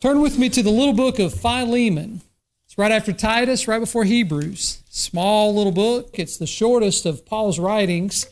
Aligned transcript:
Turn 0.00 0.20
with 0.20 0.38
me 0.38 0.48
to 0.50 0.62
the 0.62 0.70
little 0.70 0.92
book 0.94 1.18
of 1.18 1.34
Philemon. 1.34 2.20
It's 2.66 2.78
right 2.78 2.92
after 2.92 3.12
Titus, 3.12 3.66
right 3.66 3.80
before 3.80 4.04
Hebrews. 4.04 4.84
Small 4.88 5.52
little 5.52 5.72
book. 5.72 6.10
It's 6.20 6.36
the 6.36 6.46
shortest 6.46 7.04
of 7.04 7.26
Paul's 7.26 7.58
writings, 7.58 8.26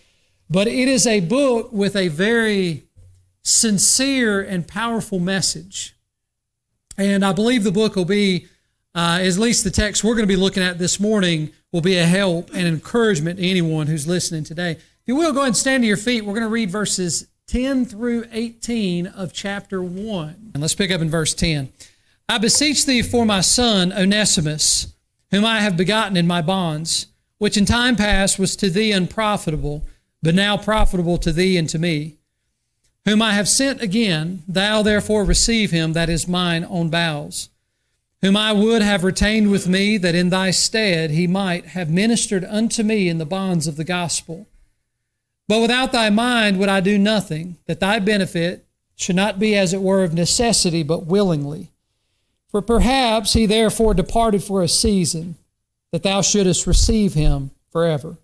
but 0.48 0.68
it 0.68 0.86
is 0.86 1.08
a 1.08 1.18
book 1.18 1.72
with 1.72 1.96
a 1.96 2.06
very 2.06 2.84
sincere 3.42 4.40
and 4.40 4.68
powerful 4.68 5.18
message. 5.18 5.96
And 6.96 7.24
I 7.24 7.32
believe 7.32 7.64
the 7.64 7.72
book 7.72 7.96
will 7.96 8.04
be, 8.04 8.46
uh, 8.94 9.18
at 9.20 9.36
least 9.36 9.64
the 9.64 9.70
text 9.72 10.04
we're 10.04 10.14
going 10.14 10.22
to 10.22 10.32
be 10.32 10.36
looking 10.36 10.62
at 10.62 10.78
this 10.78 11.00
morning, 11.00 11.50
will 11.72 11.80
be 11.80 11.98
a 11.98 12.06
help 12.06 12.50
and 12.54 12.68
encouragement 12.68 13.40
to 13.40 13.44
anyone 13.44 13.88
who's 13.88 14.06
listening 14.06 14.44
today. 14.44 14.70
If 14.70 15.02
you 15.06 15.16
will, 15.16 15.32
go 15.32 15.40
ahead 15.40 15.48
and 15.48 15.56
stand 15.56 15.82
to 15.82 15.88
your 15.88 15.96
feet. 15.96 16.24
We're 16.24 16.34
going 16.34 16.46
to 16.46 16.48
read 16.48 16.70
verses 16.70 17.26
10 17.46 17.84
through 17.84 18.24
18 18.32 19.06
of 19.06 19.32
chapter 19.32 19.80
1. 19.80 20.50
And 20.52 20.60
let's 20.60 20.74
pick 20.74 20.90
up 20.90 21.00
in 21.00 21.08
verse 21.08 21.32
10. 21.32 21.68
I 22.28 22.38
beseech 22.38 22.84
thee 22.86 23.02
for 23.02 23.24
my 23.24 23.40
son 23.40 23.92
Onesimus, 23.92 24.92
whom 25.30 25.44
I 25.44 25.60
have 25.60 25.76
begotten 25.76 26.16
in 26.16 26.26
my 26.26 26.42
bonds, 26.42 27.06
which 27.38 27.56
in 27.56 27.64
time 27.64 27.94
past 27.94 28.40
was 28.40 28.56
to 28.56 28.68
thee 28.68 28.90
unprofitable, 28.90 29.84
but 30.22 30.34
now 30.34 30.56
profitable 30.56 31.18
to 31.18 31.30
thee 31.30 31.56
and 31.56 31.68
to 31.68 31.78
me, 31.78 32.16
whom 33.04 33.22
I 33.22 33.34
have 33.34 33.48
sent 33.48 33.80
again, 33.80 34.42
thou 34.48 34.82
therefore 34.82 35.24
receive 35.24 35.70
him 35.70 35.92
that 35.92 36.08
is 36.08 36.26
mine 36.26 36.66
own 36.68 36.90
bowels, 36.90 37.50
whom 38.22 38.36
I 38.36 38.52
would 38.52 38.82
have 38.82 39.04
retained 39.04 39.52
with 39.52 39.68
me, 39.68 39.98
that 39.98 40.16
in 40.16 40.30
thy 40.30 40.50
stead 40.50 41.12
he 41.12 41.28
might 41.28 41.66
have 41.66 41.90
ministered 41.90 42.44
unto 42.44 42.82
me 42.82 43.08
in 43.08 43.18
the 43.18 43.24
bonds 43.24 43.68
of 43.68 43.76
the 43.76 43.84
gospel. 43.84 44.48
But 45.48 45.60
without 45.60 45.92
thy 45.92 46.10
mind 46.10 46.58
would 46.58 46.68
I 46.68 46.80
do 46.80 46.98
nothing, 46.98 47.56
that 47.66 47.80
thy 47.80 47.98
benefit 47.98 48.66
should 48.96 49.16
not 49.16 49.38
be 49.38 49.56
as 49.56 49.72
it 49.72 49.82
were 49.82 50.02
of 50.02 50.14
necessity, 50.14 50.82
but 50.82 51.06
willingly. 51.06 51.70
For 52.48 52.62
perhaps 52.62 53.34
he 53.34 53.46
therefore 53.46 53.94
departed 53.94 54.42
for 54.42 54.62
a 54.62 54.68
season, 54.68 55.36
that 55.92 56.02
thou 56.02 56.22
shouldest 56.22 56.66
receive 56.66 57.14
him 57.14 57.50
forever. 57.70 58.16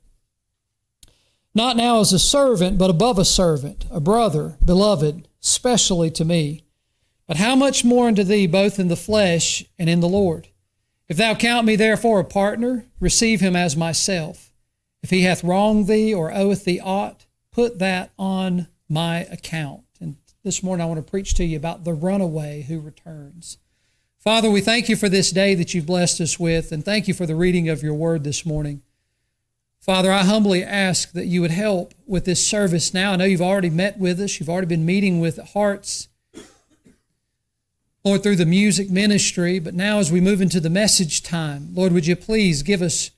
Not 1.55 1.77
now 1.77 2.01
as 2.01 2.13
a 2.13 2.19
servant, 2.19 2.79
but 2.79 2.91
above 2.91 3.19
a 3.19 3.25
servant, 3.25 3.85
a 3.91 4.01
brother, 4.01 4.57
beloved, 4.65 5.29
specially 5.41 6.11
to 6.13 6.25
me. 6.25 6.65
But 7.27 7.37
how 7.37 7.55
much 7.55 7.85
more 7.85 8.09
unto 8.09 8.25
thee, 8.25 8.47
both 8.47 8.79
in 8.79 8.89
the 8.89 8.97
flesh 8.97 9.65
and 9.79 9.89
in 9.89 10.01
the 10.01 10.09
Lord? 10.09 10.49
If 11.09 11.19
thou 11.19 11.35
count 11.35 11.67
me 11.67 11.77
therefore 11.77 12.21
a 12.21 12.25
partner, 12.25 12.87
receive 13.01 13.41
him 13.41 13.55
as 13.55 13.77
myself. 13.77 14.52
If 15.03 15.11
he 15.11 15.23
hath 15.23 15.43
wronged 15.43 15.89
thee 15.89 16.15
or 16.15 16.33
oweth 16.33 16.65
thee 16.65 16.81
aught, 16.81 17.27
put 17.51 17.79
that 17.79 18.13
on 18.19 18.69
my 18.89 19.21
account. 19.31 19.83
And 20.01 20.17
this 20.45 20.63
morning 20.63 20.85
I 20.85 20.89
want 20.89 21.05
to 21.05 21.11
preach 21.11 21.35
to 21.35 21.45
you 21.45 21.57
about 21.57 21.85
the 21.85 21.93
runaway 21.93 22.63
who 22.63 22.81
returns. 22.81 23.59
Father, 24.19 24.49
we 24.49 24.61
thank 24.61 24.89
you 24.89 24.95
for 24.95 25.09
this 25.09 25.33
day 25.33 25.57
that 25.57 25.75
you've 25.75 25.87
blessed 25.87 26.21
us 26.21 26.39
with, 26.39 26.71
and 26.71 26.85
thank 26.85 27.09
you 27.09 27.15
for 27.15 27.27
the 27.27 27.35
reading 27.35 27.69
of 27.69 27.83
your 27.83 27.95
word 27.95 28.23
this 28.23 28.47
morning. 28.47 28.83
Father, 29.81 30.13
I 30.13 30.23
humbly 30.23 30.63
ask 30.63 31.11
that 31.11 31.27
you 31.27 31.41
would 31.41 31.51
help 31.51 31.93
with 32.07 32.25
this 32.25 32.47
service 32.47 32.95
now. 32.95 33.13
I 33.13 33.17
know 33.17 33.25
you've 33.25 33.43
already 33.43 33.71
met 33.71 33.99
with 33.99 34.21
us, 34.21 34.39
you've 34.39 34.49
already 34.49 34.69
been 34.69 34.87
meeting 34.87 35.19
with 35.19 35.39
hearts, 35.55 36.07
Lord, 38.05 38.23
through 38.23 38.37
the 38.37 38.47
music 38.47 38.91
ministry. 38.91 39.59
But 39.59 39.75
now, 39.75 39.99
as 39.99 40.13
we 40.13 40.21
move 40.21 40.41
into 40.41 40.61
the 40.61 40.71
message 40.71 41.25
time, 41.25 41.71
Lord, 41.75 41.93
would 41.93 42.07
you 42.07 42.15
please 42.15 42.63
give 42.63 42.81
us 42.81 43.11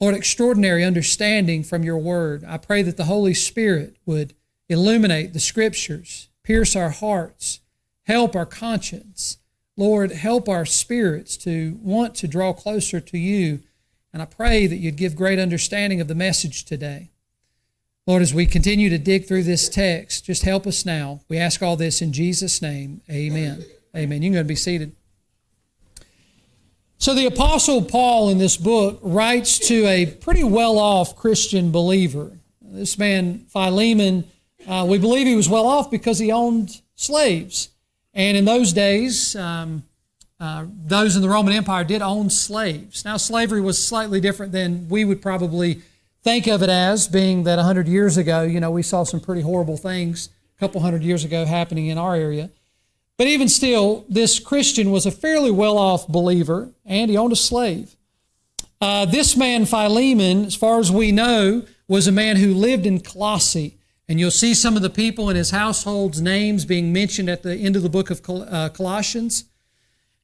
Lord, 0.00 0.14
extraordinary 0.14 0.82
understanding 0.82 1.62
from 1.62 1.84
your 1.84 1.98
word. 1.98 2.42
I 2.48 2.56
pray 2.56 2.82
that 2.82 2.96
the 2.96 3.04
Holy 3.04 3.34
Spirit 3.34 3.96
would 4.06 4.34
illuminate 4.68 5.34
the 5.34 5.40
scriptures, 5.40 6.28
pierce 6.42 6.74
our 6.74 6.90
hearts, 6.90 7.60
help 8.04 8.34
our 8.34 8.46
conscience. 8.46 9.38
Lord, 9.76 10.12
help 10.12 10.48
our 10.48 10.64
spirits 10.64 11.36
to 11.38 11.78
want 11.82 12.14
to 12.16 12.28
draw 12.28 12.52
closer 12.52 13.00
to 13.00 13.18
you. 13.18 13.60
And 14.12 14.22
I 14.22 14.24
pray 14.24 14.66
that 14.66 14.76
you'd 14.76 14.96
give 14.96 15.16
great 15.16 15.38
understanding 15.38 16.00
of 16.00 16.08
the 16.08 16.14
message 16.14 16.64
today. 16.64 17.10
Lord, 18.06 18.22
as 18.22 18.34
we 18.34 18.46
continue 18.46 18.90
to 18.90 18.98
dig 18.98 19.26
through 19.26 19.44
this 19.44 19.68
text, 19.68 20.24
just 20.24 20.42
help 20.42 20.66
us 20.66 20.84
now. 20.86 21.20
We 21.28 21.38
ask 21.38 21.62
all 21.62 21.76
this 21.76 22.02
in 22.02 22.12
Jesus' 22.12 22.60
name. 22.60 23.02
Amen. 23.10 23.64
Amen. 23.94 24.22
You 24.22 24.28
can 24.28 24.34
go 24.34 24.38
and 24.40 24.48
be 24.48 24.56
seated. 24.56 24.96
So, 27.00 27.14
the 27.14 27.24
Apostle 27.24 27.80
Paul 27.80 28.28
in 28.28 28.36
this 28.36 28.58
book 28.58 28.98
writes 29.00 29.58
to 29.68 29.86
a 29.86 30.04
pretty 30.04 30.44
well 30.44 30.78
off 30.78 31.16
Christian 31.16 31.72
believer. 31.72 32.32
This 32.60 32.98
man, 32.98 33.46
Philemon, 33.48 34.24
uh, 34.68 34.84
we 34.86 34.98
believe 34.98 35.26
he 35.26 35.34
was 35.34 35.48
well 35.48 35.66
off 35.66 35.90
because 35.90 36.18
he 36.18 36.30
owned 36.30 36.82
slaves. 36.96 37.70
And 38.12 38.36
in 38.36 38.44
those 38.44 38.74
days, 38.74 39.34
um, 39.34 39.84
uh, 40.38 40.66
those 40.84 41.16
in 41.16 41.22
the 41.22 41.30
Roman 41.30 41.54
Empire 41.54 41.84
did 41.84 42.02
own 42.02 42.28
slaves. 42.28 43.02
Now, 43.02 43.16
slavery 43.16 43.62
was 43.62 43.82
slightly 43.82 44.20
different 44.20 44.52
than 44.52 44.86
we 44.90 45.06
would 45.06 45.22
probably 45.22 45.80
think 46.22 46.48
of 46.48 46.62
it 46.62 46.68
as, 46.68 47.08
being 47.08 47.44
that 47.44 47.56
100 47.56 47.88
years 47.88 48.18
ago, 48.18 48.42
you 48.42 48.60
know, 48.60 48.70
we 48.70 48.82
saw 48.82 49.04
some 49.04 49.20
pretty 49.20 49.40
horrible 49.40 49.78
things 49.78 50.28
a 50.54 50.60
couple 50.60 50.82
hundred 50.82 51.02
years 51.02 51.24
ago 51.24 51.46
happening 51.46 51.86
in 51.86 51.96
our 51.96 52.14
area. 52.14 52.50
But 53.20 53.26
even 53.26 53.50
still, 53.50 54.06
this 54.08 54.38
Christian 54.38 54.90
was 54.90 55.04
a 55.04 55.10
fairly 55.10 55.50
well 55.50 55.76
off 55.76 56.08
believer 56.08 56.70
and 56.86 57.10
he 57.10 57.18
owned 57.18 57.34
a 57.34 57.36
slave. 57.36 57.94
Uh, 58.80 59.04
this 59.04 59.36
man, 59.36 59.66
Philemon, 59.66 60.46
as 60.46 60.54
far 60.54 60.78
as 60.78 60.90
we 60.90 61.12
know, 61.12 61.66
was 61.86 62.06
a 62.06 62.12
man 62.12 62.36
who 62.36 62.54
lived 62.54 62.86
in 62.86 62.98
Colossae. 62.98 63.76
And 64.08 64.18
you'll 64.18 64.30
see 64.30 64.54
some 64.54 64.74
of 64.74 64.80
the 64.80 64.88
people 64.88 65.28
in 65.28 65.36
his 65.36 65.50
household's 65.50 66.22
names 66.22 66.64
being 66.64 66.94
mentioned 66.94 67.28
at 67.28 67.42
the 67.42 67.56
end 67.56 67.76
of 67.76 67.82
the 67.82 67.90
book 67.90 68.08
of 68.08 68.22
Col- 68.22 68.48
uh, 68.48 68.70
Colossians. 68.70 69.44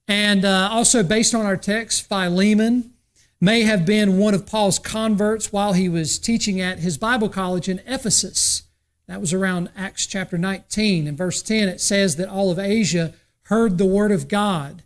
And 0.09 0.47
uh, 0.47 0.71
also, 0.73 1.03
based 1.03 1.35
on 1.35 1.45
our 1.45 1.59
text, 1.59 2.09
Philemon 2.09 2.95
may 3.43 3.65
have 3.65 3.85
been 3.85 4.17
one 4.17 4.33
of 4.33 4.47
Paul's 4.47 4.79
converts 4.79 5.53
while 5.53 5.75
he 5.75 5.91
was 5.91 6.19
teaching 6.19 6.63
at 6.63 6.79
his 6.79 6.97
Bible 6.97 7.29
college 7.29 7.69
in 7.69 7.83
Ephesus. 7.87 8.63
That 9.09 9.21
was 9.21 9.33
around 9.33 9.71
Acts 9.77 10.07
chapter 10.07 10.37
19. 10.37 11.07
In 11.07 11.17
verse 11.17 11.43
10, 11.43 11.69
it 11.69 11.81
says 11.81 12.17
that 12.17 12.29
all 12.29 12.51
of 12.51 12.59
Asia 12.59 13.15
heard 13.43 13.79
the 13.79 13.87
word 13.87 14.11
of 14.11 14.29
God. 14.29 14.83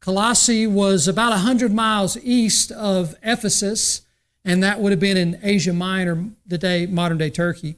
Colossae 0.00 0.66
was 0.66 1.08
about 1.08 1.30
100 1.30 1.72
miles 1.72 2.18
east 2.18 2.70
of 2.72 3.14
Ephesus, 3.22 4.02
and 4.44 4.62
that 4.62 4.80
would 4.80 4.92
have 4.92 5.00
been 5.00 5.16
in 5.16 5.38
Asia 5.42 5.72
Minor, 5.72 6.26
the 6.46 6.58
day 6.58 6.86
modern 6.86 7.18
day 7.18 7.30
Turkey. 7.30 7.76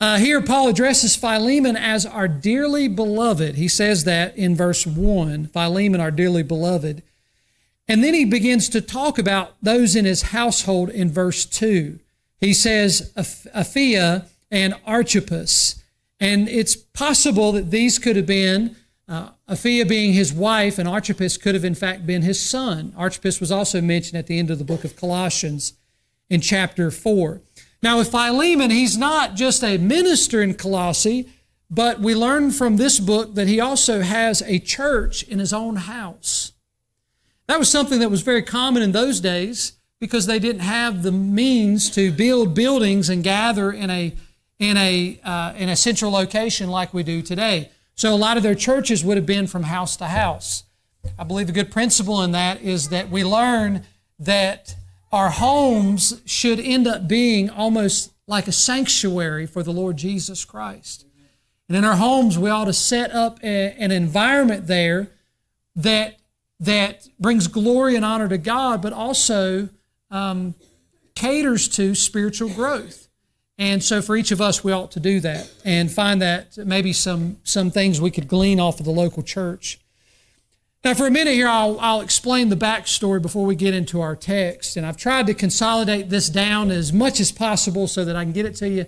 Uh, 0.00 0.16
here, 0.16 0.40
Paul 0.40 0.68
addresses 0.68 1.14
Philemon 1.14 1.76
as 1.76 2.06
our 2.06 2.26
dearly 2.26 2.88
beloved. 2.88 3.56
He 3.56 3.68
says 3.68 4.04
that 4.04 4.34
in 4.34 4.56
verse 4.56 4.86
1 4.86 5.48
Philemon, 5.48 6.00
our 6.00 6.10
dearly 6.10 6.42
beloved. 6.42 7.02
And 7.86 8.02
then 8.02 8.14
he 8.14 8.24
begins 8.24 8.68
to 8.70 8.80
talk 8.80 9.18
about 9.18 9.54
those 9.60 9.94
in 9.94 10.06
his 10.06 10.22
household 10.22 10.88
in 10.88 11.10
verse 11.10 11.44
2. 11.44 11.98
He 12.40 12.54
says, 12.54 13.12
Apphia 13.14 14.26
and 14.50 14.74
Archippus. 14.86 15.82
And 16.18 16.48
it's 16.48 16.76
possible 16.76 17.52
that 17.52 17.70
these 17.70 17.98
could 17.98 18.16
have 18.16 18.26
been 18.26 18.76
uh, 19.08 19.30
Apphia 19.48 19.88
being 19.88 20.12
his 20.12 20.32
wife, 20.32 20.78
and 20.78 20.88
Archippus 20.88 21.36
could 21.36 21.54
have 21.54 21.64
in 21.64 21.74
fact 21.74 22.06
been 22.06 22.22
his 22.22 22.40
son. 22.40 22.94
Archippus 22.96 23.40
was 23.40 23.50
also 23.50 23.80
mentioned 23.80 24.16
at 24.16 24.28
the 24.28 24.38
end 24.38 24.50
of 24.50 24.58
the 24.58 24.64
book 24.64 24.84
of 24.84 24.94
Colossians 24.94 25.72
in 26.28 26.40
chapter 26.40 26.92
4. 26.92 27.40
Now, 27.82 27.98
with 27.98 28.10
Philemon, 28.10 28.70
he's 28.70 28.96
not 28.96 29.34
just 29.34 29.64
a 29.64 29.78
minister 29.78 30.42
in 30.42 30.54
Colossae, 30.54 31.28
but 31.68 32.00
we 32.00 32.14
learn 32.14 32.52
from 32.52 32.76
this 32.76 33.00
book 33.00 33.34
that 33.34 33.48
he 33.48 33.58
also 33.58 34.02
has 34.02 34.42
a 34.42 34.58
church 34.58 35.22
in 35.24 35.38
his 35.38 35.52
own 35.52 35.76
house. 35.76 36.52
That 37.46 37.58
was 37.58 37.68
something 37.68 37.98
that 37.98 38.10
was 38.10 38.22
very 38.22 38.42
common 38.42 38.82
in 38.82 38.92
those 38.92 39.18
days 39.18 39.72
because 39.98 40.26
they 40.26 40.38
didn't 40.38 40.62
have 40.62 41.02
the 41.02 41.12
means 41.12 41.90
to 41.90 42.12
build 42.12 42.54
buildings 42.54 43.08
and 43.08 43.24
gather 43.24 43.72
in 43.72 43.90
a 43.90 44.14
in 44.60 44.76
a, 44.76 45.18
uh, 45.24 45.54
in 45.56 45.68
a 45.68 45.74
central 45.74 46.12
location 46.12 46.70
like 46.70 46.94
we 46.94 47.02
do 47.02 47.22
today. 47.22 47.70
So 47.96 48.14
a 48.14 48.16
lot 48.16 48.36
of 48.36 48.44
their 48.44 48.54
churches 48.54 49.02
would 49.02 49.16
have 49.16 49.26
been 49.26 49.48
from 49.48 49.64
house 49.64 49.96
to 49.96 50.06
house. 50.06 50.64
I 51.18 51.24
believe 51.24 51.48
a 51.48 51.52
good 51.52 51.72
principle 51.72 52.22
in 52.22 52.32
that 52.32 52.60
is 52.60 52.90
that 52.90 53.10
we 53.10 53.24
learn 53.24 53.84
that 54.18 54.76
our 55.10 55.30
homes 55.30 56.20
should 56.26 56.60
end 56.60 56.86
up 56.86 57.08
being 57.08 57.48
almost 57.50 58.12
like 58.26 58.46
a 58.46 58.52
sanctuary 58.52 59.46
for 59.46 59.62
the 59.62 59.72
Lord 59.72 59.96
Jesus 59.96 60.44
Christ. 60.44 61.06
And 61.68 61.76
in 61.76 61.84
our 61.84 61.96
homes, 61.96 62.38
we 62.38 62.50
ought 62.50 62.66
to 62.66 62.72
set 62.72 63.12
up 63.12 63.42
a, 63.42 63.72
an 63.78 63.90
environment 63.90 64.66
there 64.66 65.08
that, 65.74 66.16
that 66.60 67.08
brings 67.18 67.46
glory 67.46 67.96
and 67.96 68.04
honor 68.04 68.28
to 68.28 68.38
God, 68.38 68.82
but 68.82 68.92
also 68.92 69.70
um, 70.10 70.54
caters 71.14 71.66
to 71.68 71.94
spiritual 71.94 72.50
growth. 72.50 73.08
And 73.60 73.84
so 73.84 74.00
for 74.00 74.16
each 74.16 74.32
of 74.32 74.40
us, 74.40 74.64
we 74.64 74.72
ought 74.72 74.90
to 74.92 75.00
do 75.00 75.20
that 75.20 75.52
and 75.66 75.92
find 75.92 76.22
that 76.22 76.56
maybe 76.56 76.94
some, 76.94 77.36
some 77.44 77.70
things 77.70 78.00
we 78.00 78.10
could 78.10 78.26
glean 78.26 78.58
off 78.58 78.80
of 78.80 78.86
the 78.86 78.90
local 78.90 79.22
church. 79.22 79.78
Now, 80.82 80.94
for 80.94 81.06
a 81.06 81.10
minute 81.10 81.34
here, 81.34 81.46
I'll, 81.46 81.78
I'll 81.78 82.00
explain 82.00 82.48
the 82.48 82.56
backstory 82.56 83.20
before 83.20 83.44
we 83.44 83.54
get 83.54 83.74
into 83.74 84.00
our 84.00 84.16
text. 84.16 84.78
And 84.78 84.86
I've 84.86 84.96
tried 84.96 85.26
to 85.26 85.34
consolidate 85.34 86.08
this 86.08 86.30
down 86.30 86.70
as 86.70 86.90
much 86.90 87.20
as 87.20 87.30
possible 87.30 87.86
so 87.86 88.02
that 88.02 88.16
I 88.16 88.24
can 88.24 88.32
get 88.32 88.46
it 88.46 88.56
to 88.56 88.68
you. 88.68 88.86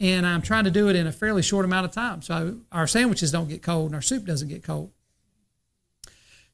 And 0.00 0.26
I'm 0.26 0.42
trying 0.42 0.64
to 0.64 0.72
do 0.72 0.88
it 0.88 0.96
in 0.96 1.06
a 1.06 1.12
fairly 1.12 1.42
short 1.42 1.64
amount 1.64 1.84
of 1.84 1.92
time. 1.92 2.20
So 2.20 2.56
our 2.72 2.88
sandwiches 2.88 3.30
don't 3.30 3.48
get 3.48 3.62
cold 3.62 3.86
and 3.86 3.94
our 3.94 4.02
soup 4.02 4.26
doesn't 4.26 4.48
get 4.48 4.64
cold. 4.64 4.90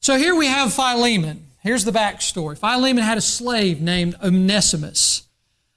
So 0.01 0.19
here 0.19 0.35
we 0.35 0.49
have 0.49 0.75
Philemon. 0.75 1.47
Here's 1.63 1.87
the 1.87 1.93
backstory 1.93 2.59
Philemon 2.59 3.03
had 3.03 3.17
a 3.17 3.23
slave 3.23 3.81
named 3.81 4.17
Onesimus. 4.23 5.23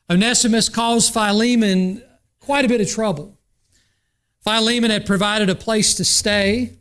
Onesimus 0.09 0.69
caused 0.69 1.13
Philemon 1.13 2.01
quite 2.39 2.63
a 2.63 2.67
bit 2.67 2.81
of 2.81 2.89
trouble. 2.89 3.37
Philemon 4.43 4.91
had 4.91 5.05
provided 5.05 5.49
a 5.49 5.55
place 5.55 5.93
to 5.95 6.05
stay, 6.05 6.73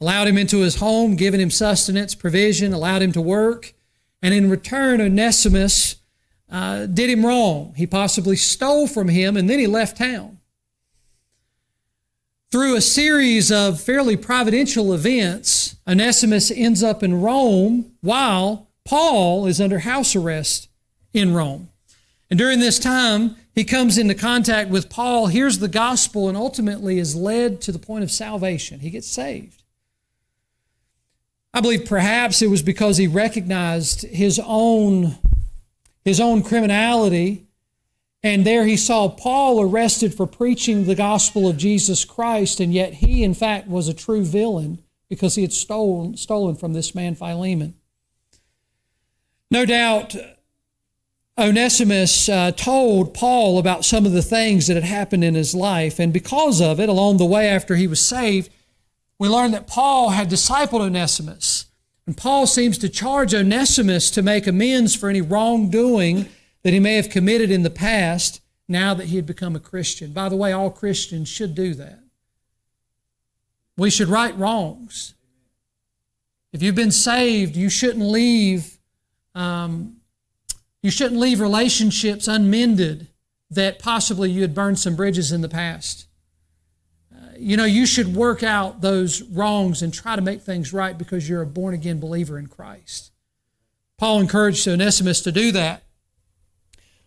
allowed 0.00 0.26
him 0.26 0.38
into 0.38 0.60
his 0.60 0.76
home, 0.76 1.14
given 1.14 1.40
him 1.40 1.50
sustenance, 1.50 2.14
provision, 2.14 2.72
allowed 2.72 3.02
him 3.02 3.12
to 3.12 3.20
work. 3.20 3.74
And 4.22 4.32
in 4.32 4.48
return, 4.48 5.00
Onesimus 5.00 5.96
uh, 6.50 6.86
did 6.86 7.10
him 7.10 7.26
wrong. 7.26 7.74
He 7.76 7.86
possibly 7.86 8.36
stole 8.36 8.86
from 8.86 9.08
him 9.08 9.36
and 9.36 9.50
then 9.50 9.58
he 9.58 9.66
left 9.66 9.98
town. 9.98 10.38
Through 12.50 12.76
a 12.76 12.82
series 12.82 13.50
of 13.50 13.80
fairly 13.80 14.16
providential 14.16 14.92
events, 14.92 15.76
Onesimus 15.88 16.50
ends 16.50 16.82
up 16.82 17.02
in 17.02 17.20
Rome 17.20 17.92
while 18.02 18.68
Paul 18.84 19.46
is 19.46 19.60
under 19.60 19.80
house 19.80 20.14
arrest 20.14 20.68
in 21.14 21.32
Rome. 21.32 21.70
And 22.32 22.38
during 22.38 22.60
this 22.60 22.78
time, 22.78 23.36
he 23.54 23.62
comes 23.62 23.98
into 23.98 24.14
contact 24.14 24.70
with 24.70 24.88
Paul, 24.88 25.26
hears 25.26 25.58
the 25.58 25.68
gospel, 25.68 26.30
and 26.30 26.36
ultimately 26.38 26.98
is 26.98 27.14
led 27.14 27.60
to 27.60 27.72
the 27.72 27.78
point 27.78 28.04
of 28.04 28.10
salvation. 28.10 28.80
He 28.80 28.88
gets 28.88 29.06
saved. 29.06 29.62
I 31.52 31.60
believe 31.60 31.84
perhaps 31.84 32.40
it 32.40 32.48
was 32.48 32.62
because 32.62 32.96
he 32.96 33.06
recognized 33.06 34.06
his 34.06 34.40
own, 34.42 35.18
his 36.06 36.20
own 36.20 36.42
criminality 36.42 37.48
and 38.22 38.46
there 38.46 38.64
he 38.64 38.78
saw 38.78 39.10
Paul 39.10 39.60
arrested 39.60 40.14
for 40.14 40.26
preaching 40.26 40.84
the 40.84 40.94
gospel 40.94 41.46
of 41.46 41.58
Jesus 41.58 42.06
Christ, 42.06 42.60
and 42.60 42.72
yet 42.72 42.94
he, 42.94 43.22
in 43.22 43.34
fact, 43.34 43.68
was 43.68 43.88
a 43.88 43.94
true 43.94 44.24
villain 44.24 44.82
because 45.10 45.34
he 45.34 45.42
had 45.42 45.52
stolen, 45.52 46.16
stolen 46.16 46.54
from 46.54 46.72
this 46.72 46.94
man 46.94 47.14
Philemon. 47.14 47.74
No 49.50 49.66
doubt, 49.66 50.16
Onesimus 51.42 52.28
uh, 52.28 52.52
told 52.52 53.14
Paul 53.14 53.58
about 53.58 53.84
some 53.84 54.06
of 54.06 54.12
the 54.12 54.22
things 54.22 54.68
that 54.68 54.74
had 54.74 54.84
happened 54.84 55.24
in 55.24 55.34
his 55.34 55.54
life, 55.54 55.98
and 55.98 56.12
because 56.12 56.60
of 56.60 56.78
it, 56.78 56.88
along 56.88 57.16
the 57.16 57.24
way 57.24 57.48
after 57.48 57.74
he 57.74 57.88
was 57.88 58.06
saved, 58.06 58.50
we 59.18 59.28
learn 59.28 59.50
that 59.50 59.66
Paul 59.66 60.10
had 60.10 60.30
discipled 60.30 60.80
Onesimus. 60.80 61.66
And 62.06 62.16
Paul 62.16 62.46
seems 62.46 62.78
to 62.78 62.88
charge 62.88 63.34
Onesimus 63.34 64.10
to 64.12 64.22
make 64.22 64.46
amends 64.46 64.94
for 64.94 65.08
any 65.08 65.20
wrongdoing 65.20 66.28
that 66.62 66.72
he 66.72 66.80
may 66.80 66.94
have 66.94 67.10
committed 67.10 67.50
in 67.50 67.62
the 67.62 67.70
past 67.70 68.40
now 68.68 68.94
that 68.94 69.08
he 69.08 69.16
had 69.16 69.26
become 69.26 69.56
a 69.56 69.60
Christian. 69.60 70.12
By 70.12 70.28
the 70.28 70.36
way, 70.36 70.52
all 70.52 70.70
Christians 70.70 71.28
should 71.28 71.54
do 71.54 71.74
that. 71.74 72.00
We 73.76 73.90
should 73.90 74.08
right 74.08 74.36
wrongs. 74.36 75.14
If 76.52 76.62
you've 76.62 76.74
been 76.74 76.92
saved, 76.92 77.56
you 77.56 77.68
shouldn't 77.68 78.04
leave. 78.04 78.78
Um, 79.34 79.96
you 80.82 80.90
shouldn't 80.90 81.20
leave 81.20 81.40
relationships 81.40 82.26
unmended 82.28 83.08
that 83.50 83.78
possibly 83.78 84.30
you 84.30 84.42
had 84.42 84.54
burned 84.54 84.78
some 84.78 84.96
bridges 84.96 85.30
in 85.30 85.40
the 85.40 85.48
past. 85.48 86.06
Uh, 87.14 87.18
you 87.38 87.56
know, 87.56 87.64
you 87.64 87.86
should 87.86 88.16
work 88.16 88.42
out 88.42 88.80
those 88.80 89.22
wrongs 89.22 89.82
and 89.82 89.92
try 89.92 90.16
to 90.16 90.22
make 90.22 90.40
things 90.40 90.72
right 90.72 90.96
because 90.96 91.28
you're 91.28 91.42
a 91.42 91.46
born 91.46 91.74
again 91.74 92.00
believer 92.00 92.38
in 92.38 92.46
Christ. 92.46 93.12
Paul 93.98 94.20
encouraged 94.20 94.66
Onesimus 94.66 95.20
to 95.20 95.32
do 95.32 95.52
that. 95.52 95.84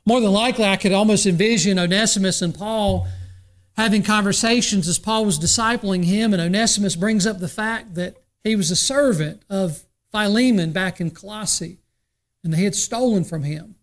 More 0.06 0.22
than 0.22 0.32
likely, 0.32 0.66
I 0.66 0.78
could 0.78 0.94
almost 0.94 1.26
envision 1.26 1.80
Onesimus 1.80 2.42
and 2.42 2.54
Paul 2.54 3.08
having 3.76 4.04
conversations 4.04 4.88
as 4.88 5.00
Paul 5.00 5.26
was 5.26 5.40
discipling 5.40 6.06
him, 6.06 6.32
and 6.32 6.42
Onesimus 6.42 6.96
brings 6.96 7.28
up 7.28 7.40
the 7.40 7.48
fact 7.48 7.96
that 7.96 8.16
he 8.44 8.56
was 8.56 8.72
a 8.72 8.76
servant 8.76 9.42
of 9.50 9.84
Philemon 10.12 10.72
back 10.72 11.02
in 11.02 11.12
Colossae, 11.12 11.80
and 12.46 12.54
they 12.54 12.64
had 12.64 12.76
stolen 12.76 13.24
from 13.24 13.44
him. 13.44 13.76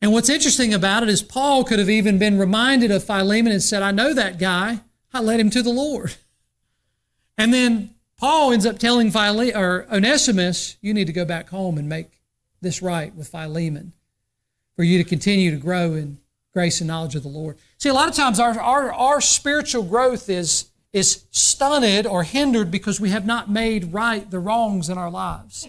And 0.00 0.12
what's 0.12 0.30
interesting 0.30 0.72
about 0.72 1.02
it 1.02 1.08
is 1.08 1.22
Paul 1.22 1.64
could 1.64 1.78
have 1.78 1.90
even 1.90 2.16
been 2.18 2.38
reminded 2.38 2.90
of 2.90 3.04
Philemon 3.04 3.52
and 3.52 3.62
said, 3.62 3.82
I 3.82 3.90
know 3.90 4.14
that 4.14 4.38
guy. 4.38 4.80
I 5.12 5.20
led 5.20 5.38
him 5.38 5.50
to 5.50 5.62
the 5.62 5.70
Lord. 5.70 6.14
And 7.36 7.52
then 7.52 7.94
Paul 8.18 8.52
ends 8.52 8.66
up 8.66 8.78
telling 8.78 9.10
Phile- 9.10 9.54
or 9.54 9.86
Onesimus, 9.92 10.76
you 10.80 10.94
need 10.94 11.08
to 11.08 11.12
go 11.12 11.24
back 11.24 11.50
home 11.50 11.76
and 11.76 11.88
make 11.88 12.20
this 12.60 12.80
right 12.80 13.14
with 13.14 13.28
Philemon 13.28 13.92
for 14.76 14.84
you 14.84 14.98
to 14.98 15.04
continue 15.04 15.50
to 15.50 15.56
grow 15.56 15.94
in 15.94 16.18
grace 16.54 16.80
and 16.80 16.88
knowledge 16.88 17.16
of 17.16 17.22
the 17.22 17.28
Lord. 17.28 17.58
See, 17.78 17.88
a 17.88 17.94
lot 17.94 18.08
of 18.08 18.14
times 18.14 18.38
our, 18.38 18.58
our, 18.60 18.92
our 18.92 19.20
spiritual 19.20 19.82
growth 19.82 20.30
is, 20.30 20.70
is 20.92 21.24
stunted 21.30 22.06
or 22.06 22.22
hindered 22.22 22.70
because 22.70 23.00
we 23.00 23.10
have 23.10 23.26
not 23.26 23.50
made 23.50 23.92
right 23.92 24.30
the 24.30 24.38
wrongs 24.38 24.88
in 24.88 24.98
our 24.98 25.10
lives. 25.10 25.68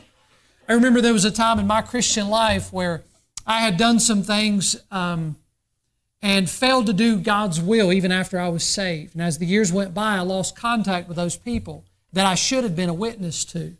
I 0.67 0.73
remember 0.73 1.01
there 1.01 1.13
was 1.13 1.25
a 1.25 1.31
time 1.31 1.59
in 1.59 1.67
my 1.67 1.81
Christian 1.81 2.29
life 2.29 2.71
where 2.71 3.03
I 3.45 3.59
had 3.59 3.75
done 3.75 3.99
some 3.99 4.23
things 4.23 4.77
um, 4.91 5.35
and 6.21 6.49
failed 6.49 6.85
to 6.85 6.93
do 6.93 7.17
God's 7.17 7.59
will 7.59 7.91
even 7.91 8.13
after 8.13 8.39
I 8.39 8.47
was 8.47 8.63
saved. 8.63 9.13
And 9.13 9.21
as 9.21 9.37
the 9.37 9.45
years 9.45 9.73
went 9.73 9.93
by, 9.93 10.15
I 10.15 10.21
lost 10.21 10.55
contact 10.55 11.09
with 11.09 11.17
those 11.17 11.35
people 11.35 11.83
that 12.13 12.25
I 12.25 12.35
should 12.35 12.63
have 12.63 12.75
been 12.75 12.87
a 12.87 12.93
witness 12.93 13.43
to. 13.45 13.75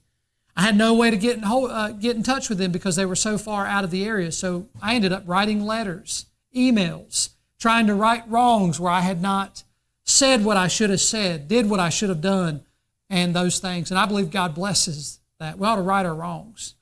I 0.58 0.64
had 0.64 0.76
no 0.76 0.94
way 0.94 1.10
to 1.10 1.18
get 1.18 1.38
in, 1.38 1.46
uh, 1.46 1.96
get 2.00 2.18
in 2.18 2.24
touch 2.24 2.50
with 2.50 2.58
them 2.58 2.72
because 2.72 2.98
they 2.98 3.06
were 3.06 3.16
so 3.16 3.38
far 3.38 3.66
out 3.66 3.86
of 3.86 3.92
the 3.92 4.06
area. 4.06 4.32
So 4.32 4.68
I 4.82 4.96
ended 4.96 5.14
up 5.14 5.24
writing 5.26 5.66
letters, 5.66 6.26
emails, 6.56 7.30
trying 7.60 7.88
to 7.88 7.96
right 7.96 8.24
wrongs 8.28 8.80
where 8.80 8.92
I 8.92 9.02
had 9.02 9.22
not 9.22 9.64
said 10.04 10.44
what 10.44 10.58
I 10.58 10.68
should 10.68 10.90
have 10.90 11.02
said, 11.02 11.48
did 11.48 11.70
what 11.70 11.80
I 11.80 11.90
should 11.90 12.10
have 12.10 12.22
done, 12.22 12.66
and 13.10 13.34
those 13.34 13.60
things. 13.60 13.90
And 13.90 13.98
I 13.98 14.06
believe 14.06 14.30
God 14.30 14.54
blesses 14.54 15.20
that. 15.44 15.60
We 15.60 15.68
ought 15.68 15.76
to 15.76 15.82
right 15.82 16.06
our 16.06 16.16
wrongs. 16.16 16.76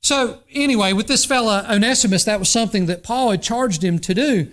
So, 0.00 0.40
anyway, 0.50 0.92
with 0.92 1.06
this 1.06 1.24
fella 1.24 1.66
Onesimus, 1.68 2.24
that 2.24 2.38
was 2.38 2.50
something 2.50 2.86
that 2.86 3.02
Paul 3.02 3.30
had 3.30 3.42
charged 3.42 3.82
him 3.82 3.98
to 4.00 4.14
do. 4.14 4.52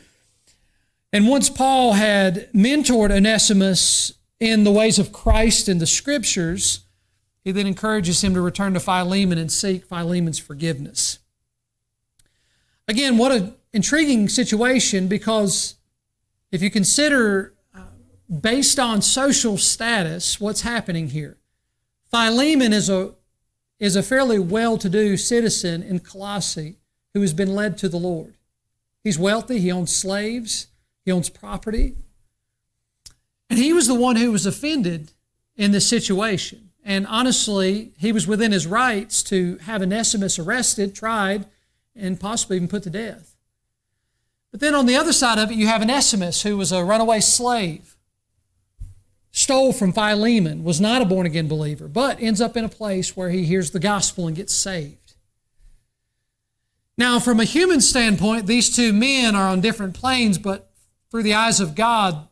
And 1.14 1.28
once 1.28 1.50
Paul 1.50 1.94
had 1.94 2.52
mentored 2.54 3.12
Onesimus 3.12 4.14
in 4.40 4.64
the 4.64 4.72
ways 4.72 4.98
of 4.98 5.12
Christ 5.12 5.68
and 5.68 5.82
the 5.82 5.88
scriptures, 5.88 6.86
he 7.44 7.52
then 7.52 7.68
encourages 7.68 8.24
him 8.24 8.34
to 8.34 8.42
return 8.42 8.74
to 8.76 8.80
Philemon 8.80 9.38
and 9.38 9.52
seek 9.52 9.86
Philemon's 9.86 10.40
forgiveness. 10.40 11.20
Again, 12.88 13.18
what 13.18 13.32
an 13.32 13.56
intriguing 13.74 14.30
situation 14.30 15.08
because 15.08 15.76
if 16.52 16.62
you 16.62 16.70
consider 16.70 17.54
uh, 17.76 17.82
based 18.42 18.80
on 18.80 19.02
social 19.02 19.58
status 19.58 20.40
what's 20.40 20.62
happening 20.62 21.10
here, 21.10 21.38
Philemon 22.10 22.74
is 22.74 22.90
a, 22.90 23.14
is 23.82 23.96
a 23.96 24.04
fairly 24.04 24.38
well 24.38 24.78
to 24.78 24.88
do 24.88 25.18
citizen 25.18 25.82
in 25.82 26.00
Colossae 26.00 26.78
who 27.16 27.22
has 27.22 27.34
been 27.34 27.54
led 27.54 27.80
to 27.80 27.90
the 27.90 27.98
Lord. 27.98 28.36
He's 29.04 29.18
wealthy, 29.18 29.60
he 29.60 29.72
owns 29.72 29.94
slaves, 29.94 30.68
he 31.04 31.12
owns 31.12 31.30
property. 31.30 31.96
And 33.50 33.58
he 33.58 33.74
was 33.74 33.88
the 33.88 33.96
one 33.96 34.18
who 34.18 34.32
was 34.32 34.46
offended 34.46 35.14
in 35.56 35.72
this 35.72 35.88
situation. 35.88 36.70
And 36.86 37.08
honestly, 37.08 37.92
he 37.98 38.12
was 38.12 38.28
within 38.28 38.52
his 38.52 38.68
rights 38.68 39.24
to 39.24 39.58
have 39.64 39.82
Onesimus 39.82 40.38
arrested, 40.38 40.94
tried, 40.94 41.48
and 41.96 42.20
possibly 42.20 42.58
even 42.58 42.68
put 42.68 42.84
to 42.84 42.92
death. 42.92 43.36
But 44.52 44.60
then 44.60 44.76
on 44.76 44.86
the 44.86 44.96
other 44.96 45.14
side 45.14 45.40
of 45.40 45.50
it, 45.50 45.58
you 45.58 45.66
have 45.66 45.82
Onesimus, 45.82 46.44
who 46.44 46.56
was 46.56 46.72
a 46.72 46.84
runaway 46.84 47.20
slave, 47.20 47.91
stole 49.32 49.72
from 49.72 49.94
Philemon, 49.94 50.64
was 50.64 50.82
not 50.82 51.02
a 51.02 51.06
born 51.06 51.26
again 51.26 51.48
believer, 51.48 51.88
but 51.88 52.22
ends 52.22 52.42
up 52.42 52.58
in 52.58 52.66
a 52.66 52.70
place 52.70 53.16
where 53.16 53.30
he 53.30 53.46
hears 53.46 53.72
the 53.72 53.80
gospel 53.80 54.28
and 54.28 54.36
gets 54.36 54.54
saved. 54.54 55.14
Now, 56.98 57.20
from 57.20 57.40
a 57.40 57.46
human 57.46 57.82
standpoint, 57.82 58.46
these 58.46 58.76
two 58.76 58.94
men 58.94 59.36
are 59.36 59.48
on 59.48 59.62
different 59.62 59.96
planes, 59.96 60.38
but 60.38 60.70
through 61.10 61.24
the 61.24 61.34
eyes 61.34 61.60
of 61.60 61.76
God, 61.76 62.28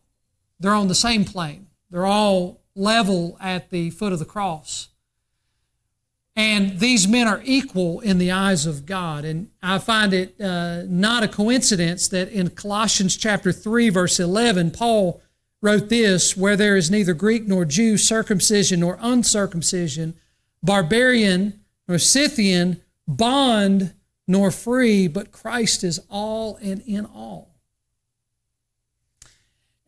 they're 0.60 0.74
on 0.74 0.89
the 0.89 0.96
same 0.96 1.25
plane. 1.25 1.68
They're 1.89 2.06
all 2.06 2.62
level 2.75 3.38
at 3.41 3.70
the 3.70 3.89
foot 3.91 4.13
of 4.13 4.20
the 4.20 4.25
cross. 4.25 4.89
And 6.36 6.79
these 6.79 7.08
men 7.08 7.27
are 7.27 7.41
equal 7.44 8.00
in 8.00 8.18
the 8.18 8.32
eyes 8.32 8.65
of 8.65 8.86
God. 8.86 9.25
And 9.25 9.50
I 9.62 9.77
find 9.77 10.13
it 10.13 10.39
uh, 10.39 10.84
not 10.88 11.24
a 11.24 11.27
coincidence 11.27 12.08
that 12.10 12.29
in 12.29 12.50
Colossians 12.51 13.18
chapter 13.18 13.51
3, 13.51 13.89
verse 13.89 14.20
11, 14.20 14.72
Paul 14.72 15.22
wrote 15.62 15.89
this 15.89 16.38
where 16.38 16.56
there 16.56 16.78
is 16.78 16.89
neither 16.89 17.13
Greek 17.13 17.48
nor 17.48 17.66
Jew, 17.66 17.98
circumcision 17.98 18.80
nor 18.80 18.98
uncircumcision, 19.01 20.16
barbarian 20.63 21.60
nor 21.88 21.98
Scythian, 21.98 22.82
bond 23.08 23.94
nor 24.28 24.51
free, 24.51 25.08
but 25.08 25.32
Christ 25.32 25.84
is 25.84 26.00
all 26.10 26.58
and 26.62 26.82
in 26.86 27.06
all. 27.06 27.56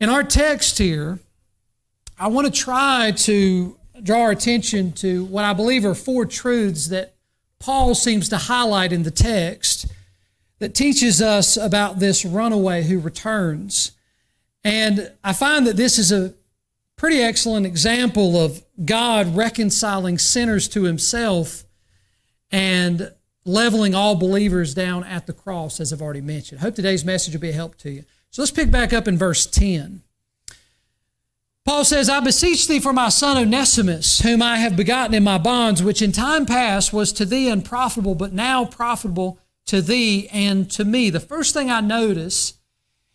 In 0.00 0.08
our 0.08 0.24
text 0.24 0.78
here, 0.78 1.20
I 2.18 2.26
want 2.26 2.52
to 2.52 2.52
try 2.52 3.12
to 3.12 3.78
draw 4.02 4.22
our 4.22 4.30
attention 4.32 4.92
to 4.92 5.24
what 5.26 5.44
I 5.44 5.52
believe 5.52 5.84
are 5.84 5.94
four 5.94 6.26
truths 6.26 6.88
that 6.88 7.14
Paul 7.60 7.94
seems 7.94 8.28
to 8.30 8.36
highlight 8.36 8.92
in 8.92 9.04
the 9.04 9.12
text 9.12 9.86
that 10.58 10.74
teaches 10.74 11.22
us 11.22 11.56
about 11.56 12.00
this 12.00 12.24
runaway 12.24 12.82
who 12.82 12.98
returns. 12.98 13.92
And 14.64 15.12
I 15.24 15.32
find 15.32 15.66
that 15.66 15.76
this 15.76 15.98
is 15.98 16.12
a 16.12 16.34
pretty 16.96 17.20
excellent 17.20 17.66
example 17.66 18.36
of 18.36 18.62
God 18.84 19.34
reconciling 19.34 20.18
sinners 20.18 20.68
to 20.68 20.84
himself 20.84 21.64
and 22.50 23.12
leveling 23.44 23.94
all 23.94 24.14
believers 24.14 24.74
down 24.74 25.02
at 25.04 25.26
the 25.26 25.32
cross, 25.32 25.80
as 25.80 25.92
I've 25.92 26.02
already 26.02 26.20
mentioned. 26.20 26.60
I 26.60 26.62
hope 26.62 26.76
today's 26.76 27.04
message 27.04 27.34
will 27.34 27.40
be 27.40 27.50
a 27.50 27.54
help 27.54 27.76
to 27.78 27.90
you. 27.90 28.04
So 28.30 28.42
let's 28.42 28.52
pick 28.52 28.70
back 28.70 28.92
up 28.92 29.08
in 29.08 29.18
verse 29.18 29.46
10. 29.46 30.02
Paul 31.64 31.84
says, 31.84 32.08
I 32.08 32.20
beseech 32.20 32.66
thee 32.66 32.80
for 32.80 32.92
my 32.92 33.08
son 33.08 33.36
Onesimus, 33.36 34.20
whom 34.20 34.42
I 34.42 34.56
have 34.58 34.76
begotten 34.76 35.14
in 35.14 35.22
my 35.22 35.38
bonds, 35.38 35.82
which 35.82 36.02
in 36.02 36.10
time 36.12 36.44
past 36.44 36.92
was 36.92 37.12
to 37.14 37.24
thee 37.24 37.48
unprofitable, 37.48 38.14
but 38.14 38.32
now 38.32 38.64
profitable 38.64 39.38
to 39.66 39.80
thee 39.80 40.28
and 40.28 40.70
to 40.72 40.84
me. 40.84 41.08
The 41.10 41.20
first 41.20 41.54
thing 41.54 41.70
I 41.70 41.80
notice 41.80 42.54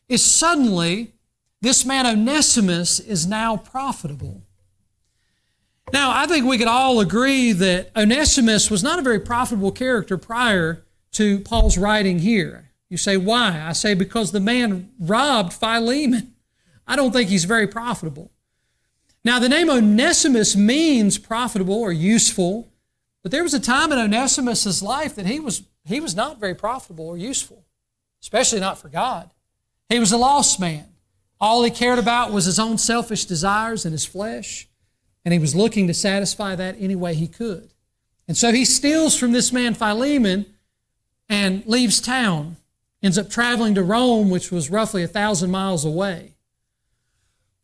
is 0.07 0.23
suddenly 0.23 1.13
this 1.61 1.85
man 1.85 2.05
Onesimus 2.05 2.99
is 2.99 3.25
now 3.25 3.57
profitable. 3.57 4.43
Now, 5.93 6.11
I 6.13 6.27
think 6.27 6.45
we 6.45 6.57
could 6.57 6.67
all 6.67 6.99
agree 6.99 7.53
that 7.53 7.91
Onesimus 7.95 8.69
was 8.69 8.83
not 8.83 8.99
a 8.99 9.01
very 9.01 9.19
profitable 9.19 9.71
character 9.71 10.17
prior 10.17 10.83
to 11.13 11.39
Paul's 11.39 11.77
writing 11.77 12.19
here. 12.19 12.71
You 12.89 12.97
say, 12.97 13.17
why? 13.17 13.63
I 13.65 13.73
say, 13.73 13.93
because 13.93 14.31
the 14.31 14.39
man 14.39 14.91
robbed 14.99 15.53
Philemon. 15.53 16.33
I 16.85 16.95
don't 16.95 17.11
think 17.11 17.29
he's 17.29 17.45
very 17.45 17.67
profitable. 17.67 18.31
Now, 19.23 19.39
the 19.39 19.49
name 19.49 19.69
Onesimus 19.69 20.55
means 20.55 21.17
profitable 21.17 21.75
or 21.75 21.91
useful, 21.91 22.71
but 23.23 23.31
there 23.31 23.43
was 23.43 23.53
a 23.53 23.59
time 23.59 23.91
in 23.91 23.99
Onesimus' 23.99 24.81
life 24.81 25.15
that 25.15 25.25
he 25.25 25.39
was, 25.39 25.63
he 25.85 25.99
was 25.99 26.15
not 26.15 26.39
very 26.39 26.55
profitable 26.55 27.07
or 27.07 27.17
useful, 27.17 27.65
especially 28.21 28.59
not 28.59 28.77
for 28.77 28.89
God. 28.89 29.31
He 29.89 29.99
was 29.99 30.11
a 30.11 30.17
lost 30.17 30.59
man. 30.59 30.85
All 31.39 31.63
he 31.63 31.71
cared 31.71 31.99
about 31.99 32.31
was 32.31 32.45
his 32.45 32.59
own 32.59 32.77
selfish 32.77 33.25
desires 33.25 33.85
and 33.85 33.91
his 33.91 34.05
flesh, 34.05 34.67
and 35.23 35.33
he 35.33 35.39
was 35.39 35.55
looking 35.55 35.87
to 35.87 35.93
satisfy 35.93 36.55
that 36.55 36.75
any 36.79 36.95
way 36.95 37.13
he 37.13 37.27
could. 37.27 37.69
And 38.27 38.35
so 38.35 38.51
he 38.51 38.65
steals 38.65 39.17
from 39.17 39.31
this 39.31 39.53
man 39.53 39.73
Philemon 39.73 40.45
and 41.29 41.65
leaves 41.65 42.01
town, 42.01 42.57
ends 43.03 43.17
up 43.17 43.29
traveling 43.29 43.75
to 43.75 43.83
Rome, 43.83 44.29
which 44.29 44.51
was 44.51 44.71
roughly 44.71 45.03
a 45.03 45.07
thousand 45.07 45.51
miles 45.51 45.85
away. 45.85 46.33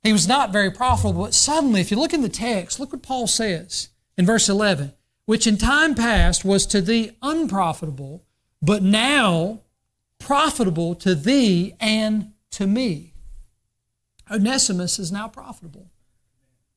He 0.03 0.13
was 0.13 0.27
not 0.27 0.51
very 0.51 0.69
profitable, 0.69 1.23
but 1.23 1.33
suddenly, 1.33 1.81
if 1.81 1.89
you 1.89 1.97
look 1.97 2.13
in 2.13 2.21
the 2.21 2.29
text, 2.29 2.79
look 2.79 2.91
what 2.91 3.01
Paul 3.01 3.25
says 3.25 3.89
in 4.17 4.25
verse 4.25 4.49
11, 4.49 4.93
which 5.25 5.47
in 5.47 5.57
time 5.57 5.95
past 5.95 6.43
was 6.43 6.65
to 6.67 6.81
thee 6.81 7.11
unprofitable, 7.21 8.23
but 8.61 8.83
now 8.83 9.61
profitable 10.19 10.93
to 10.95 11.15
thee 11.15 11.73
and 11.79 12.33
to 12.51 12.67
me. 12.67 13.12
Onesimus 14.33 14.99
is 14.99 15.11
now 15.11 15.27
profitable. 15.27 15.91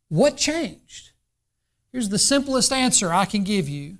What 0.08 0.36
changed? 0.36 1.10
Here's 1.92 2.10
the 2.10 2.18
simplest 2.18 2.72
answer 2.72 3.12
I 3.12 3.25
can 3.25 3.42
give 3.42 3.68
you 3.68 3.98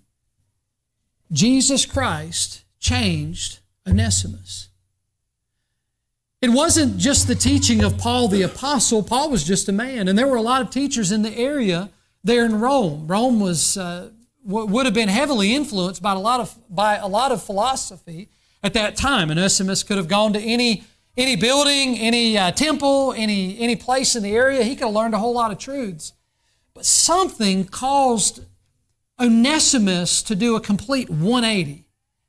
Jesus 1.33 1.87
Christ 1.87 2.65
changed 2.79 3.61
Onesimus. 3.89 4.69
It 6.43 6.51
wasn't 6.51 6.99
just 6.99 7.27
the 7.27 7.35
teaching 7.35 7.83
of 7.83 7.99
Paul 7.99 8.29
the 8.29 8.43
Apostle. 8.43 9.03
Paul 9.03 9.31
was 9.31 9.43
just 9.43 9.69
a 9.69 9.73
man. 9.73 10.07
And 10.07 10.19
there 10.19 10.29
were 10.29 10.37
a 10.37 10.43
lot 10.43 10.63
of 10.63 10.71
teachers 10.71 11.11
in 11.11 11.23
the 11.23 11.37
area 11.37 11.91
there 12.23 12.45
in 12.45 12.61
Rome. 12.61 13.07
Rome 13.07 13.41
was, 13.41 13.77
uh, 13.77 14.11
would 14.45 14.85
have 14.85 14.95
been 14.95 15.09
heavily 15.09 15.55
influenced 15.55 16.03
by 16.03 16.13
a, 16.13 16.19
lot 16.19 16.41
of, 16.41 16.57
by 16.69 16.97
a 16.97 17.09
lot 17.09 17.33
of 17.33 17.43
philosophy 17.43 18.29
at 18.63 18.75
that 18.75 18.97
time. 18.97 19.31
Onesimus 19.31 19.83
could 19.83 19.97
have 19.97 20.09
gone 20.09 20.33
to 20.35 20.41
any, 20.41 20.85
any 21.17 21.37
building, 21.37 21.99
any 21.99 22.37
uh, 22.37 22.51
temple, 22.53 23.15
any, 23.17 23.59
any 23.59 23.77
place 23.77 24.15
in 24.17 24.23
the 24.23 24.35
area. 24.35 24.63
He 24.63 24.77
could 24.77 24.87
have 24.87 24.95
learned 24.95 25.15
a 25.15 25.19
whole 25.19 25.35
lot 25.35 25.51
of 25.51 25.59
truths. 25.59 26.13
But 26.75 26.85
something 26.85 27.65
caused 27.65 28.45
Onesimus 29.19 30.23
to 30.25 30.35
do 30.35 30.57
a 30.57 30.61
complete 30.61 31.09
180 31.09 31.87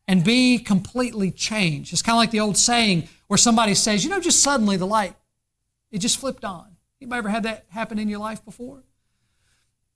and 0.08 0.24
be 0.24 0.58
completely 0.58 1.32
changed. 1.32 1.92
It's 1.92 2.02
kind 2.02 2.16
of 2.16 2.20
like 2.20 2.32
the 2.32 2.40
old 2.40 2.58
saying, 2.58 3.10
where 3.28 3.38
somebody 3.38 3.74
says, 3.76 4.06
you 4.06 4.10
know, 4.10 4.22
just 4.22 4.42
suddenly 4.42 4.78
the 4.78 4.88
light, 4.88 5.16
it 5.92 6.00
just 6.00 6.18
flipped 6.18 6.46
on. 6.46 6.78
Anybody 7.02 7.20
ever 7.20 7.30
had 7.30 7.44
that 7.44 7.66
happen 7.70 8.00
in 8.00 8.08
your 8.08 8.20
life 8.20 8.44
before? 8.46 8.84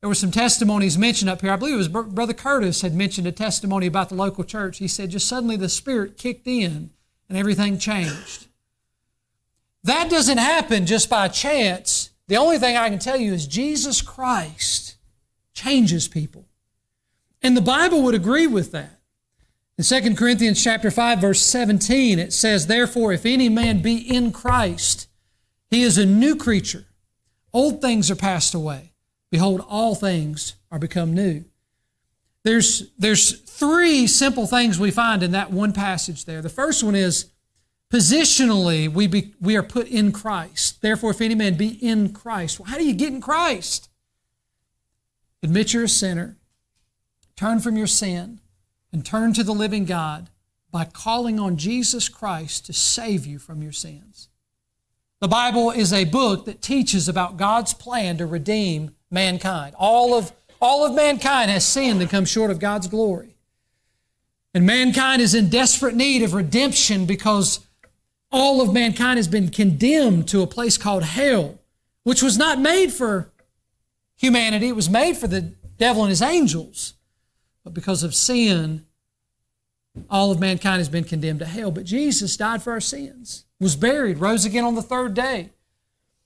There 0.02 0.10
were 0.10 0.16
some 0.16 0.32
testimonies 0.32 0.98
mentioned 0.98 1.30
up 1.30 1.42
here. 1.42 1.52
I 1.52 1.56
believe 1.56 1.76
it 1.76 1.78
was 1.78 1.88
Brother 1.88 2.34
Curtis 2.34 2.82
had 2.82 2.94
mentioned 2.94 3.28
a 3.28 3.32
testimony 3.32 3.86
about 3.86 4.10
the 4.10 4.16
local 4.16 4.44
church. 4.44 4.80
He 4.80 4.88
said, 4.88 5.12
just 5.12 5.28
suddenly 5.28 5.56
the 5.56 5.70
Spirit 5.70 6.18
kicked 6.18 6.48
in 6.48 6.90
and 7.30 7.38
everything 7.38 7.78
changed. 7.78 8.48
That 9.84 10.10
doesn't 10.10 10.38
happen 10.38 10.86
just 10.86 11.10
by 11.10 11.28
chance. 11.28 12.12
The 12.28 12.38
only 12.38 12.60
thing 12.60 12.78
I 12.78 12.90
can 12.90 13.00
tell 13.00 13.18
you 13.18 13.34
is 13.34 13.48
Jesus 13.48 14.02
Christ 14.02 14.96
changes 15.54 16.08
people. 16.08 16.46
And 17.42 17.58
the 17.58 17.62
Bible 17.62 18.04
would 18.04 18.16
agree 18.16 18.48
with 18.48 18.72
that. 18.72 19.02
In 19.78 19.84
2 19.84 20.16
Corinthians 20.16 20.64
chapter 20.64 20.92
5 20.92 21.20
verse 21.20 21.42
17 21.42 22.20
it 22.20 22.34
says 22.34 22.68
therefore 22.68 23.14
if 23.14 23.26
any 23.26 23.50
man 23.50 23.82
be 23.82 23.98
in 23.98 24.32
Christ 24.32 25.08
he 25.72 25.82
is 25.82 25.98
a 25.98 26.06
new 26.06 26.36
creature 26.36 26.86
old 27.52 27.82
things 27.82 28.12
are 28.12 28.16
passed 28.16 28.54
away 28.54 28.92
behold 29.32 29.66
all 29.68 29.96
things 29.96 30.54
are 30.70 30.78
become 30.78 31.16
new 31.16 31.46
there's 32.44 32.92
there's 33.00 33.40
three 33.40 34.06
simple 34.06 34.46
things 34.46 34.78
we 34.78 34.92
find 34.92 35.24
in 35.24 35.32
that 35.32 35.50
one 35.50 35.74
passage 35.74 36.26
there 36.26 36.44
the 36.44 36.50
first 36.50 36.84
one 36.84 36.94
is 36.94 37.31
positionally 37.92 38.92
we 38.92 39.06
be, 39.06 39.34
we 39.40 39.56
are 39.56 39.64
put 39.64 39.88
in 39.88 40.12
Christ 40.12 40.82
therefore 40.82 41.12
if 41.12 41.22
any 41.22 41.36
man 41.36 41.56
be 41.56 41.70
in 41.86 42.14
Christ 42.14 42.60
well, 42.60 42.70
how 42.70 42.78
do 42.78 42.86
you 42.86 42.94
get 42.94 43.14
in 43.14 43.22
Christ 43.22 43.90
admit 45.44 45.74
you're 45.74 45.84
a 45.84 45.90
sinner 45.90 46.38
turn 47.36 47.60
from 47.60 47.76
your 47.76 47.88
sin 47.88 48.40
and 48.94 49.06
turn 49.06 49.34
to 49.34 49.44
the 49.44 49.54
living 49.54 49.86
God 49.86 50.30
by 50.72 50.86
calling 50.86 51.40
on 51.40 51.58
Jesus 51.58 52.10
Christ 52.10 52.66
to 52.66 52.74
save 52.74 53.26
you 53.26 53.40
from 53.40 53.62
your 53.62 53.72
sins. 53.72 54.30
The 55.20 55.28
Bible 55.28 55.72
is 55.72 55.94
a 55.94 56.06
book 56.06 56.46
that 56.46 56.62
teaches 56.62 57.08
about 57.08 57.38
God's 57.38 57.74
plan 57.74 58.18
to 58.18 58.26
redeem 58.26 58.96
mankind. 59.12 59.76
All 59.78 60.14
of, 60.14 60.32
all 60.62 60.86
of 60.86 60.96
mankind 60.96 61.52
has 61.52 61.66
sinned 61.66 62.02
and 62.02 62.10
come 62.10 62.26
short 62.26 62.52
of 62.52 62.60
God's 62.60 62.88
glory. 62.88 63.36
And 64.54 64.66
mankind 64.66 65.22
is 65.22 65.36
in 65.36 65.50
desperate 65.50 65.96
need 65.96 66.24
of 66.24 66.34
redemption 66.34 67.06
because 67.06 67.66
all 68.32 68.62
of 68.62 68.74
mankind 68.74 69.18
has 69.18 69.28
been 69.28 69.50
condemned 69.50 70.28
to 70.30 70.42
a 70.42 70.48
place 70.48 70.78
called 70.78 71.04
hell, 71.04 71.60
which 72.04 72.24
was 72.24 72.38
not 72.38 72.60
made 72.60 72.92
for 72.92 73.32
humanity, 74.18 74.70
it 74.70 74.76
was 74.76 74.90
made 74.90 75.18
for 75.18 75.28
the 75.28 75.54
devil 75.78 76.04
and 76.04 76.10
his 76.10 76.22
angels. 76.22 76.94
But 77.64 77.74
because 77.74 78.04
of 78.04 78.16
sin, 78.16 78.86
all 80.10 80.32
of 80.32 80.40
mankind 80.40 80.80
has 80.80 80.90
been 80.90 81.04
condemned 81.04 81.40
to 81.40 81.46
hell. 81.46 81.72
But 81.72 81.86
Jesus 81.86 82.38
died 82.38 82.64
for 82.64 82.72
our 82.72 82.82
sins, 82.82 83.46
was 83.60 83.76
buried, 83.76 84.20
rose 84.20 84.46
again 84.46 84.64
on 84.64 84.76
the 84.76 84.82
third 84.82 85.14
day. 85.14 85.50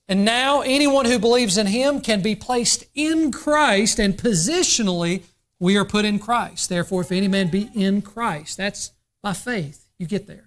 And 0.08 0.24
now 0.24 0.60
anyone 0.60 1.06
who 1.06 1.18
believes 1.18 1.58
in 1.58 1.66
him 1.66 2.00
can 2.00 2.22
be 2.22 2.36
placed 2.36 2.84
in 2.94 3.32
Christ, 3.32 3.98
and 3.98 4.16
positionally, 4.16 5.24
we 5.58 5.76
are 5.76 5.84
put 5.84 6.04
in 6.04 6.18
Christ. 6.18 6.68
Therefore, 6.68 7.00
if 7.00 7.10
any 7.10 7.28
man 7.28 7.50
be 7.50 7.70
in 7.74 8.02
Christ, 8.02 8.56
that's 8.56 8.92
by 9.22 9.32
faith. 9.32 9.88
You 9.98 10.06
get 10.06 10.26
there. 10.26 10.45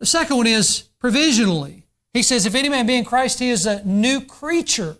The 0.00 0.06
second 0.06 0.36
one 0.38 0.46
is 0.46 0.88
provisionally. 0.98 1.86
He 2.12 2.22
says, 2.22 2.44
if 2.44 2.54
any 2.54 2.68
man 2.68 2.86
be 2.86 2.96
in 2.96 3.04
Christ, 3.04 3.38
he 3.38 3.50
is 3.50 3.66
a 3.66 3.84
new 3.84 4.20
creature, 4.20 4.96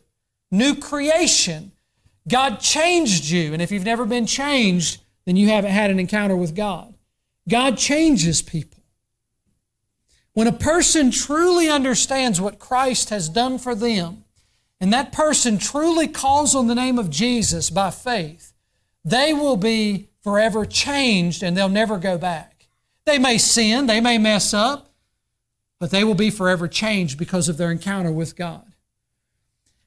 new 0.51 0.77
creation. 0.77 1.73
God 2.29 2.61
changed 2.61 3.29
you, 3.31 3.53
and 3.53 3.61
if 3.61 3.73
you've 3.73 3.85
never 3.85 4.05
been 4.05 4.27
changed, 4.27 5.01
then 5.25 5.37
you 5.37 5.49
haven't 5.49 5.73
had 5.73 5.91
an 5.91 5.99
encounter 5.99 6.37
with 6.37 6.55
God. 6.55 6.95
God 7.49 7.77
changes 7.79 8.43
people. 8.43 8.83
When 10.35 10.47
a 10.47 10.53
person 10.53 11.11
truly 11.11 11.69
understands 11.69 12.41
what 12.41 12.59
Christ 12.59 13.11
has 13.11 13.29
done 13.29 13.59
for 13.59 13.75
them, 13.75 14.25
and 14.81 14.93
that 14.93 15.13
person 15.13 15.59
truly 15.59 16.09
calls 16.09 16.55
on 16.55 16.67
the 16.67 16.75
name 16.75 16.99
of 16.99 17.11
Jesus 17.11 17.71
by 17.71 17.91
faith, 17.91 18.53
they 19.05 19.33
will 19.33 19.57
be 19.57 20.09
forever 20.23 20.65
changed 20.65 21.43
and 21.43 21.57
they'll 21.57 21.69
never 21.69 21.99
go 21.99 22.17
back. 22.17 22.69
They 23.07 23.19
may 23.19 23.39
sin, 23.39 23.87
they 23.87 24.01
may 24.01 24.19
mess 24.19 24.55
up, 24.55 24.90
but 25.81 25.91
they 25.91 26.05
will 26.05 26.15
be 26.15 26.31
forever 26.31 26.69
changed 26.69 27.19
because 27.19 27.49
of 27.49 27.57
their 27.57 27.73
encounter 27.73 28.13
with 28.13 28.37
God. 28.37 28.71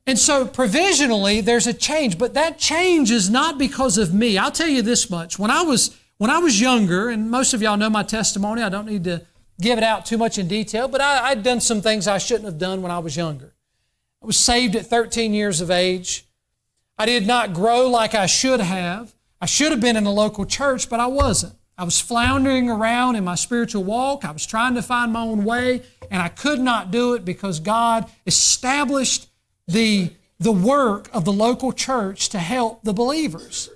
And 0.05 0.19
so 0.19 0.45
provisionally 0.45 1.39
there's 1.39 1.67
a 1.67 1.73
change, 1.73 2.17
but 2.17 2.33
that 2.33 2.57
change 2.57 3.09
is 3.11 3.29
not 3.29 3.57
because 3.57 3.97
of 3.97 4.13
me. 4.13 4.37
I'll 4.37 4.51
tell 4.51 4.67
you 4.67 4.81
this 4.81 5.09
much. 5.09 5.39
When 5.39 5.51
I 5.51 5.61
was 5.61 5.97
when 6.17 6.29
I 6.29 6.39
was 6.39 6.59
younger, 6.59 7.09
and 7.09 7.29
most 7.29 7.53
of 7.53 7.61
y'all 7.61 7.77
know 7.77 7.89
my 7.89 8.03
testimony, 8.03 8.61
I 8.61 8.69
don't 8.69 8.85
need 8.85 9.03
to 9.05 9.25
give 9.59 9.77
it 9.77 9.83
out 9.83 10.05
too 10.05 10.17
much 10.17 10.37
in 10.37 10.47
detail, 10.47 10.87
but 10.87 11.01
I, 11.01 11.29
I'd 11.29 11.43
done 11.43 11.59
some 11.61 11.81
things 11.81 12.07
I 12.07 12.17
shouldn't 12.17 12.45
have 12.45 12.57
done 12.57 12.81
when 12.81 12.91
I 12.91 12.99
was 12.99 13.15
younger. 13.15 13.53
I 14.21 14.25
was 14.25 14.37
saved 14.37 14.75
at 14.75 14.85
13 14.85 15.33
years 15.33 15.59
of 15.61 15.69
age. 15.69 16.25
I 16.97 17.05
did 17.05 17.25
not 17.27 17.53
grow 17.53 17.87
like 17.89 18.13
I 18.13 18.25
should 18.25 18.61
have. 18.61 19.13
I 19.41 19.45
should 19.45 19.71
have 19.71 19.81
been 19.81 19.97
in 19.97 20.05
a 20.05 20.13
local 20.13 20.45
church, 20.45 20.89
but 20.89 20.99
I 20.99 21.07
wasn't. 21.07 21.55
I 21.77 21.83
was 21.83 21.99
floundering 21.99 22.69
around 22.69 23.15
in 23.15 23.23
my 23.23 23.35
spiritual 23.35 23.83
walk. 23.83 24.25
I 24.25 24.31
was 24.31 24.45
trying 24.45 24.75
to 24.75 24.81
find 24.81 25.11
my 25.11 25.21
own 25.21 25.43
way, 25.43 25.81
and 26.11 26.21
I 26.21 26.29
could 26.29 26.59
not 26.59 26.91
do 26.91 27.13
it 27.13 27.25
because 27.25 27.59
God 27.59 28.09
established 28.27 29.27
the, 29.67 30.11
the 30.39 30.51
work 30.51 31.09
of 31.13 31.25
the 31.25 31.33
local 31.33 31.71
church 31.71 32.29
to 32.29 32.39
help 32.39 32.83
the 32.83 32.93
believers. 32.93 33.69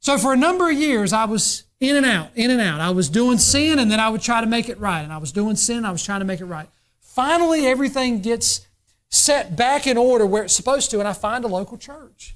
So 0.00 0.18
for 0.18 0.32
a 0.32 0.36
number 0.36 0.70
of 0.70 0.76
years, 0.76 1.12
I 1.12 1.24
was 1.24 1.64
in 1.80 1.96
and 1.96 2.06
out, 2.06 2.30
in 2.36 2.50
and 2.50 2.60
out. 2.60 2.80
I 2.80 2.90
was 2.90 3.08
doing 3.08 3.38
sin 3.38 3.78
and 3.78 3.90
then 3.90 3.98
I 3.98 4.08
would 4.08 4.20
try 4.20 4.40
to 4.40 4.46
make 4.46 4.68
it 4.68 4.78
right. 4.78 5.00
And 5.00 5.12
I 5.12 5.18
was 5.18 5.32
doing 5.32 5.56
sin, 5.56 5.84
I 5.84 5.90
was 5.90 6.04
trying 6.04 6.20
to 6.20 6.24
make 6.24 6.40
it 6.40 6.44
right. 6.44 6.68
Finally, 7.00 7.66
everything 7.66 8.20
gets 8.20 8.66
set 9.10 9.56
back 9.56 9.86
in 9.86 9.96
order 9.96 10.24
where 10.24 10.44
it's 10.44 10.56
supposed 10.56 10.90
to, 10.90 10.98
and 10.98 11.08
I 11.08 11.12
find 11.12 11.44
a 11.44 11.48
local 11.48 11.76
church. 11.76 12.34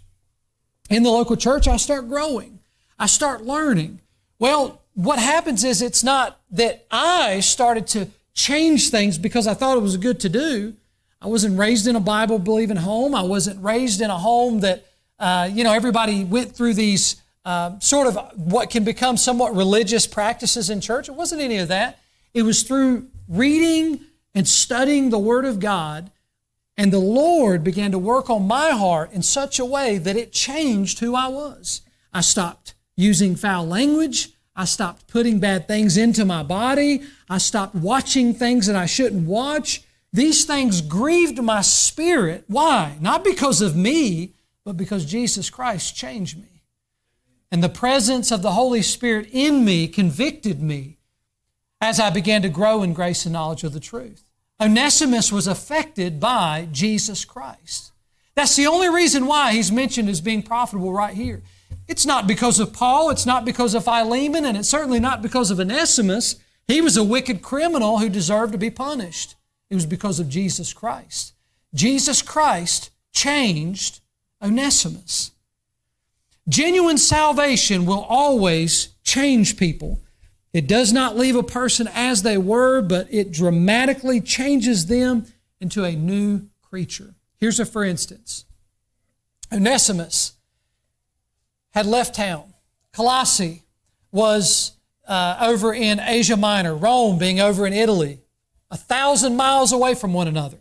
In 0.90 1.02
the 1.02 1.10
local 1.10 1.36
church, 1.36 1.66
I 1.66 1.76
start 1.76 2.08
growing. 2.08 2.58
I 2.98 3.06
start 3.06 3.44
learning. 3.44 4.00
Well, 4.38 4.82
what 4.94 5.18
happens 5.18 5.64
is 5.64 5.82
it's 5.82 6.04
not 6.04 6.40
that 6.50 6.86
I 6.90 7.40
started 7.40 7.86
to 7.88 8.08
change 8.34 8.90
things 8.90 9.18
because 9.18 9.46
I 9.46 9.54
thought 9.54 9.76
it 9.76 9.82
was 9.82 9.96
good 9.96 10.20
to 10.20 10.28
do. 10.28 10.74
I 11.20 11.28
wasn't 11.28 11.58
raised 11.58 11.86
in 11.86 11.96
a 11.96 12.00
Bible 12.00 12.38
believing 12.38 12.76
home. 12.76 13.14
I 13.14 13.22
wasn't 13.22 13.62
raised 13.62 14.00
in 14.00 14.10
a 14.10 14.18
home 14.18 14.60
that, 14.60 14.84
uh, 15.18 15.48
you 15.50 15.64
know, 15.64 15.72
everybody 15.72 16.24
went 16.24 16.54
through 16.54 16.74
these 16.74 17.20
uh, 17.44 17.78
sort 17.78 18.06
of 18.06 18.18
what 18.36 18.70
can 18.70 18.84
become 18.84 19.16
somewhat 19.16 19.54
religious 19.54 20.06
practices 20.06 20.68
in 20.68 20.80
church. 20.80 21.08
It 21.08 21.14
wasn't 21.14 21.40
any 21.40 21.58
of 21.58 21.68
that. 21.68 21.98
It 22.34 22.42
was 22.42 22.62
through 22.62 23.08
reading 23.28 24.00
and 24.34 24.46
studying 24.46 25.08
the 25.08 25.18
Word 25.18 25.46
of 25.46 25.60
God, 25.60 26.10
and 26.76 26.92
the 26.92 26.98
Lord 26.98 27.64
began 27.64 27.92
to 27.92 27.98
work 27.98 28.28
on 28.28 28.46
my 28.46 28.70
heart 28.70 29.12
in 29.12 29.22
such 29.22 29.58
a 29.58 29.64
way 29.64 29.96
that 29.96 30.16
it 30.16 30.32
changed 30.32 30.98
who 30.98 31.14
I 31.14 31.28
was. 31.28 31.80
I 32.12 32.20
stopped 32.20 32.74
using 32.96 33.36
foul 33.36 33.66
language. 33.66 34.30
I 34.54 34.64
stopped 34.64 35.06
putting 35.06 35.38
bad 35.38 35.68
things 35.68 35.96
into 35.96 36.24
my 36.24 36.42
body. 36.42 37.02
I 37.28 37.38
stopped 37.38 37.74
watching 37.74 38.32
things 38.32 38.66
that 38.66 38.76
I 38.76 38.86
shouldn't 38.86 39.26
watch. 39.26 39.82
These 40.12 40.46
things 40.46 40.80
grieved 40.80 41.42
my 41.42 41.60
spirit. 41.60 42.44
Why? 42.46 42.96
Not 43.00 43.22
because 43.22 43.60
of 43.60 43.76
me, 43.76 44.32
but 44.64 44.76
because 44.76 45.04
Jesus 45.04 45.50
Christ 45.50 45.94
changed 45.94 46.38
me. 46.38 46.62
And 47.52 47.62
the 47.62 47.68
presence 47.68 48.32
of 48.32 48.42
the 48.42 48.52
Holy 48.52 48.82
Spirit 48.82 49.28
in 49.30 49.64
me 49.64 49.88
convicted 49.88 50.62
me 50.62 50.96
as 51.80 52.00
I 52.00 52.10
began 52.10 52.42
to 52.42 52.48
grow 52.48 52.82
in 52.82 52.94
grace 52.94 53.26
and 53.26 53.32
knowledge 53.34 53.62
of 53.62 53.74
the 53.74 53.80
truth. 53.80 54.24
Onesimus 54.60 55.30
was 55.30 55.46
affected 55.46 56.18
by 56.18 56.66
Jesus 56.72 57.24
Christ. 57.26 57.92
That's 58.34 58.56
the 58.56 58.66
only 58.66 58.88
reason 58.88 59.26
why 59.26 59.52
he's 59.52 59.70
mentioned 59.70 60.08
as 60.08 60.20
being 60.20 60.42
profitable 60.42 60.92
right 60.92 61.14
here. 61.14 61.42
It's 61.88 62.06
not 62.06 62.26
because 62.26 62.58
of 62.58 62.72
Paul, 62.72 63.10
it's 63.10 63.26
not 63.26 63.44
because 63.44 63.74
of 63.74 63.84
Philemon, 63.84 64.44
and 64.44 64.56
it's 64.56 64.68
certainly 64.68 65.00
not 65.00 65.22
because 65.22 65.50
of 65.50 65.60
Onesimus. 65.60 66.36
He 66.66 66.80
was 66.80 66.96
a 66.96 67.04
wicked 67.04 67.42
criminal 67.42 67.98
who 67.98 68.08
deserved 68.08 68.52
to 68.52 68.58
be 68.58 68.70
punished. 68.70 69.36
It 69.70 69.74
was 69.74 69.86
because 69.86 70.18
of 70.18 70.28
Jesus 70.28 70.72
Christ. 70.72 71.34
Jesus 71.74 72.22
Christ 72.22 72.90
changed 73.12 74.00
Onesimus. 74.42 75.32
Genuine 76.48 76.98
salvation 76.98 77.86
will 77.86 78.06
always 78.08 78.88
change 79.02 79.56
people. 79.56 80.00
It 80.52 80.66
does 80.66 80.92
not 80.92 81.16
leave 81.16 81.36
a 81.36 81.42
person 81.42 81.88
as 81.92 82.22
they 82.22 82.38
were, 82.38 82.80
but 82.80 83.12
it 83.12 83.32
dramatically 83.32 84.20
changes 84.20 84.86
them 84.86 85.26
into 85.60 85.84
a 85.84 85.92
new 85.92 86.48
creature. 86.62 87.14
Here's 87.38 87.60
a 87.60 87.66
for 87.66 87.84
instance 87.84 88.44
Onesimus 89.52 90.35
had 91.76 91.84
left 91.84 92.14
town. 92.14 92.54
Colossae 92.94 93.62
was 94.10 94.72
uh, 95.06 95.36
over 95.42 95.74
in 95.74 96.00
Asia 96.00 96.34
Minor, 96.34 96.74
Rome 96.74 97.18
being 97.18 97.38
over 97.38 97.66
in 97.66 97.74
Italy, 97.74 98.20
a 98.70 98.78
thousand 98.78 99.36
miles 99.36 99.72
away 99.72 99.94
from 99.94 100.14
one 100.14 100.26
another. 100.26 100.56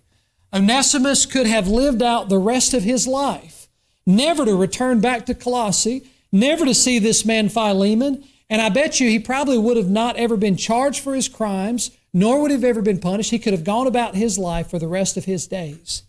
Onesimus 0.53 1.25
could 1.25 1.47
have 1.47 1.69
lived 1.69 2.01
out 2.01 2.27
the 2.27 2.37
rest 2.37 2.73
of 2.73 2.83
his 2.83 3.07
life, 3.07 3.69
never 4.05 4.43
to 4.43 4.57
return 4.57 4.99
back 4.99 5.25
to 5.25 5.33
Colossae, 5.33 6.03
never 6.33 6.65
to 6.65 6.73
see 6.73 6.99
this 6.99 7.23
man 7.23 7.47
Philemon, 7.47 8.25
and 8.49 8.61
I 8.61 8.67
bet 8.67 8.99
you 8.99 9.07
he 9.09 9.17
probably 9.17 9.57
would 9.57 9.77
have 9.77 9.89
not 9.89 10.17
ever 10.17 10.35
been 10.35 10.57
charged 10.57 10.99
for 10.99 11.15
his 11.15 11.29
crimes, 11.29 11.91
nor 12.13 12.41
would 12.41 12.51
have 12.51 12.65
ever 12.65 12.81
been 12.81 12.99
punished. 12.99 13.31
He 13.31 13.39
could 13.39 13.53
have 13.53 13.63
gone 13.63 13.87
about 13.87 14.15
his 14.15 14.37
life 14.37 14.69
for 14.69 14.79
the 14.79 14.89
rest 14.89 15.15
of 15.15 15.23
his 15.23 15.47
days. 15.47 16.03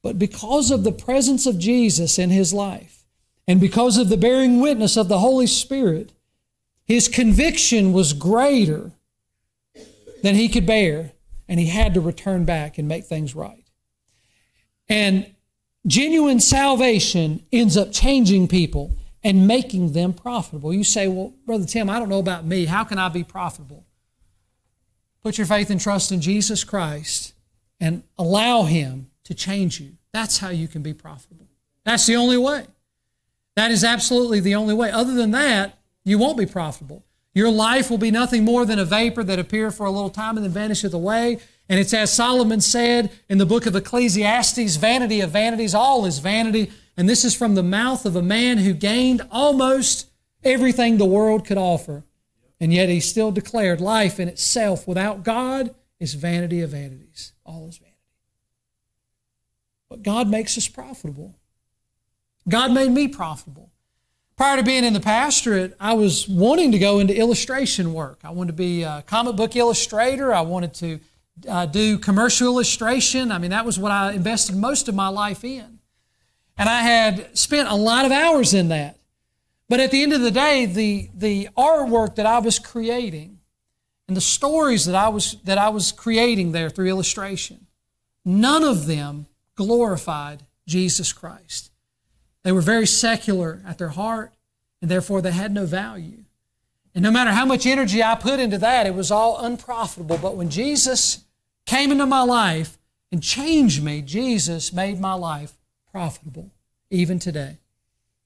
But 0.00 0.18
because 0.18 0.70
of 0.70 0.82
the 0.82 0.92
presence 0.92 1.44
of 1.44 1.58
Jesus 1.58 2.18
in 2.18 2.30
his 2.30 2.54
life, 2.54 2.97
and 3.48 3.62
because 3.62 3.96
of 3.96 4.10
the 4.10 4.18
bearing 4.18 4.60
witness 4.60 4.98
of 4.98 5.08
the 5.08 5.18
Holy 5.18 5.46
Spirit, 5.46 6.12
his 6.84 7.08
conviction 7.08 7.94
was 7.94 8.12
greater 8.12 8.92
than 10.22 10.34
he 10.34 10.50
could 10.50 10.66
bear, 10.66 11.12
and 11.48 11.58
he 11.58 11.66
had 11.66 11.94
to 11.94 12.00
return 12.00 12.44
back 12.44 12.76
and 12.76 12.86
make 12.86 13.06
things 13.06 13.34
right. 13.34 13.64
And 14.86 15.34
genuine 15.86 16.40
salvation 16.40 17.42
ends 17.50 17.78
up 17.78 17.90
changing 17.90 18.48
people 18.48 18.92
and 19.24 19.48
making 19.48 19.92
them 19.92 20.12
profitable. 20.12 20.74
You 20.74 20.84
say, 20.84 21.08
Well, 21.08 21.32
Brother 21.46 21.64
Tim, 21.64 21.88
I 21.88 21.98
don't 21.98 22.10
know 22.10 22.18
about 22.18 22.44
me. 22.44 22.66
How 22.66 22.84
can 22.84 22.98
I 22.98 23.08
be 23.08 23.24
profitable? 23.24 23.86
Put 25.22 25.38
your 25.38 25.46
faith 25.46 25.70
and 25.70 25.80
trust 25.80 26.12
in 26.12 26.20
Jesus 26.20 26.64
Christ 26.64 27.32
and 27.80 28.02
allow 28.18 28.64
Him 28.64 29.10
to 29.24 29.34
change 29.34 29.80
you. 29.80 29.92
That's 30.12 30.38
how 30.38 30.50
you 30.50 30.68
can 30.68 30.82
be 30.82 30.92
profitable. 30.92 31.48
That's 31.84 32.06
the 32.06 32.16
only 32.16 32.36
way. 32.36 32.66
That 33.58 33.72
is 33.72 33.82
absolutely 33.82 34.38
the 34.38 34.54
only 34.54 34.72
way. 34.72 34.92
Other 34.92 35.14
than 35.14 35.32
that, 35.32 35.80
you 36.04 36.16
won't 36.16 36.38
be 36.38 36.46
profitable. 36.46 37.04
Your 37.34 37.50
life 37.50 37.90
will 37.90 37.98
be 37.98 38.12
nothing 38.12 38.44
more 38.44 38.64
than 38.64 38.78
a 38.78 38.84
vapor 38.84 39.24
that 39.24 39.40
appears 39.40 39.76
for 39.76 39.84
a 39.84 39.90
little 39.90 40.10
time 40.10 40.36
and 40.36 40.46
then 40.46 40.52
vanisheth 40.52 40.94
away. 40.94 41.40
And 41.68 41.80
it's 41.80 41.92
as 41.92 42.12
Solomon 42.12 42.60
said 42.60 43.10
in 43.28 43.38
the 43.38 43.44
book 43.44 43.66
of 43.66 43.74
Ecclesiastes 43.74 44.76
vanity 44.76 45.20
of 45.20 45.32
vanities, 45.32 45.74
all 45.74 46.06
is 46.06 46.20
vanity. 46.20 46.70
And 46.96 47.08
this 47.08 47.24
is 47.24 47.34
from 47.34 47.56
the 47.56 47.64
mouth 47.64 48.06
of 48.06 48.14
a 48.14 48.22
man 48.22 48.58
who 48.58 48.72
gained 48.72 49.22
almost 49.28 50.06
everything 50.44 50.96
the 50.96 51.04
world 51.04 51.44
could 51.44 51.58
offer. 51.58 52.04
And 52.60 52.72
yet 52.72 52.88
he 52.88 53.00
still 53.00 53.32
declared 53.32 53.80
life 53.80 54.20
in 54.20 54.28
itself 54.28 54.86
without 54.86 55.24
God 55.24 55.74
is 55.98 56.14
vanity 56.14 56.60
of 56.60 56.70
vanities. 56.70 57.32
All 57.44 57.66
is 57.68 57.78
vanity. 57.78 57.96
But 59.88 60.04
God 60.04 60.28
makes 60.28 60.56
us 60.56 60.68
profitable. 60.68 61.34
God 62.46 62.72
made 62.72 62.90
me 62.90 63.08
profitable. 63.08 63.70
Prior 64.36 64.56
to 64.56 64.62
being 64.62 64.84
in 64.84 64.92
the 64.92 65.00
pastorate, 65.00 65.74
I 65.80 65.94
was 65.94 66.28
wanting 66.28 66.70
to 66.72 66.78
go 66.78 67.00
into 67.00 67.16
illustration 67.16 67.92
work. 67.92 68.20
I 68.22 68.30
wanted 68.30 68.52
to 68.52 68.56
be 68.56 68.84
a 68.84 69.02
comic 69.06 69.34
book 69.34 69.56
illustrator. 69.56 70.32
I 70.32 70.42
wanted 70.42 70.74
to 70.74 71.00
uh, 71.48 71.66
do 71.66 71.98
commercial 71.98 72.46
illustration. 72.46 73.32
I 73.32 73.38
mean, 73.38 73.50
that 73.50 73.64
was 73.64 73.78
what 73.78 73.90
I 73.90 74.12
invested 74.12 74.54
most 74.54 74.88
of 74.88 74.94
my 74.94 75.08
life 75.08 75.42
in. 75.42 75.80
And 76.56 76.68
I 76.68 76.82
had 76.82 77.36
spent 77.36 77.68
a 77.68 77.74
lot 77.74 78.04
of 78.04 78.12
hours 78.12 78.54
in 78.54 78.68
that. 78.68 78.98
But 79.68 79.80
at 79.80 79.90
the 79.90 80.02
end 80.02 80.12
of 80.12 80.20
the 80.20 80.30
day, 80.30 80.66
the, 80.66 81.10
the 81.14 81.48
artwork 81.56 82.14
that 82.14 82.26
I 82.26 82.38
was 82.38 82.58
creating 82.58 83.38
and 84.06 84.16
the 84.16 84.22
stories 84.22 84.86
that 84.86 84.94
I 84.94 85.08
was, 85.08 85.36
that 85.44 85.58
I 85.58 85.68
was 85.68 85.92
creating 85.92 86.52
there 86.52 86.70
through 86.70 86.86
illustration, 86.86 87.66
none 88.24 88.64
of 88.64 88.86
them 88.86 89.26
glorified 89.56 90.44
Jesus 90.66 91.12
Christ. 91.12 91.70
They 92.48 92.52
were 92.52 92.62
very 92.62 92.86
secular 92.86 93.60
at 93.66 93.76
their 93.76 93.90
heart, 93.90 94.32
and 94.80 94.90
therefore 94.90 95.20
they 95.20 95.32
had 95.32 95.52
no 95.52 95.66
value. 95.66 96.24
And 96.94 97.02
no 97.02 97.10
matter 97.10 97.32
how 97.32 97.44
much 97.44 97.66
energy 97.66 98.02
I 98.02 98.14
put 98.14 98.40
into 98.40 98.56
that, 98.56 98.86
it 98.86 98.94
was 98.94 99.10
all 99.10 99.44
unprofitable. 99.44 100.16
But 100.16 100.34
when 100.34 100.48
Jesus 100.48 101.24
came 101.66 101.92
into 101.92 102.06
my 102.06 102.22
life 102.22 102.78
and 103.12 103.22
changed 103.22 103.84
me, 103.84 104.00
Jesus 104.00 104.72
made 104.72 104.98
my 104.98 105.12
life 105.12 105.58
profitable, 105.92 106.50
even 106.88 107.18
today. 107.18 107.58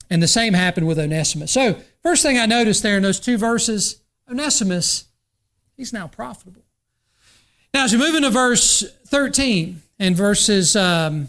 And 0.08 0.22
the 0.22 0.28
same 0.28 0.54
happened 0.54 0.86
with 0.86 1.00
Onesimus. 1.00 1.50
So, 1.50 1.80
first 2.00 2.22
thing 2.22 2.38
I 2.38 2.46
noticed 2.46 2.84
there 2.84 2.96
in 2.98 3.02
those 3.02 3.18
two 3.18 3.38
verses, 3.38 4.02
Onesimus, 4.30 5.06
he's 5.76 5.92
now 5.92 6.06
profitable. 6.06 6.62
Now, 7.74 7.86
as 7.86 7.92
we 7.92 7.98
move 7.98 8.14
into 8.14 8.30
verse 8.30 8.84
13 9.08 9.82
and 9.98 10.14
verses 10.14 10.76
um, 10.76 11.28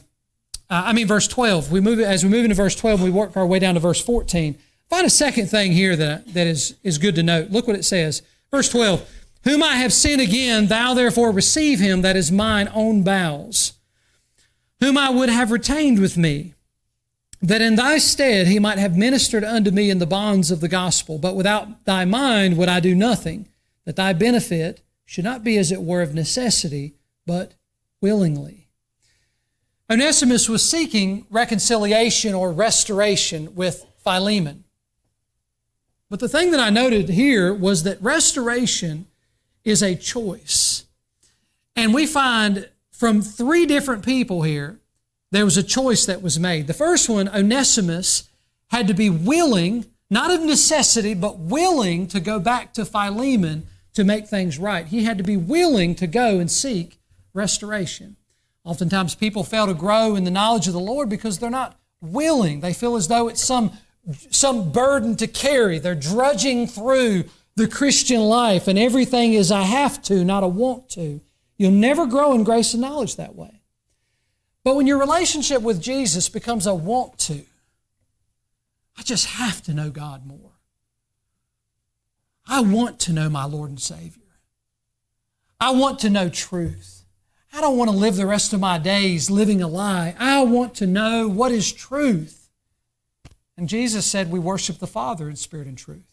uh, 0.70 0.84
I 0.86 0.94
mean, 0.94 1.08
verse 1.08 1.28
12. 1.28 1.72
We 1.72 1.82
move 1.82 2.00
as 2.00 2.24
we 2.24 2.30
move 2.30 2.46
into 2.46 2.56
verse 2.56 2.76
12, 2.76 3.02
we 3.02 3.10
work 3.10 3.36
our 3.38 3.46
way 3.46 3.60
down 3.60 3.74
to 3.76 3.80
verse 3.80 4.02
14. 4.02 4.58
Find 4.90 5.06
a 5.06 5.10
second 5.10 5.48
thing 5.48 5.72
here 5.72 5.96
that, 5.96 6.34
that 6.34 6.48
is, 6.48 6.76
is 6.84 6.98
good 6.98 7.16
to 7.16 7.24
note. 7.24 7.50
Look 7.50 7.68
what 7.68 7.76
it 7.76 7.84
says. 7.84 8.22
Verse 8.52 8.70
12. 8.70 9.10
Whom 9.44 9.62
I 9.62 9.76
have 9.76 9.92
sent 9.92 10.22
again, 10.22 10.68
thou 10.68 10.94
therefore 10.94 11.32
receive 11.32 11.80
him 11.80 12.02
that 12.02 12.16
is 12.16 12.32
mine 12.32 12.70
own 12.74 13.04
bowels, 13.04 13.74
whom 14.80 14.98
I 14.98 15.10
would 15.10 15.30
have 15.30 15.52
retained 15.52 16.00
with 16.00 16.16
me, 16.16 16.54
that 17.42 17.62
in 17.62 17.76
thy 17.76 17.98
stead 17.98 18.48
he 18.48 18.58
might 18.60 18.78
have 18.78 18.96
ministered 18.96 19.44
unto 19.44 19.70
me 19.70 19.90
in 19.90 20.00
the 20.00 20.06
bonds 20.06 20.50
of 20.50 20.62
the 20.62 20.70
gospel. 20.70 21.18
But 21.18 21.36
without 21.36 21.84
thy 21.84 22.06
mind 22.06 22.58
would 22.58 22.70
I 22.70 22.80
do 22.80 22.96
nothing, 22.96 23.50
that 23.86 23.98
thy 23.98 24.14
benefit 24.14 24.82
should 25.06 25.26
not 25.26 25.44
be 25.44 25.58
as 25.58 25.72
it 25.72 25.82
were 25.82 26.02
of 26.02 26.16
necessity, 26.16 26.94
but 27.26 27.54
willingly. 28.00 28.63
Onesimus 29.94 30.50
was 30.50 30.68
seeking 30.68 31.28
reconciliation 31.30 32.34
or 32.34 32.52
restoration 32.52 33.54
with 33.54 33.86
Philemon. 34.04 34.64
But 36.10 36.20
the 36.20 36.28
thing 36.28 36.50
that 36.50 36.60
I 36.60 36.72
noted 36.72 37.10
here 37.10 37.54
was 37.54 37.84
that 37.84 38.02
restoration 38.02 39.06
is 39.64 39.84
a 39.84 39.94
choice. 39.96 40.86
And 41.76 41.94
we 41.94 42.08
find 42.08 42.70
from 42.92 43.22
three 43.22 43.68
different 43.68 44.04
people 44.04 44.42
here 44.42 44.80
there 45.30 45.46
was 45.46 45.58
a 45.58 45.64
choice 45.64 46.08
that 46.08 46.24
was 46.24 46.40
made. 46.40 46.66
The 46.66 46.74
first 46.74 47.08
one, 47.08 47.30
Onesimus, 47.30 48.30
had 48.70 48.88
to 48.88 48.96
be 48.96 49.12
willing, 49.12 49.86
not 50.10 50.32
of 50.32 50.42
necessity, 50.42 51.14
but 51.14 51.38
willing 51.38 52.08
to 52.08 52.20
go 52.20 52.40
back 52.40 52.74
to 52.74 52.86
Philemon 52.86 53.68
to 53.94 54.04
make 54.04 54.28
things 54.28 54.58
right. 54.58 54.88
He 54.88 55.04
had 55.04 55.20
to 55.20 55.24
be 55.24 55.38
willing 55.38 55.94
to 55.96 56.08
go 56.08 56.40
and 56.40 56.50
seek 56.50 56.98
restoration. 57.32 58.16
Oftentimes, 58.66 59.16
people 59.16 59.44
fail 59.44 59.68
to 59.68 59.74
grow 59.74 60.16
in 60.16 60.24
the 60.24 60.32
knowledge 60.32 60.68
of 60.68 60.74
the 60.74 60.80
Lord 60.80 61.10
because 61.10 61.40
they're 61.40 61.50
not 61.50 61.78
willing. 62.02 62.62
They 62.62 62.74
feel 62.74 62.96
as 62.96 63.08
though 63.08 63.28
it's 63.28 63.44
some, 63.44 63.72
some 64.32 64.72
burden 64.72 65.16
to 65.18 65.28
carry. 65.28 65.80
They're 65.80 65.96
drudging 65.96 66.68
through 66.68 67.26
the 67.56 67.68
Christian 67.68 68.22
life, 68.22 68.68
and 68.68 68.80
everything 68.80 69.34
is 69.34 69.52
I 69.52 69.64
have 69.64 70.02
to, 70.04 70.24
not 70.24 70.44
a 70.44 70.48
want 70.48 70.90
to. 70.92 71.22
You'll 71.58 71.72
never 71.72 72.06
grow 72.06 72.34
in 72.34 72.44
grace 72.44 72.74
and 72.74 72.82
knowledge 72.82 73.16
that 73.18 73.36
way. 73.36 73.62
But 74.64 74.76
when 74.76 74.88
your 74.88 74.98
relationship 74.98 75.62
with 75.62 75.82
Jesus 75.82 76.30
becomes 76.30 76.66
a 76.66 76.74
want 76.74 77.18
to, 77.20 77.44
I 78.98 79.04
just 79.04 79.26
have 79.26 79.62
to 79.64 79.74
know 79.74 79.90
God 79.90 80.26
more. 80.26 80.52
I 82.48 82.62
want 82.62 83.00
to 83.02 83.14
know 83.14 83.30
my 83.30 83.46
Lord 83.46 83.70
and 83.70 83.80
Savior. 83.80 84.22
I 85.60 85.72
want 85.72 86.00
to 86.00 86.10
know 86.10 86.30
truth. 86.30 86.93
I 87.56 87.62
don't 87.62 87.78
want 87.78 87.92
to 87.92 87.96
live 87.96 88.16
the 88.16 88.26
rest 88.26 88.52
of 88.52 88.60
my 88.60 88.80
days 88.80 89.30
living 89.30 89.62
a 89.62 89.68
lie. 89.68 90.16
I 90.18 90.42
want 90.42 90.74
to 90.76 90.88
know 90.88 91.28
what 91.28 91.52
is 91.52 91.72
truth. 91.72 92.50
And 93.56 93.70
Jesus 93.70 94.08
said 94.08 94.32
we 94.32 94.40
worship 94.40 94.80
the 94.80 94.88
Father 94.88 95.30
in 95.30 95.36
spirit 95.36 95.68
and 95.68 95.78
truth. 95.78 96.12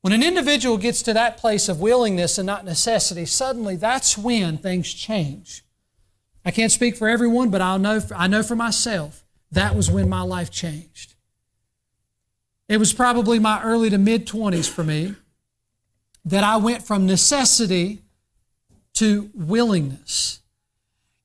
When 0.00 0.14
an 0.14 0.22
individual 0.22 0.78
gets 0.78 1.02
to 1.02 1.12
that 1.12 1.36
place 1.36 1.68
of 1.68 1.80
willingness 1.80 2.38
and 2.38 2.46
not 2.46 2.64
necessity, 2.64 3.26
suddenly 3.26 3.76
that's 3.76 4.16
when 4.16 4.56
things 4.56 4.94
change. 4.94 5.64
I 6.46 6.50
can't 6.50 6.72
speak 6.72 6.96
for 6.96 7.08
everyone, 7.08 7.50
but 7.50 7.60
i 7.60 7.76
know, 7.76 8.00
I 8.14 8.26
know 8.26 8.42
for 8.42 8.56
myself 8.56 9.24
that 9.52 9.76
was 9.76 9.90
when 9.90 10.08
my 10.08 10.22
life 10.22 10.50
changed. 10.50 11.14
It 12.68 12.78
was 12.78 12.94
probably 12.94 13.38
my 13.38 13.62
early 13.62 13.90
to 13.90 13.98
mid 13.98 14.26
20s 14.26 14.70
for 14.70 14.82
me 14.82 15.14
that 16.24 16.42
I 16.42 16.56
went 16.56 16.84
from 16.84 17.04
necessity 17.04 18.02
to 18.96 19.30
willingness. 19.34 20.40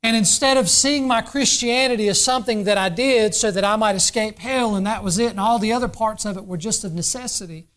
And 0.03 0.15
instead 0.15 0.57
of 0.57 0.69
seeing 0.69 1.07
my 1.07 1.21
Christianity 1.21 2.07
as 2.07 2.23
something 2.23 2.63
that 2.63 2.77
I 2.77 2.89
did 2.89 3.35
so 3.35 3.51
that 3.51 3.63
I 3.63 3.75
might 3.75 3.95
escape 3.95 4.39
hell 4.39 4.75
and 4.75 4.85
that 4.87 5.03
was 5.03 5.19
it, 5.19 5.31
and 5.31 5.39
all 5.39 5.59
the 5.59 5.73
other 5.73 5.87
parts 5.87 6.25
of 6.25 6.37
it 6.37 6.45
were 6.45 6.57
just 6.57 6.83
of 6.83 6.93
necessity, 6.93 7.67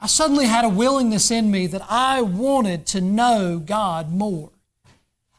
I 0.00 0.06
suddenly 0.06 0.46
had 0.46 0.64
a 0.64 0.68
willingness 0.68 1.30
in 1.30 1.50
me 1.50 1.66
that 1.68 1.82
I 1.88 2.20
wanted 2.20 2.86
to 2.88 3.00
know 3.00 3.58
God 3.58 4.10
more. 4.10 4.50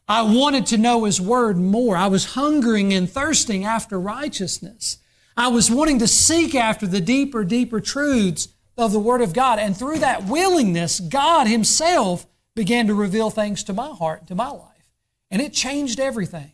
I 0.07 0.21
wanted 0.21 0.65
to 0.67 0.77
know 0.77 1.05
His 1.05 1.21
Word 1.21 1.57
more. 1.57 1.95
I 1.95 2.07
was 2.07 2.33
hungering 2.33 2.93
and 2.93 3.09
thirsting 3.09 3.63
after 3.63 3.99
righteousness. 3.99 4.97
I 5.37 5.47
was 5.47 5.71
wanting 5.71 5.99
to 5.99 6.07
seek 6.07 6.53
after 6.53 6.85
the 6.85 7.01
deeper, 7.01 7.43
deeper 7.43 7.79
truths 7.79 8.49
of 8.77 8.91
the 8.91 8.99
Word 8.99 9.21
of 9.21 9.33
God. 9.33 9.57
And 9.57 9.75
through 9.75 9.99
that 9.99 10.25
willingness, 10.25 10.99
God 10.99 11.47
Himself 11.47 12.27
began 12.55 12.87
to 12.87 12.93
reveal 12.93 13.29
things 13.29 13.63
to 13.65 13.73
my 13.73 13.89
heart, 13.89 14.27
to 14.27 14.35
my 14.35 14.49
life. 14.49 14.91
And 15.29 15.41
it 15.41 15.53
changed 15.53 15.99
everything. 15.99 16.53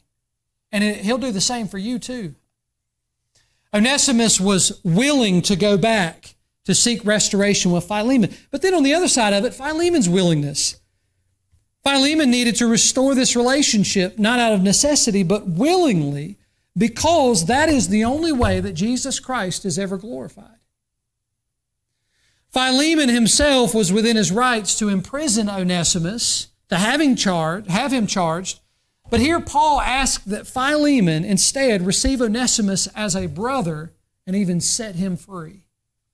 And 0.72 0.84
it, 0.84 0.98
He'll 0.98 1.18
do 1.18 1.32
the 1.32 1.42
same 1.42 1.68
for 1.68 1.78
you 1.78 2.00
too. 2.00 2.36
Onesimus 3.74 4.40
was 4.40 4.82
willing 4.84 5.42
to 5.44 5.56
go 5.56 5.78
back 5.78 6.36
to 6.66 6.76
seek 6.76 7.06
restoration 7.06 7.72
with 7.72 7.86
Philemon. 7.86 8.34
But 8.52 8.62
then 8.62 8.74
on 8.74 8.84
the 8.84 8.94
other 8.94 9.08
side 9.08 9.34
of 9.34 9.46
it, 9.46 9.54
Philemon's 9.54 10.10
willingness. 10.10 10.80
Philemon 11.84 12.30
needed 12.30 12.56
to 12.58 12.68
restore 12.68 13.16
this 13.16 13.36
relationship, 13.36 14.20
not 14.20 14.40
out 14.40 14.54
of 14.54 14.62
necessity, 14.62 15.24
but 15.24 15.48
willingly 15.48 16.38
because 16.78 17.48
that 17.48 17.70
is 17.70 17.88
the 17.88 18.04
only 18.04 18.32
way 18.32 18.60
that 18.60 18.74
Jesus 18.74 19.20
Christ 19.20 19.66
is 19.66 19.80
ever 19.80 19.98
glorified. 19.98 20.61
Philemon 22.52 23.08
himself 23.08 23.74
was 23.74 23.94
within 23.94 24.18
his 24.18 24.32
rights 24.32 24.78
to 24.80 24.90
imprison 24.90 25.50
Onesimus, 25.50 26.50
to 26.70 26.78
have 26.78 27.00
him 27.00 27.16
charged, 27.16 27.70
have 27.70 27.94
him 27.94 28.08
charged. 28.08 28.60
But 29.10 29.22
here 29.22 29.40
Paul 29.40 29.80
asked 29.80 30.30
that 30.30 30.48
Philemon 30.48 31.24
instead 31.24 31.86
receive 31.86 32.22
Onesimus 32.22 32.88
as 32.88 33.16
a 33.16 33.28
brother 33.28 33.94
and 34.28 34.36
even 34.36 34.60
set 34.60 34.96
him 34.96 35.16
free. 35.16 35.64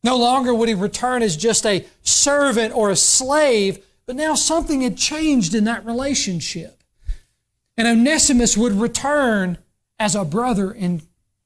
No 0.04 0.16
longer 0.18 0.54
would 0.54 0.70
he 0.70 0.76
return 0.76 1.24
as 1.24 1.36
just 1.36 1.66
a 1.66 1.86
servant 2.04 2.76
or 2.76 2.92
a 2.92 2.96
slave, 2.96 3.84
but 4.06 4.16
now 4.16 4.36
something 4.36 4.82
had 4.82 4.96
changed 4.96 5.56
in 5.56 5.64
that 5.64 5.86
relationship. 5.86 6.84
And 7.76 7.88
Onesimus 7.88 8.56
would 8.56 8.74
return 8.74 9.58
as 10.00 10.16
a 10.16 10.24
brother 10.24 10.72
in 10.72 11.02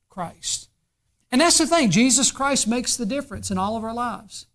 Christ. 0.09 0.69
And 1.31 1.39
that's 1.39 1.57
the 1.57 1.67
thing, 1.67 1.91
Jesus 1.91 2.31
Christ 2.31 2.67
makes 2.67 2.97
the 2.97 3.05
difference 3.05 3.49
in 3.51 3.57
all 3.57 3.77
of 3.77 3.85
our 3.85 3.93
lives. 3.93 4.47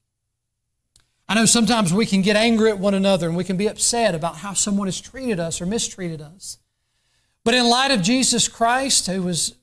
I 1.28 1.34
know 1.34 1.44
sometimes 1.44 1.92
we 1.92 2.06
can 2.06 2.22
get 2.22 2.36
angry 2.36 2.70
at 2.70 2.78
one 2.78 2.94
another 2.94 3.26
and 3.26 3.36
we 3.36 3.44
can 3.44 3.56
be 3.56 3.68
upset 3.68 4.14
about 4.14 4.36
how 4.36 4.52
someone 4.52 4.86
has 4.86 5.00
treated 5.00 5.40
us 5.40 5.60
or 5.60 5.66
mistreated 5.66 6.20
us. 6.20 6.58
But 7.42 7.54
in 7.54 7.68
light 7.68 7.90
of 7.90 8.02
Jesus 8.02 8.48
Christ, 8.48 9.06
who 9.06 9.22
was 9.22 9.56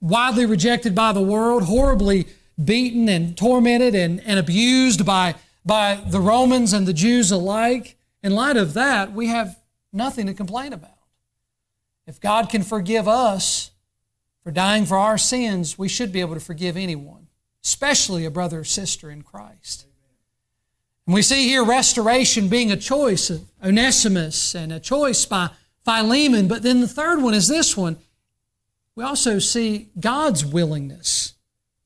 widely 0.00 0.46
rejected 0.46 0.94
by 0.94 1.12
the 1.12 1.22
world, 1.22 1.64
horribly 1.64 2.26
beaten 2.62 3.08
and 3.08 3.36
tormented 3.36 3.94
and, 3.94 4.20
and 4.26 4.38
abused 4.38 5.06
by, 5.06 5.36
by 5.64 6.02
the 6.06 6.20
Romans 6.20 6.72
and 6.72 6.86
the 6.86 6.92
Jews 6.92 7.30
alike, 7.30 7.96
in 8.22 8.34
light 8.34 8.58
of 8.58 8.74
that, 8.74 9.12
we 9.12 9.28
have 9.28 9.58
nothing 9.92 10.26
to 10.26 10.34
complain 10.34 10.72
about. 10.72 10.90
If 12.06 12.20
God 12.20 12.50
can 12.50 12.62
forgive 12.62 13.08
us 13.08 13.70
for 14.42 14.50
dying 14.50 14.84
for 14.84 14.98
our 14.98 15.16
sins, 15.16 15.78
we 15.78 15.88
should 15.88 16.12
be 16.12 16.20
able 16.20 16.34
to 16.34 16.40
forgive 16.40 16.76
anyone, 16.76 17.28
especially 17.64 18.24
a 18.24 18.30
brother 18.30 18.60
or 18.60 18.64
sister 18.64 19.10
in 19.10 19.22
Christ. 19.22 19.86
And 21.10 21.14
we 21.16 21.22
see 21.22 21.48
here 21.48 21.64
restoration 21.64 22.46
being 22.46 22.70
a 22.70 22.76
choice 22.76 23.30
of 23.30 23.42
Onesimus 23.64 24.54
and 24.54 24.72
a 24.72 24.78
choice 24.78 25.24
by 25.24 25.50
Philemon. 25.84 26.46
But 26.46 26.62
then 26.62 26.80
the 26.80 26.86
third 26.86 27.20
one 27.20 27.34
is 27.34 27.48
this 27.48 27.76
one. 27.76 27.96
We 28.94 29.02
also 29.02 29.40
see 29.40 29.88
God's 29.98 30.46
willingness 30.46 31.34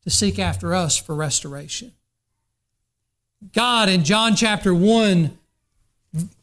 to 0.02 0.10
seek 0.10 0.38
after 0.38 0.74
us 0.74 0.98
for 0.98 1.14
restoration. 1.14 1.92
God 3.54 3.88
in 3.88 4.04
John 4.04 4.36
chapter 4.36 4.74
1, 4.74 5.38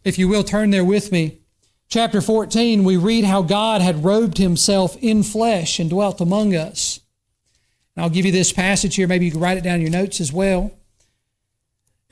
if 0.04 0.17
you 0.17 0.28
will 0.28 0.44
turn 0.44 0.72
there 0.72 0.84
with 0.84 1.12
me, 1.12 1.38
chapter 1.88 2.20
14, 2.20 2.84
we 2.84 2.98
read 2.98 3.26
how 3.26 3.44
God 3.44 3.84
had 3.84 4.04
robed 4.04 4.39
himself 4.39 4.98
in 5.04 5.22
flesh 5.22 5.78
and 5.78 5.88
dwelt 5.88 6.20
among 6.20 6.56
us. 6.56 7.00
And 7.96 8.04
I'll 8.04 8.10
give 8.10 8.26
you 8.26 8.32
this 8.32 8.52
passage 8.52 8.96
here. 8.96 9.08
Maybe 9.08 9.26
you 9.26 9.34
can 9.34 9.39
write 9.39 9.60
it 9.60 9.63
down 9.63 9.76
in 9.76 9.82
your 9.82 9.91
notes 9.91 10.20
as 10.20 10.34
well. 10.34 10.72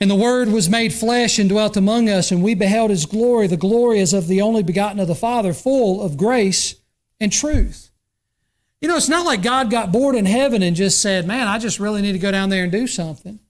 And 0.00 0.10
the 0.10 0.16
Word 0.16 0.48
was 0.48 0.70
made 0.70 0.94
flesh 0.94 1.38
and 1.38 1.48
dwelt 1.48 1.76
among 1.76 2.08
us, 2.08 2.30
and 2.30 2.42
we 2.42 2.54
beheld 2.54 2.90
His 2.90 3.06
glory. 3.06 3.46
The 3.46 3.56
glory 3.56 4.00
as 4.00 4.12
of 4.12 4.28
the 4.28 4.40
only 4.40 4.62
begotten 4.62 4.98
of 4.98 5.08
the 5.08 5.14
Father, 5.14 5.52
full 5.52 6.02
of 6.02 6.16
grace 6.16 6.76
and 7.20 7.30
truth. 7.30 7.90
You 8.80 8.88
know, 8.88 8.96
it's 8.96 9.10
not 9.10 9.26
like 9.26 9.42
God 9.42 9.70
got 9.70 9.92
bored 9.92 10.14
in 10.14 10.24
heaven 10.24 10.62
and 10.62 10.74
just 10.74 11.02
said, 11.02 11.26
Man, 11.26 11.46
I 11.46 11.58
just 11.58 11.78
really 11.78 12.00
need 12.00 12.12
to 12.12 12.18
go 12.18 12.30
down 12.30 12.48
there 12.48 12.62
and 12.62 12.72
do 12.72 12.86
something. 12.86 13.40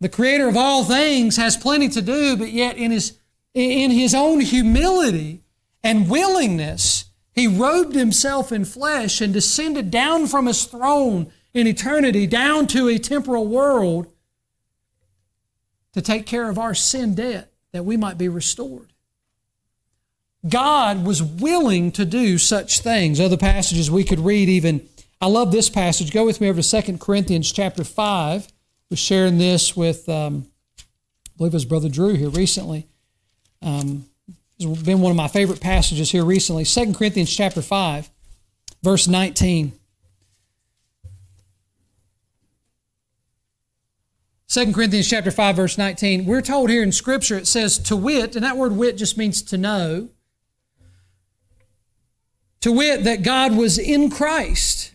The 0.00 0.08
Creator 0.08 0.46
of 0.46 0.56
all 0.56 0.84
things 0.84 1.36
has 1.36 1.56
plenty 1.56 1.88
to 1.88 2.00
do, 2.00 2.36
but 2.36 2.52
yet 2.52 2.76
in 2.76 2.92
His 2.92 3.18
in 3.54 3.90
his 3.90 4.14
own 4.14 4.40
humility 4.40 5.42
and 5.82 6.08
willingness, 6.08 7.06
he 7.32 7.46
robed 7.46 7.94
himself 7.94 8.52
in 8.52 8.64
flesh 8.64 9.20
and 9.20 9.32
descended 9.32 9.90
down 9.90 10.26
from 10.26 10.46
his 10.46 10.64
throne 10.64 11.30
in 11.54 11.66
eternity 11.66 12.26
down 12.26 12.66
to 12.68 12.88
a 12.88 12.98
temporal 12.98 13.46
world 13.46 14.12
to 15.94 16.02
take 16.02 16.26
care 16.26 16.48
of 16.48 16.58
our 16.58 16.74
sin 16.74 17.14
debt 17.14 17.52
that 17.72 17.84
we 17.84 17.96
might 17.96 18.18
be 18.18 18.28
restored. 18.28 18.92
God 20.48 21.04
was 21.04 21.22
willing 21.22 21.90
to 21.92 22.04
do 22.04 22.38
such 22.38 22.80
things. 22.80 23.20
Other 23.20 23.36
passages 23.36 23.90
we 23.90 24.04
could 24.04 24.20
read 24.20 24.48
even. 24.48 24.86
I 25.20 25.26
love 25.26 25.50
this 25.50 25.68
passage. 25.68 26.12
Go 26.12 26.24
with 26.24 26.40
me 26.40 26.48
over 26.48 26.62
to 26.62 26.82
2 26.82 26.98
Corinthians 26.98 27.50
chapter 27.50 27.82
5. 27.82 28.46
I 28.46 28.52
was 28.90 28.98
sharing 28.98 29.38
this 29.38 29.76
with, 29.76 30.08
um, 30.08 30.46
I 30.78 30.82
believe 31.36 31.52
it 31.52 31.56
was 31.56 31.64
Brother 31.64 31.88
Drew 31.88 32.14
here 32.14 32.30
recently. 32.30 32.86
Um, 33.60 34.06
it's 34.58 34.82
been 34.82 35.00
one 35.00 35.10
of 35.10 35.16
my 35.16 35.28
favorite 35.28 35.60
passages 35.60 36.10
here 36.10 36.24
recently. 36.24 36.64
2 36.64 36.94
Corinthians 36.94 37.34
chapter 37.34 37.62
5, 37.62 38.08
verse 38.82 39.08
19. 39.08 39.72
2 44.48 44.72
Corinthians 44.72 45.08
chapter 45.08 45.30
5, 45.30 45.56
verse 45.56 45.78
19. 45.78 46.24
We're 46.24 46.40
told 46.40 46.70
here 46.70 46.82
in 46.82 46.92
Scripture, 46.92 47.36
it 47.36 47.46
says 47.46 47.78
to 47.80 47.96
wit, 47.96 48.34
and 48.34 48.44
that 48.44 48.56
word 48.56 48.72
wit 48.72 48.96
just 48.96 49.18
means 49.18 49.42
to 49.42 49.58
know. 49.58 50.08
To 52.60 52.72
wit, 52.72 53.04
that 53.04 53.22
God 53.22 53.56
was 53.56 53.78
in 53.78 54.10
Christ. 54.10 54.94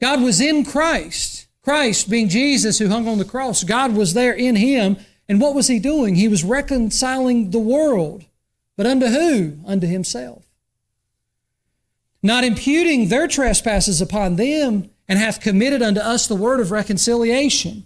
God 0.00 0.22
was 0.22 0.40
in 0.40 0.64
Christ. 0.64 1.46
Christ 1.62 2.10
being 2.10 2.28
Jesus 2.28 2.78
who 2.78 2.88
hung 2.88 3.08
on 3.08 3.18
the 3.18 3.24
cross. 3.24 3.64
God 3.64 3.96
was 3.96 4.14
there 4.14 4.34
in 4.34 4.56
Him 4.56 4.98
and 5.28 5.40
what 5.40 5.54
was 5.54 5.68
he 5.68 5.78
doing? 5.78 6.14
He 6.14 6.28
was 6.28 6.44
reconciling 6.44 7.50
the 7.50 7.58
world. 7.58 8.24
But 8.76 8.86
unto 8.86 9.06
who? 9.06 9.58
Unto 9.66 9.86
himself. 9.86 10.42
not 12.22 12.42
imputing 12.42 13.08
their 13.08 13.28
trespasses 13.28 14.00
upon 14.00 14.36
them, 14.36 14.88
and 15.06 15.18
hath 15.18 15.42
committed 15.42 15.82
unto 15.82 16.00
us 16.00 16.26
the 16.26 16.34
word 16.34 16.58
of 16.58 16.70
reconciliation. 16.70 17.84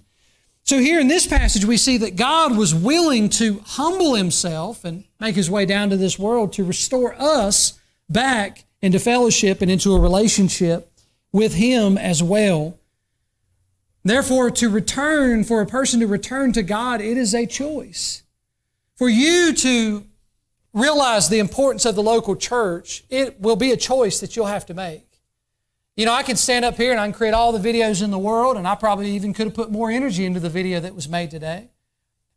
So, 0.68 0.78
here 0.81 1.00
in 1.00 1.09
this 1.09 1.26
passage, 1.26 1.64
we 1.64 1.78
see 1.78 1.96
that 1.96 2.14
God 2.14 2.54
was 2.54 2.74
willing 2.74 3.31
to 3.31 3.62
humble 3.64 4.12
himself 4.16 4.85
and 4.85 5.04
make 5.18 5.35
his 5.35 5.50
way 5.50 5.64
down 5.64 5.88
to 5.88 5.96
this 5.96 6.18
world 6.18 6.52
to 6.52 6.62
restore 6.64 7.14
us 7.18 7.81
back 8.11 8.66
into 8.83 8.98
fellowship 8.98 9.62
and 9.62 9.70
into 9.70 9.94
a 9.94 9.98
relationship 9.98 10.92
with 11.33 11.54
him 11.54 11.96
as 11.96 12.22
well. 12.22 12.78
Therefore, 14.04 14.50
to 14.50 14.68
return, 14.68 15.42
for 15.42 15.62
a 15.62 15.66
person 15.66 16.00
to 16.00 16.07
return 16.07 16.52
to 16.52 16.62
God, 16.62 17.00
it 17.00 17.16
is 17.16 17.35
a 17.35 17.46
choice. 17.46 18.22
For 18.94 19.09
you 19.09 19.54
to 19.54 20.04
realize 20.74 21.31
the 21.31 21.38
importance 21.38 21.87
of 21.87 21.94
the 21.94 22.02
local 22.02 22.37
church, 22.37 23.04
it 23.09 23.40
will 23.40 23.57
be 23.57 23.72
a 23.72 23.76
choice 23.78 24.20
that 24.20 24.37
you'll 24.37 24.44
have 24.44 24.66
to 24.66 24.74
make. 24.74 25.08
You 25.98 26.04
know, 26.04 26.12
I 26.12 26.22
can 26.22 26.37
stand 26.37 26.64
up 26.64 26.76
here 26.76 26.92
and 26.92 27.00
I 27.00 27.06
can 27.06 27.12
create 27.12 27.34
all 27.34 27.50
the 27.50 27.58
videos 27.58 28.04
in 28.04 28.12
the 28.12 28.20
world, 28.20 28.56
and 28.56 28.68
I 28.68 28.76
probably 28.76 29.11
even 29.16 29.34
could 29.34 29.48
have 29.48 29.54
put 29.54 29.72
more 29.72 29.90
energy 29.90 30.24
into 30.24 30.38
the 30.38 30.48
video 30.48 30.78
that 30.78 30.94
was 30.94 31.08
made 31.08 31.32
today. 31.32 31.70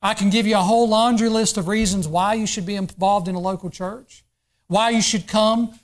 I 0.01 0.15
can 0.15 0.31
give 0.31 0.47
you 0.47 0.55
a 0.55 0.61
whole 0.61 0.89
laundry 0.89 1.29
list 1.29 1.57
of 1.57 1.67
reasons 1.67 2.07
why 2.07 2.33
you 2.33 2.47
should 2.47 2.65
be 2.65 2.73
involved 2.73 3.27
in 3.27 3.35
a 3.35 3.39
local 3.39 3.69
church, 3.69 4.25
why 4.65 4.89
you 4.89 5.01
should 5.03 5.27
come 5.27 5.79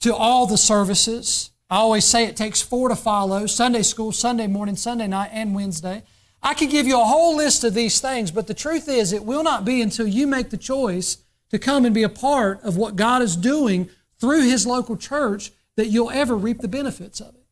to 0.00 0.14
all 0.16 0.46
the 0.46 0.56
services. 0.56 1.50
I 1.68 1.76
always 1.76 2.06
say 2.06 2.24
it 2.24 2.34
takes 2.34 2.62
four 2.62 2.88
to 2.88 2.96
follow 2.96 3.44
Sunday 3.44 3.82
school, 3.82 4.10
Sunday 4.10 4.46
morning, 4.46 4.74
Sunday 4.74 5.06
night, 5.06 5.28
and 5.30 5.54
Wednesday. 5.54 6.04
I 6.42 6.54
could 6.54 6.70
give 6.70 6.86
you 6.86 6.98
a 6.98 7.04
whole 7.04 7.36
list 7.36 7.62
of 7.62 7.74
these 7.74 8.00
things, 8.00 8.30
but 8.30 8.46
the 8.46 8.54
truth 8.54 8.88
is, 8.88 9.12
it 9.12 9.26
will 9.26 9.42
not 9.42 9.66
be 9.66 9.82
until 9.82 10.06
you 10.06 10.26
make 10.26 10.48
the 10.48 10.56
choice 10.56 11.18
to 11.50 11.58
come 11.58 11.84
and 11.84 11.94
be 11.94 12.04
a 12.04 12.08
part 12.08 12.62
of 12.62 12.78
what 12.78 12.96
God 12.96 13.20
is 13.20 13.36
doing 13.36 13.90
through 14.18 14.44
His 14.44 14.66
local 14.66 14.96
church 14.96 15.52
that 15.78 15.86
you'll 15.86 16.10
ever 16.10 16.36
reap 16.36 16.58
the 16.58 16.66
benefits 16.66 17.20
of 17.20 17.36
it. 17.36 17.46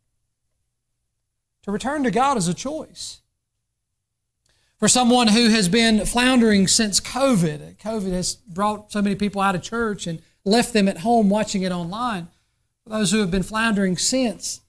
To 1.62 1.70
return 1.70 2.02
to 2.02 2.10
God 2.10 2.36
is 2.36 2.48
a 2.48 2.54
choice. 2.54 3.20
For 4.78 4.88
someone 4.88 5.28
who 5.28 5.48
has 5.50 5.68
been 5.68 6.04
floundering 6.04 6.66
since 6.66 6.98
COVID, 6.98 7.76
COVID 7.76 8.10
has 8.10 8.34
brought 8.34 8.90
so 8.90 9.00
many 9.00 9.14
people 9.14 9.40
out 9.40 9.54
of 9.54 9.62
church 9.62 10.08
and 10.08 10.20
left 10.44 10.72
them 10.72 10.88
at 10.88 10.98
home 10.98 11.30
watching 11.30 11.62
it 11.62 11.70
online. 11.70 12.26
For 12.82 12.90
those 12.90 13.12
who 13.12 13.18
have 13.20 13.30
been 13.30 13.44
floundering 13.44 13.96
since, 13.96 14.60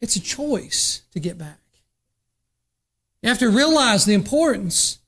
it's 0.00 0.16
a 0.16 0.20
choice 0.20 1.02
to 1.12 1.20
get 1.20 1.38
back. 1.38 1.60
You 3.22 3.28
have 3.28 3.38
to 3.38 3.48
realize 3.48 4.04
the 4.04 4.14
importance 4.14 4.98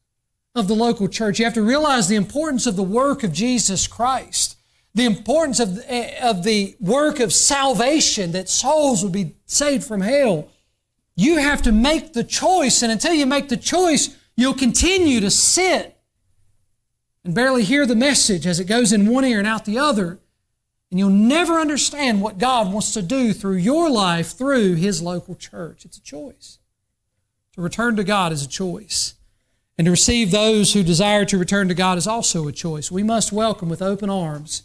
of 0.55 0.68
the 0.68 0.77
local 0.77 1.09
church. 1.09 1.40
You 1.40 1.46
have 1.46 1.55
to 1.55 1.62
realize 1.62 2.07
the 2.07 2.14
importance 2.14 2.64
of 2.64 2.77
the 2.77 2.85
work 2.85 3.25
of 3.25 3.33
Jesus 3.33 3.88
Christ 3.88 4.56
the 4.97 5.05
importance 5.05 5.61
of, 5.61 5.79
eh, 5.89 6.19
of 6.27 6.43
the 6.43 6.75
work 6.81 7.21
of 7.21 7.31
salvation, 7.31 8.33
that 8.33 8.49
souls 8.49 9.03
would 9.03 9.13
be 9.13 9.37
saved 9.45 9.85
from 9.85 10.01
hell, 10.01 10.49
you 11.15 11.37
have 11.37 11.61
to 11.63 11.71
make 11.71 12.15
the 12.15 12.25
choice. 12.25 12.83
And 12.83 12.91
until 12.91 13.13
you 13.13 13.27
make 13.27 13.51
the 13.51 13.59
choice, 13.59 14.17
you'll 14.37 14.55
continue 14.55 15.21
to 15.21 15.31
sit 15.31 15.99
and 17.25 17.35
barely 17.35 17.63
hear 17.63 17.85
the 17.85 17.95
message 17.95 18.47
as 18.47 18.59
it 18.59 18.65
goes 18.65 18.91
in 18.91 19.11
one 19.11 19.27
ear 19.27 19.39
and 19.39 19.47
out 19.47 19.67
the 19.67 19.79
other. 19.79 20.19
And 20.91 20.99
you'll 20.99 21.11
never 21.11 21.61
understand 21.61 22.23
what 22.23 22.39
God 22.39 22.73
wants 22.73 22.95
to 22.95 23.03
do 23.03 23.35
through 23.35 23.57
your 23.57 23.91
life 23.91 24.29
through 24.29 24.77
His 24.77 25.03
local 25.03 25.35
church. 25.35 25.85
It's 25.85 25.99
a 25.99 26.03
choice. 26.03 26.59
To 27.53 27.61
return 27.61 27.97
to 27.97 28.05
God 28.05 28.33
is 28.33 28.43
a 28.43 28.49
choice. 28.49 29.13
And 29.77 29.85
to 29.85 29.91
receive 29.91 30.31
those 30.31 30.73
who 30.73 30.83
desire 30.83 31.27
to 31.27 31.37
return 31.37 31.69
to 31.69 31.75
God 31.75 31.99
is 31.99 32.07
also 32.07 32.49
a 32.49 32.53
choice. 32.53 32.91
We 32.91 33.03
must 33.03 33.31
welcome 33.31 33.69
with 33.69 33.83
open 33.83 34.09
arms 34.09 34.63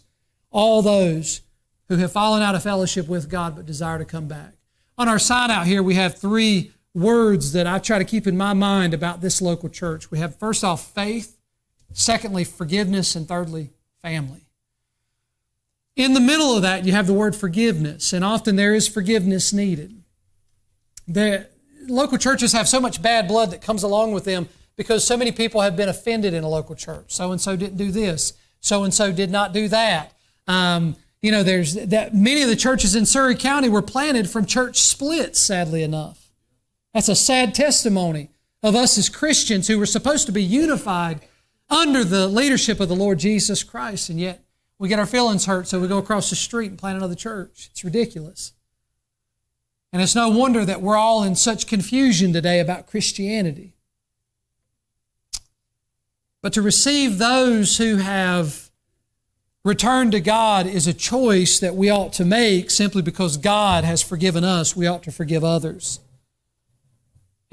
all 0.52 0.82
those 0.82 1.40
who 1.88 1.96
have 1.96 2.12
fallen 2.12 2.42
out 2.42 2.54
of 2.54 2.62
fellowship 2.62 3.08
with 3.08 3.28
God 3.28 3.56
but 3.56 3.66
desire 3.66 3.98
to 3.98 4.04
come 4.04 4.28
back. 4.28 4.52
On 4.96 5.08
our 5.08 5.18
sign 5.18 5.50
out 5.50 5.66
here, 5.66 5.82
we 5.82 5.94
have 5.94 6.16
three 6.16 6.72
words 6.94 7.52
that 7.52 7.66
I 7.66 7.78
try 7.78 7.98
to 7.98 8.04
keep 8.04 8.26
in 8.26 8.36
my 8.36 8.52
mind 8.52 8.94
about 8.94 9.20
this 9.20 9.42
local 9.42 9.68
church. 9.68 10.10
We 10.10 10.18
have, 10.18 10.38
first 10.38 10.62
off, 10.62 10.90
faith, 10.92 11.38
secondly, 11.92 12.44
forgiveness, 12.44 13.16
and 13.16 13.26
thirdly, 13.26 13.70
family. 14.02 14.46
In 15.96 16.14
the 16.14 16.20
middle 16.20 16.54
of 16.56 16.62
that, 16.62 16.84
you 16.84 16.92
have 16.92 17.06
the 17.06 17.14
word 17.14 17.34
forgiveness, 17.34 18.12
and 18.12 18.24
often 18.24 18.56
there 18.56 18.74
is 18.74 18.88
forgiveness 18.88 19.52
needed. 19.52 20.02
The 21.08 21.48
local 21.86 22.18
churches 22.18 22.52
have 22.52 22.68
so 22.68 22.80
much 22.80 23.02
bad 23.02 23.28
blood 23.28 23.50
that 23.50 23.60
comes 23.60 23.82
along 23.82 24.12
with 24.12 24.24
them 24.24 24.48
because 24.76 25.04
so 25.04 25.16
many 25.16 25.32
people 25.32 25.60
have 25.60 25.76
been 25.76 25.88
offended 25.88 26.32
in 26.32 26.44
a 26.44 26.48
local 26.48 26.74
church. 26.74 27.12
So 27.12 27.32
and 27.32 27.40
so 27.40 27.56
didn't 27.56 27.76
do 27.76 27.90
this, 27.90 28.32
so 28.60 28.84
and 28.84 28.94
so 28.94 29.12
did 29.12 29.30
not 29.30 29.52
do 29.52 29.68
that. 29.68 30.14
Um, 30.46 30.96
you 31.20 31.30
know, 31.30 31.42
there's 31.42 31.74
that 31.74 32.14
many 32.14 32.42
of 32.42 32.48
the 32.48 32.56
churches 32.56 32.96
in 32.96 33.06
Surry 33.06 33.36
County 33.36 33.68
were 33.68 33.82
planted 33.82 34.28
from 34.28 34.44
church 34.44 34.80
splits, 34.80 35.38
sadly 35.38 35.82
enough. 35.82 36.30
That's 36.92 37.08
a 37.08 37.14
sad 37.14 37.54
testimony 37.54 38.30
of 38.62 38.74
us 38.74 38.98
as 38.98 39.08
Christians 39.08 39.68
who 39.68 39.78
were 39.78 39.86
supposed 39.86 40.26
to 40.26 40.32
be 40.32 40.42
unified 40.42 41.20
under 41.70 42.04
the 42.04 42.26
leadership 42.26 42.80
of 42.80 42.88
the 42.88 42.96
Lord 42.96 43.18
Jesus 43.18 43.62
Christ, 43.62 44.10
and 44.10 44.20
yet 44.20 44.44
we 44.78 44.88
get 44.88 44.98
our 44.98 45.06
feelings 45.06 45.46
hurt, 45.46 45.68
so 45.68 45.80
we 45.80 45.86
go 45.86 45.98
across 45.98 46.28
the 46.28 46.36
street 46.36 46.70
and 46.70 46.78
plant 46.78 46.98
another 46.98 47.14
church. 47.14 47.68
It's 47.70 47.84
ridiculous. 47.84 48.52
And 49.92 50.02
it's 50.02 50.16
no 50.16 50.28
wonder 50.28 50.64
that 50.64 50.82
we're 50.82 50.96
all 50.96 51.22
in 51.22 51.36
such 51.36 51.68
confusion 51.68 52.32
today 52.32 52.58
about 52.58 52.88
Christianity. 52.88 53.74
But 56.40 56.52
to 56.54 56.62
receive 56.62 57.18
those 57.18 57.78
who 57.78 57.98
have 57.98 58.71
Return 59.64 60.10
to 60.10 60.20
God 60.20 60.66
is 60.66 60.88
a 60.88 60.92
choice 60.92 61.60
that 61.60 61.76
we 61.76 61.88
ought 61.88 62.12
to 62.14 62.24
make 62.24 62.68
simply 62.68 63.00
because 63.00 63.36
God 63.36 63.84
has 63.84 64.02
forgiven 64.02 64.42
us. 64.42 64.74
We 64.74 64.88
ought 64.88 65.04
to 65.04 65.12
forgive 65.12 65.44
others. 65.44 66.00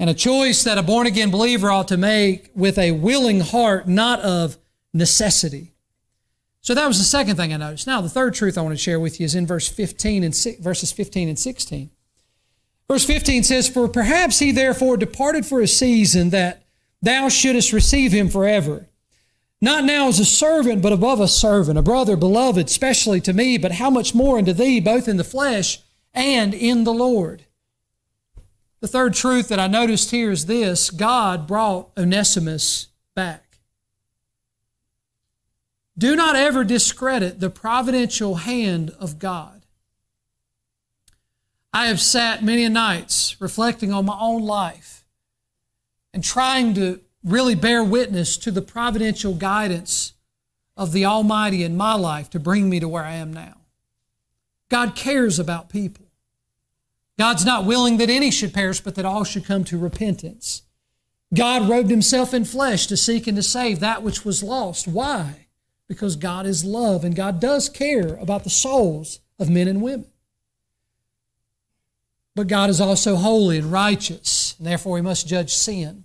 And 0.00 0.10
a 0.10 0.14
choice 0.14 0.64
that 0.64 0.78
a 0.78 0.82
born 0.82 1.06
again 1.06 1.30
believer 1.30 1.70
ought 1.70 1.88
to 1.88 1.96
make 1.96 2.50
with 2.54 2.78
a 2.78 2.92
willing 2.92 3.40
heart, 3.40 3.86
not 3.86 4.18
of 4.20 4.58
necessity. 4.92 5.72
So 6.62 6.74
that 6.74 6.88
was 6.88 6.98
the 6.98 7.04
second 7.04 7.36
thing 7.36 7.52
I 7.52 7.58
noticed. 7.58 7.86
Now, 7.86 8.00
the 8.00 8.08
third 8.08 8.34
truth 8.34 8.58
I 8.58 8.62
want 8.62 8.76
to 8.76 8.82
share 8.82 8.98
with 8.98 9.20
you 9.20 9.24
is 9.24 9.36
in 9.36 9.46
verse 9.46 9.68
15 9.68 10.24
and 10.24 10.34
verses 10.60 10.90
15 10.90 11.28
and 11.28 11.38
16. 11.38 11.90
Verse 12.88 13.04
15 13.04 13.44
says, 13.44 13.68
For 13.68 13.86
perhaps 13.86 14.40
he 14.40 14.50
therefore 14.50 14.96
departed 14.96 15.46
for 15.46 15.60
a 15.60 15.68
season 15.68 16.30
that 16.30 16.64
thou 17.00 17.28
shouldest 17.28 17.72
receive 17.72 18.10
him 18.10 18.28
forever 18.28 18.89
not 19.60 19.84
now 19.84 20.08
as 20.08 20.18
a 20.18 20.24
servant, 20.24 20.82
but 20.82 20.92
above 20.92 21.20
a 21.20 21.28
servant, 21.28 21.78
a 21.78 21.82
brother, 21.82 22.16
beloved, 22.16 22.70
specially 22.70 23.20
to 23.20 23.32
me, 23.32 23.58
but 23.58 23.72
how 23.72 23.90
much 23.90 24.14
more 24.14 24.38
unto 24.38 24.52
thee, 24.52 24.80
both 24.80 25.06
in 25.06 25.18
the 25.18 25.24
flesh 25.24 25.80
and 26.14 26.54
in 26.54 26.84
the 26.84 26.94
Lord. 26.94 27.44
The 28.80 28.88
third 28.88 29.12
truth 29.12 29.48
that 29.48 29.60
I 29.60 29.66
noticed 29.66 30.10
here 30.10 30.30
is 30.30 30.46
this 30.46 30.88
God 30.88 31.46
brought 31.46 31.90
Onesimus 31.98 32.88
back. 33.14 33.58
Do 35.98 36.16
not 36.16 36.34
ever 36.34 36.64
discredit 36.64 37.40
the 37.40 37.50
providential 37.50 38.36
hand 38.36 38.90
of 38.98 39.18
God. 39.18 39.66
I 41.74 41.86
have 41.86 42.00
sat 42.00 42.42
many 42.42 42.66
nights 42.70 43.36
reflecting 43.38 43.92
on 43.92 44.06
my 44.06 44.16
own 44.18 44.42
life 44.42 45.04
and 46.14 46.24
trying 46.24 46.72
to 46.74 47.00
really 47.24 47.54
bear 47.54 47.84
witness 47.84 48.36
to 48.38 48.50
the 48.50 48.62
providential 48.62 49.34
guidance 49.34 50.14
of 50.76 50.92
the 50.92 51.04
Almighty 51.04 51.62
in 51.62 51.76
my 51.76 51.94
life 51.94 52.30
to 52.30 52.40
bring 52.40 52.70
me 52.70 52.80
to 52.80 52.88
where 52.88 53.04
I 53.04 53.14
am 53.14 53.32
now. 53.32 53.56
God 54.68 54.94
cares 54.94 55.38
about 55.38 55.68
people. 55.68 56.06
God's 57.18 57.44
not 57.44 57.66
willing 57.66 57.98
that 57.98 58.08
any 58.08 58.30
should 58.30 58.54
perish, 58.54 58.80
but 58.80 58.94
that 58.94 59.04
all 59.04 59.24
should 59.24 59.44
come 59.44 59.64
to 59.64 59.76
repentance. 59.76 60.62
God 61.34 61.68
robed 61.68 61.90
himself 61.90 62.32
in 62.32 62.44
flesh 62.44 62.86
to 62.86 62.96
seek 62.96 63.26
and 63.26 63.36
to 63.36 63.42
save 63.42 63.80
that 63.80 64.02
which 64.02 64.24
was 64.24 64.42
lost. 64.42 64.88
Why? 64.88 65.46
Because 65.86 66.16
God 66.16 66.46
is 66.46 66.64
love 66.64 67.04
and 67.04 67.14
God 67.14 67.40
does 67.40 67.68
care 67.68 68.14
about 68.16 68.44
the 68.44 68.50
souls 68.50 69.20
of 69.38 69.50
men 69.50 69.68
and 69.68 69.82
women. 69.82 70.06
But 72.34 72.48
God 72.48 72.70
is 72.70 72.80
also 72.80 73.16
holy 73.16 73.58
and 73.58 73.70
righteous, 73.70 74.54
and 74.56 74.66
therefore 74.66 74.96
he 74.96 75.02
must 75.02 75.28
judge 75.28 75.52
sin. 75.52 76.04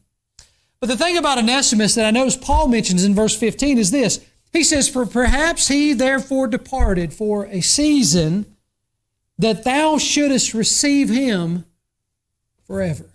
But 0.85 0.99
the 0.99 1.03
thing 1.03 1.17
about 1.17 1.39
Onesimus 1.39 1.95
that 1.95 2.05
I 2.05 2.11
notice 2.11 2.37
Paul 2.37 2.67
mentions 2.67 3.03
in 3.03 3.15
verse 3.15 3.35
15 3.35 3.79
is 3.79 3.89
this. 3.89 4.23
He 4.53 4.63
says, 4.63 4.87
For 4.87 5.07
perhaps 5.07 5.67
he 5.67 5.93
therefore 5.93 6.45
departed 6.45 7.11
for 7.11 7.47
a 7.47 7.61
season 7.61 8.45
that 9.39 9.63
thou 9.63 9.97
shouldest 9.97 10.53
receive 10.53 11.09
him 11.09 11.65
forever. 12.67 13.09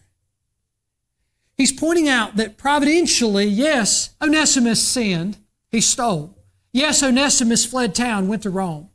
He's 1.57 1.71
pointing 1.71 2.09
out 2.09 2.35
that 2.35 2.59
providentially, 2.59 3.45
yes, 3.45 4.17
Onesimus 4.21 4.83
sinned. 4.83 5.37
He 5.71 5.81
stole. 5.81 6.37
Yes, 6.73 7.05
Onesimus 7.05 7.65
fled 7.65 7.95
town, 7.95 8.27
went 8.27 8.43
to 8.43 8.51
Rome. 8.51 8.91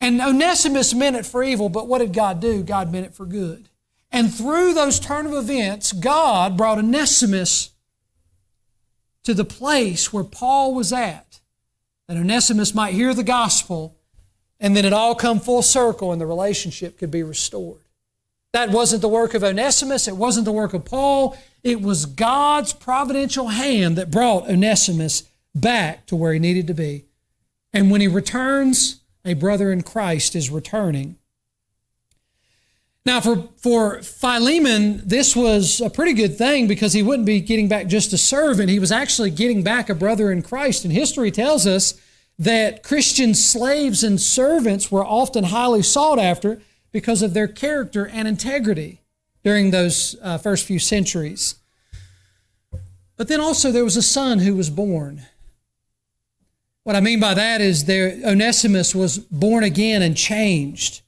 And 0.00 0.20
Onesimus 0.20 0.92
meant 0.92 1.14
it 1.14 1.24
for 1.24 1.44
evil, 1.44 1.68
but 1.68 1.86
what 1.86 1.98
did 1.98 2.12
God 2.12 2.40
do? 2.40 2.64
God 2.64 2.90
meant 2.90 3.06
it 3.06 3.14
for 3.14 3.26
good. 3.26 3.68
And 4.10 4.34
through 4.34 4.74
those 4.74 4.98
turn 4.98 5.26
of 5.26 5.34
events, 5.34 5.92
God 5.92 6.56
brought 6.56 6.78
Onesimus 6.78 7.70
to 9.26 9.34
the 9.34 9.44
place 9.44 10.12
where 10.12 10.22
Paul 10.22 10.72
was 10.72 10.92
at, 10.92 11.40
that 12.06 12.16
Onesimus 12.16 12.76
might 12.76 12.94
hear 12.94 13.12
the 13.12 13.24
gospel 13.24 13.96
and 14.60 14.76
then 14.76 14.84
it 14.84 14.92
all 14.92 15.16
come 15.16 15.40
full 15.40 15.62
circle 15.62 16.12
and 16.12 16.20
the 16.20 16.26
relationship 16.26 16.96
could 16.96 17.10
be 17.10 17.24
restored. 17.24 17.80
That 18.52 18.70
wasn't 18.70 19.02
the 19.02 19.08
work 19.08 19.34
of 19.34 19.42
Onesimus, 19.42 20.06
it 20.06 20.16
wasn't 20.16 20.44
the 20.44 20.52
work 20.52 20.74
of 20.74 20.84
Paul. 20.84 21.36
It 21.64 21.82
was 21.82 22.06
God's 22.06 22.72
providential 22.72 23.48
hand 23.48 23.98
that 23.98 24.12
brought 24.12 24.48
Onesimus 24.48 25.24
back 25.56 26.06
to 26.06 26.14
where 26.14 26.32
he 26.32 26.38
needed 26.38 26.68
to 26.68 26.74
be. 26.74 27.06
And 27.72 27.90
when 27.90 28.00
he 28.00 28.06
returns, 28.06 29.00
a 29.24 29.34
brother 29.34 29.72
in 29.72 29.82
Christ 29.82 30.36
is 30.36 30.50
returning. 30.50 31.16
Now, 33.06 33.20
for, 33.20 33.48
for 33.58 34.02
Philemon, 34.02 35.00
this 35.06 35.36
was 35.36 35.80
a 35.80 35.88
pretty 35.88 36.12
good 36.12 36.36
thing 36.36 36.66
because 36.66 36.92
he 36.92 37.04
wouldn't 37.04 37.24
be 37.24 37.40
getting 37.40 37.68
back 37.68 37.86
just 37.86 38.12
a 38.12 38.18
servant. 38.18 38.68
He 38.68 38.80
was 38.80 38.90
actually 38.90 39.30
getting 39.30 39.62
back 39.62 39.88
a 39.88 39.94
brother 39.94 40.32
in 40.32 40.42
Christ. 40.42 40.84
And 40.84 40.92
history 40.92 41.30
tells 41.30 41.68
us 41.68 42.00
that 42.36 42.82
Christian 42.82 43.32
slaves 43.32 44.02
and 44.02 44.20
servants 44.20 44.90
were 44.90 45.06
often 45.06 45.44
highly 45.44 45.84
sought 45.84 46.18
after 46.18 46.60
because 46.90 47.22
of 47.22 47.32
their 47.32 47.46
character 47.46 48.08
and 48.08 48.26
integrity 48.26 49.02
during 49.44 49.70
those 49.70 50.16
uh, 50.20 50.36
first 50.36 50.66
few 50.66 50.80
centuries. 50.80 51.54
But 53.16 53.28
then 53.28 53.40
also 53.40 53.70
there 53.70 53.84
was 53.84 53.96
a 53.96 54.02
son 54.02 54.40
who 54.40 54.56
was 54.56 54.68
born. 54.68 55.22
What 56.82 56.96
I 56.96 57.00
mean 57.00 57.20
by 57.20 57.34
that 57.34 57.60
is 57.60 57.84
there 57.84 58.18
Onesimus 58.24 58.96
was 58.96 59.16
born 59.18 59.62
again 59.62 60.02
and 60.02 60.16
changed. 60.16 61.02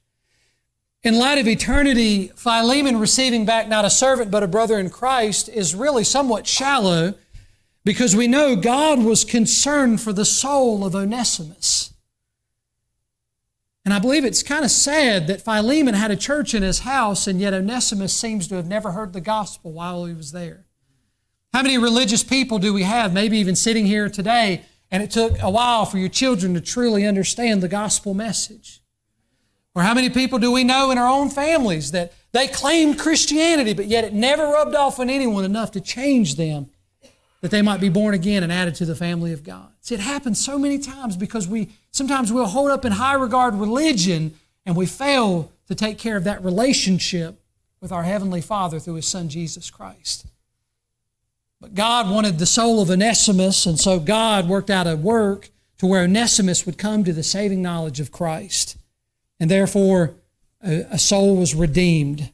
In 1.05 1.17
light 1.17 1.39
of 1.39 1.47
eternity, 1.47 2.29
Philemon 2.35 2.99
receiving 2.99 3.45
back 3.45 3.69
not 3.69 3.85
a 3.85 3.91
servant 3.91 4.31
but 4.31 4.43
a 4.43 4.49
brother 4.49 4.79
in 4.79 4.91
Christ 4.91 5.49
is 5.49 5.75
really 5.75 6.03
somewhat 6.03 6.47
shallow 6.47 7.15
because 7.85 8.17
we 8.17 8.27
know 8.27 8.57
God 8.57 9.03
was 9.03 9.25
concerned 9.25 10.01
for 10.01 10.13
the 10.13 10.25
soul 10.25 10.85
of 10.85 10.97
Onesimus. 10.97 11.95
And 13.85 13.95
I 13.95 14.01
believe 14.01 14.25
it's 14.25 14.43
kind 14.43 14.65
of 14.65 14.71
sad 14.71 15.29
that 15.29 15.41
Philemon 15.41 15.95
had 15.95 16.11
a 16.11 16.17
church 16.17 16.53
in 16.53 16.63
his 16.63 16.81
house, 16.81 17.27
and 17.27 17.41
yet 17.41 17.55
Onesimus 17.55 18.13
seems 18.13 18.47
to 18.49 18.57
have 18.57 18.67
never 18.67 18.91
heard 18.91 19.15
the 19.15 19.21
gospel 19.21 19.73
while 19.73 20.05
he 20.05 20.13
was 20.13 20.33
there. 20.33 20.67
How 21.55 21.63
many 21.63 21.79
religious 21.79 22.23
people 22.23 22.59
do 22.59 22.75
we 22.75 22.83
have, 22.83 23.15
maybe 23.15 23.39
even 23.39 23.57
sitting 23.57 23.87
here 23.87 24.11
today, 24.11 24.67
and 24.91 25.03
it 25.03 25.11
took 25.11 25.41
a 25.41 25.51
while 25.51 25.87
for 25.87 25.97
your 25.97 26.11
children 26.11 26.53
to 26.53 26.61
truly 26.61 27.07
understand 27.07 27.63
the 27.63 27.69
gospel 27.69 28.13
message? 28.13 28.83
Or 29.79 29.83
how 29.83 29.95
many 29.95 30.11
people 30.11 30.41
do 30.41 30.51
we 30.51 30.65
know 30.65 30.91
in 30.91 30.99
our 30.99 31.07
own 31.07 31.31
families 31.31 31.93
that 31.93 32.13
they 32.33 32.49
claimed 32.49 32.99
Christianity, 32.99 33.75
but 33.75 33.87
yet 33.87 34.03
it 34.03 34.13
never 34.13 34.43
rubbed 34.43 34.75
off 34.75 34.99
on 34.99 35.09
anyone 35.09 35.45
enough 35.45 35.71
to 35.71 35.81
change 35.81 36.35
them 36.35 36.69
that 37.43 37.53
they 37.53 37.63
might 37.63 37.81
be 37.81 37.89
born 37.89 38.13
again 38.13 38.43
and 38.43 38.51
added 38.51 38.75
to 38.75 38.85
the 38.85 38.97
family 38.97 39.33
of 39.33 39.45
God. 39.45 39.69
See, 39.81 39.95
it 39.95 40.01
happens 40.01 40.45
so 40.45 40.59
many 40.59 40.81
times 40.81 41.17
because 41.17 41.47
we 41.47 41.69
sometimes 41.93 42.33
we'll 42.33 42.47
hold 42.47 42.73
up 42.73 42.85
in 42.85 42.91
high 42.91 43.15
regard 43.15 43.55
religion 43.55 44.35
and 44.67 44.75
we 44.75 44.85
fail 44.85 45.53
to 45.69 45.77
take 45.77 45.97
care 45.97 46.17
of 46.17 46.25
that 46.25 46.43
relationship 46.43 47.41
with 47.81 47.93
our 47.93 48.03
Heavenly 48.03 48.41
Father 48.41 48.81
through 48.81 48.95
His 48.95 49.07
Son 49.07 49.29
Jesus 49.29 49.71
Christ. 49.71 50.27
But 51.61 51.77
God 51.77 52.11
wanted 52.11 52.41
the 52.41 52.47
soul 52.47 52.83
of 52.83 52.91
Onesimus, 52.91 53.65
and 53.65 53.79
so 53.79 54.01
God 54.01 54.49
worked 54.49 54.71
out 54.71 54.89
a 54.89 54.97
work 54.97 55.51
to 55.79 55.87
where 55.87 56.03
Onesimus 56.03 56.67
would 56.67 56.79
come 56.79 57.05
to 57.05 57.13
the 57.13 57.23
saving 57.23 57.63
knowledge 57.63 58.01
of 58.01 58.11
Christ. 58.11 58.77
And 59.41 59.51
therefore, 59.51 60.15
a, 60.63 60.87
a 60.91 60.99
soul 60.99 61.37
was 61.37 61.55
redeemed. 61.55 62.33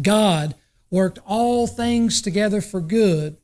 God 0.00 0.54
worked 0.90 1.18
all 1.26 1.66
things 1.66 2.22
together 2.22 2.60
for 2.60 2.80
good 2.80 3.36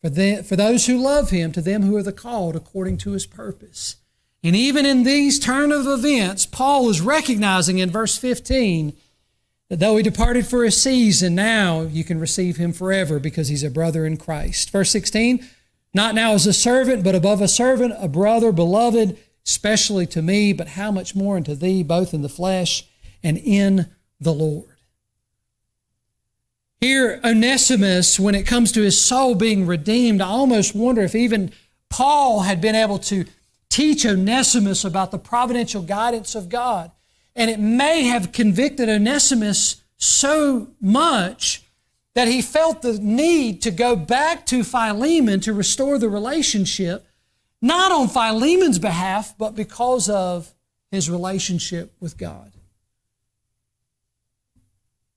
for, 0.00 0.08
the, 0.08 0.42
for 0.42 0.56
those 0.56 0.86
who 0.86 0.98
love 0.98 1.30
him, 1.30 1.52
to 1.52 1.60
them 1.60 1.82
who 1.82 1.96
are 1.96 2.02
the 2.02 2.12
called 2.12 2.56
according 2.56 2.98
to 2.98 3.12
his 3.12 3.26
purpose. 3.26 3.96
And 4.42 4.56
even 4.56 4.86
in 4.86 5.02
these 5.02 5.38
turn 5.38 5.70
of 5.70 5.86
events, 5.86 6.46
Paul 6.46 6.88
is 6.88 7.00
recognizing 7.00 7.78
in 7.78 7.90
verse 7.90 8.16
15 8.16 8.94
that 9.68 9.78
though 9.78 9.96
he 9.96 10.02
departed 10.02 10.46
for 10.46 10.64
a 10.64 10.70
season, 10.70 11.34
now 11.34 11.82
you 11.82 12.02
can 12.02 12.18
receive 12.18 12.56
him 12.56 12.72
forever 12.72 13.18
because 13.18 13.48
he's 13.48 13.62
a 13.62 13.70
brother 13.70 14.06
in 14.06 14.16
Christ. 14.16 14.70
Verse 14.70 14.90
16, 14.90 15.46
not 15.92 16.14
now 16.14 16.32
as 16.32 16.46
a 16.46 16.52
servant, 16.52 17.04
but 17.04 17.14
above 17.14 17.42
a 17.42 17.48
servant, 17.48 17.94
a 17.98 18.08
brother, 18.08 18.52
beloved, 18.52 19.18
especially 19.46 20.06
to 20.06 20.22
me, 20.22 20.52
but 20.52 20.68
how 20.68 20.90
much 20.90 21.14
more 21.14 21.36
unto 21.36 21.54
thee, 21.54 21.82
both 21.82 22.14
in 22.14 22.22
the 22.22 22.28
flesh 22.28 22.86
and 23.22 23.38
in 23.38 23.86
the 24.20 24.32
Lord. 24.32 24.68
Here, 26.80 27.20
Onesimus, 27.22 28.18
when 28.18 28.34
it 28.34 28.46
comes 28.46 28.72
to 28.72 28.82
his 28.82 28.98
soul 28.98 29.34
being 29.34 29.66
redeemed, 29.66 30.22
I 30.22 30.28
almost 30.28 30.74
wonder 30.74 31.02
if 31.02 31.14
even 31.14 31.52
Paul 31.90 32.40
had 32.40 32.60
been 32.60 32.74
able 32.74 32.98
to 33.00 33.26
teach 33.68 34.06
Onesimus 34.06 34.84
about 34.84 35.10
the 35.10 35.18
providential 35.18 35.82
guidance 35.82 36.34
of 36.34 36.48
God. 36.48 36.90
And 37.36 37.50
it 37.50 37.60
may 37.60 38.04
have 38.04 38.32
convicted 38.32 38.88
Onesimus 38.88 39.82
so 39.96 40.68
much 40.80 41.62
that 42.14 42.28
he 42.28 42.42
felt 42.42 42.82
the 42.82 42.98
need 42.98 43.62
to 43.62 43.70
go 43.70 43.94
back 43.94 44.44
to 44.46 44.64
Philemon 44.64 45.40
to 45.40 45.52
restore 45.52 45.98
the 45.98 46.08
relationship, 46.08 47.06
not 47.62 47.92
on 47.92 48.08
Philemon's 48.08 48.78
behalf, 48.78 49.34
but 49.36 49.54
because 49.54 50.08
of 50.08 50.54
his 50.90 51.10
relationship 51.10 51.92
with 52.00 52.16
God. 52.18 52.52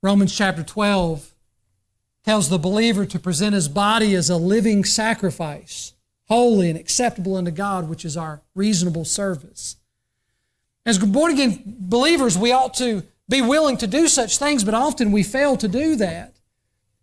Romans 0.01 0.35
chapter 0.35 0.63
12 0.63 1.33
tells 2.23 2.49
the 2.49 2.59
believer 2.59 3.05
to 3.05 3.19
present 3.19 3.55
his 3.55 3.67
body 3.67 4.13
as 4.15 4.29
a 4.29 4.37
living 4.37 4.83
sacrifice, 4.83 5.93
holy 6.27 6.69
and 6.69 6.79
acceptable 6.79 7.35
unto 7.35 7.51
God, 7.51 7.89
which 7.89 8.05
is 8.05 8.17
our 8.17 8.41
reasonable 8.55 9.05
service. 9.05 9.77
As 10.85 10.99
born 10.99 11.31
again 11.31 11.61
believers, 11.65 12.37
we 12.37 12.51
ought 12.51 12.73
to 12.75 13.03
be 13.29 13.41
willing 13.41 13.77
to 13.77 13.87
do 13.87 14.07
such 14.07 14.37
things, 14.37 14.63
but 14.63 14.73
often 14.73 15.11
we 15.11 15.23
fail 15.23 15.55
to 15.57 15.67
do 15.67 15.95
that 15.95 16.35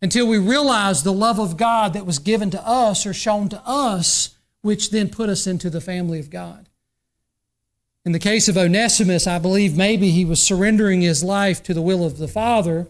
until 0.02 0.26
we 0.26 0.38
realize 0.38 1.02
the 1.02 1.12
love 1.12 1.38
of 1.38 1.56
God 1.56 1.92
that 1.94 2.06
was 2.06 2.18
given 2.18 2.50
to 2.50 2.66
us 2.66 3.06
or 3.06 3.12
shown 3.12 3.48
to 3.50 3.62
us, 3.66 4.36
which 4.62 4.90
then 4.90 5.08
put 5.08 5.28
us 5.28 5.46
into 5.46 5.70
the 5.70 5.80
family 5.80 6.18
of 6.20 6.30
God. 6.30 6.68
In 8.04 8.12
the 8.12 8.18
case 8.18 8.48
of 8.48 8.56
Onesimus, 8.56 9.26
I 9.26 9.38
believe 9.38 9.76
maybe 9.76 10.10
he 10.10 10.24
was 10.24 10.42
surrendering 10.42 11.00
his 11.02 11.22
life 11.22 11.62
to 11.64 11.74
the 11.74 11.82
will 11.82 12.04
of 12.04 12.18
the 12.18 12.28
Father 12.28 12.88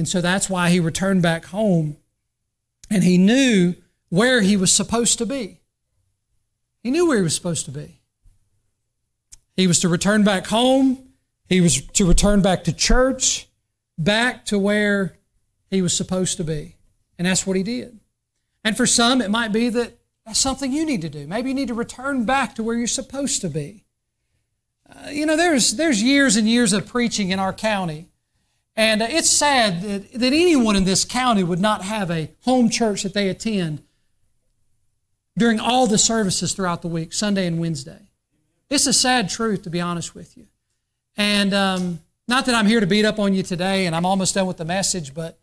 and 0.00 0.08
so 0.08 0.22
that's 0.22 0.48
why 0.48 0.70
he 0.70 0.80
returned 0.80 1.20
back 1.20 1.44
home. 1.44 1.98
And 2.88 3.04
he 3.04 3.18
knew 3.18 3.74
where 4.08 4.40
he 4.40 4.56
was 4.56 4.72
supposed 4.72 5.18
to 5.18 5.26
be. 5.26 5.60
He 6.82 6.90
knew 6.90 7.06
where 7.06 7.18
he 7.18 7.22
was 7.22 7.34
supposed 7.34 7.66
to 7.66 7.70
be. 7.70 8.00
He 9.56 9.66
was 9.66 9.78
to 9.80 9.90
return 9.90 10.24
back 10.24 10.46
home. 10.46 11.10
He 11.50 11.60
was 11.60 11.82
to 11.82 12.06
return 12.06 12.40
back 12.40 12.64
to 12.64 12.72
church, 12.72 13.46
back 13.98 14.46
to 14.46 14.58
where 14.58 15.18
he 15.68 15.82
was 15.82 15.94
supposed 15.94 16.38
to 16.38 16.44
be. 16.44 16.76
And 17.18 17.26
that's 17.26 17.46
what 17.46 17.58
he 17.58 17.62
did. 17.62 18.00
And 18.64 18.78
for 18.78 18.86
some, 18.86 19.20
it 19.20 19.30
might 19.30 19.52
be 19.52 19.68
that 19.68 19.98
that's 20.30 20.40
something 20.40 20.72
you 20.72 20.86
need 20.86 21.02
to 21.02 21.08
do. 21.08 21.26
Maybe 21.26 21.50
you 21.50 21.54
need 21.54 21.68
to 21.68 21.74
return 21.74 22.24
back 22.24 22.54
to 22.54 22.62
where 22.62 22.76
you're 22.76 22.86
supposed 22.86 23.40
to 23.40 23.48
be. 23.48 23.84
Uh, 24.88 25.10
you 25.10 25.26
know, 25.26 25.36
there's, 25.36 25.76
there's 25.76 26.02
years 26.02 26.36
and 26.36 26.48
years 26.48 26.72
of 26.72 26.86
preaching 26.86 27.30
in 27.30 27.38
our 27.38 27.52
county 27.52 28.10
and 28.76 29.02
uh, 29.02 29.06
it's 29.08 29.28
sad 29.28 29.82
that, 29.82 30.12
that 30.12 30.32
anyone 30.32 30.76
in 30.76 30.84
this 30.84 31.04
county 31.04 31.42
would 31.42 31.58
not 31.58 31.82
have 31.82 32.10
a 32.10 32.30
home 32.44 32.70
church 32.70 33.02
that 33.02 33.14
they 33.14 33.28
attend 33.28 33.82
during 35.36 35.58
all 35.58 35.86
the 35.86 35.98
services 35.98 36.52
throughout 36.52 36.82
the 36.82 36.88
week, 36.88 37.12
Sunday 37.12 37.46
and 37.46 37.58
Wednesday. 37.58 38.10
It's 38.68 38.86
a 38.86 38.92
sad 38.92 39.28
truth, 39.28 39.62
to 39.62 39.70
be 39.70 39.80
honest 39.80 40.14
with 40.14 40.36
you. 40.36 40.46
And 41.16 41.52
um, 41.52 42.00
not 42.28 42.46
that 42.46 42.54
I'm 42.54 42.66
here 42.66 42.80
to 42.80 42.86
beat 42.86 43.04
up 43.04 43.18
on 43.18 43.34
you 43.34 43.42
today, 43.42 43.86
and 43.86 43.96
I'm 43.96 44.06
almost 44.06 44.34
done 44.34 44.46
with 44.46 44.58
the 44.58 44.64
message, 44.64 45.14
but 45.14 45.39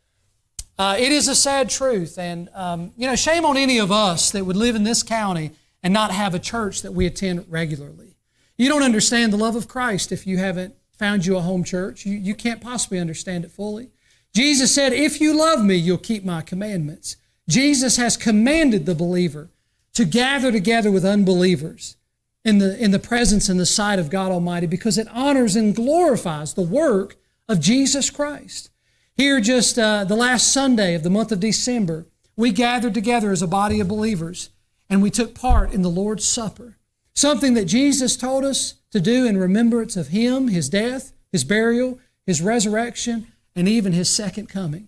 uh, 0.77 0.95
it 0.97 1.11
is 1.11 1.27
a 1.27 1.35
sad 1.35 1.69
truth. 1.69 2.17
And, 2.17 2.49
um, 2.53 2.93
you 2.97 3.07
know, 3.07 3.15
shame 3.15 3.45
on 3.45 3.57
any 3.57 3.79
of 3.79 3.91
us 3.91 4.31
that 4.31 4.45
would 4.45 4.55
live 4.55 4.75
in 4.75 4.83
this 4.83 5.03
county 5.03 5.51
and 5.81 5.93
not 5.93 6.11
have 6.11 6.33
a 6.33 6.39
church 6.39 6.81
that 6.81 6.93
we 6.93 7.05
attend 7.05 7.45
regularly. 7.49 8.15
You 8.57 8.69
don't 8.69 8.83
understand 8.83 9.31
the 9.31 9.37
love 9.37 9.55
of 9.55 9.67
Christ 9.67 10.11
if 10.11 10.25
you 10.25 10.37
haven't 10.37 10.75
found 10.91 11.25
you 11.25 11.37
a 11.37 11.41
home 11.41 11.63
church. 11.63 12.05
You, 12.05 12.17
you 12.17 12.35
can't 12.35 12.61
possibly 12.61 12.99
understand 12.99 13.45
it 13.45 13.51
fully. 13.51 13.89
Jesus 14.33 14.73
said, 14.73 14.93
If 14.93 15.21
you 15.21 15.35
love 15.37 15.63
me, 15.63 15.75
you'll 15.75 15.97
keep 15.97 16.25
my 16.25 16.41
commandments. 16.41 17.17
Jesus 17.47 17.97
has 17.97 18.17
commanded 18.17 18.85
the 18.85 18.95
believer 18.95 19.49
to 19.93 20.05
gather 20.05 20.51
together 20.51 20.91
with 20.91 21.05
unbelievers 21.05 21.97
in 22.43 22.59
the, 22.59 22.77
in 22.77 22.91
the 22.91 22.99
presence 22.99 23.49
and 23.49 23.59
the 23.59 23.65
sight 23.65 23.99
of 23.99 24.09
God 24.09 24.31
Almighty 24.31 24.67
because 24.67 24.97
it 24.97 25.07
honors 25.09 25.55
and 25.55 25.75
glorifies 25.75 26.53
the 26.53 26.61
work 26.61 27.15
of 27.47 27.59
Jesus 27.59 28.09
Christ. 28.09 28.69
Here, 29.17 29.41
just 29.41 29.79
uh, 29.79 30.03
the 30.03 30.15
last 30.15 30.53
Sunday 30.53 30.93
of 30.93 31.01
the 31.01 31.09
month 31.09 31.31
of 31.31 31.39
December, 31.39 32.05
we 32.35 32.51
gathered 32.51 32.93
together 32.93 33.31
as 33.31 33.41
a 33.41 33.47
body 33.47 33.79
of 33.79 33.87
believers 33.87 34.51
and 34.91 35.01
we 35.01 35.09
took 35.09 35.33
part 35.33 35.73
in 35.73 35.81
the 35.81 35.89
Lord's 35.89 36.23
Supper, 36.23 36.77
something 37.15 37.55
that 37.55 37.65
Jesus 37.65 38.15
told 38.15 38.45
us 38.45 38.75
to 38.91 39.01
do 39.01 39.25
in 39.25 39.35
remembrance 39.35 39.97
of 39.97 40.09
Him, 40.09 40.49
His 40.49 40.69
death, 40.69 41.13
His 41.31 41.43
burial, 41.43 41.99
His 42.27 42.43
resurrection, 42.43 43.25
and 43.55 43.67
even 43.67 43.91
His 43.91 44.07
second 44.07 44.49
coming. 44.49 44.87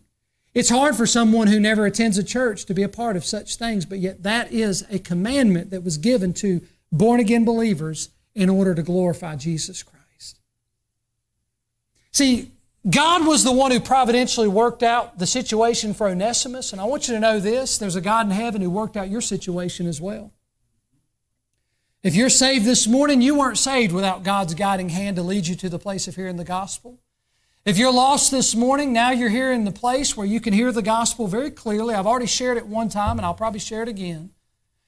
It's 0.54 0.70
hard 0.70 0.96
for 0.96 1.08
someone 1.08 1.48
who 1.48 1.60
never 1.60 1.88
attends 1.88 2.20
a 2.20 2.24
church 2.24 2.66
to 2.66 2.76
be 2.76 2.84
a 2.84 2.90
part 2.90 3.18
of 3.18 3.26
such 3.26 3.56
things, 3.56 3.84
but 3.84 3.98
yet 3.98 4.22
that 4.22 4.52
is 4.52 4.86
a 4.92 5.00
commandment 5.00 5.72
that 5.72 5.84
was 5.84 5.98
given 5.98 6.34
to 6.36 6.62
born 6.92 7.20
again 7.20 7.46
believers 7.46 8.10
in 8.36 8.48
order 8.48 8.76
to 8.76 8.84
glorify 8.84 9.36
Jesus 9.36 9.82
Christ. 9.82 10.40
See, 12.12 12.52
God 12.88 13.28
was 13.28 13.44
the 13.44 13.52
one 13.52 13.72
who 13.72 13.80
providentially 13.80 14.48
worked 14.48 14.84
out 14.84 15.20
the 15.20 15.28
situation 15.28 15.94
for 15.94 16.08
Onesimus, 16.08 16.72
and 16.72 16.80
I 16.80 16.86
want 16.86 17.08
you 17.08 17.14
to 17.14 17.20
know 17.20 17.40
this 17.40 17.78
there's 17.78 17.98
a 17.98 18.02
God 18.02 18.28
in 18.28 18.32
heaven 18.32 18.62
who 18.62 18.70
worked 18.70 18.96
out 18.96 19.10
your 19.10 19.22
situation 19.22 19.86
as 19.86 20.00
well. 20.00 20.32
If 22.02 22.16
you're 22.16 22.30
saved 22.30 22.64
this 22.64 22.88
morning, 22.88 23.22
you 23.22 23.36
weren't 23.36 23.58
saved 23.58 23.92
without 23.92 24.24
God's 24.24 24.54
guiding 24.54 24.90
hand 24.90 25.18
to 25.18 25.24
lead 25.24 25.48
you 25.48 25.56
to 25.56 25.68
the 25.68 25.80
place 25.80 26.08
of 26.08 26.16
hearing 26.16 26.38
the 26.38 26.46
gospel. 26.46 27.00
If 27.66 27.78
you're 27.78 27.92
lost 27.92 28.32
this 28.32 28.56
morning, 28.56 28.94
now 28.94 29.12
you're 29.12 29.30
here 29.30 29.52
in 29.52 29.66
the 29.66 29.72
place 29.72 30.16
where 30.16 30.26
you 30.26 30.40
can 30.40 30.54
hear 30.54 30.72
the 30.72 30.82
gospel 30.82 31.28
very 31.28 31.52
clearly. 31.52 31.94
I've 31.94 32.08
already 32.08 32.26
shared 32.26 32.56
it 32.56 32.66
one 32.66 32.88
time, 32.88 33.18
and 33.18 33.26
I'll 33.26 33.34
probably 33.34 33.60
share 33.60 33.84
it 33.84 33.90
again. 33.90 34.30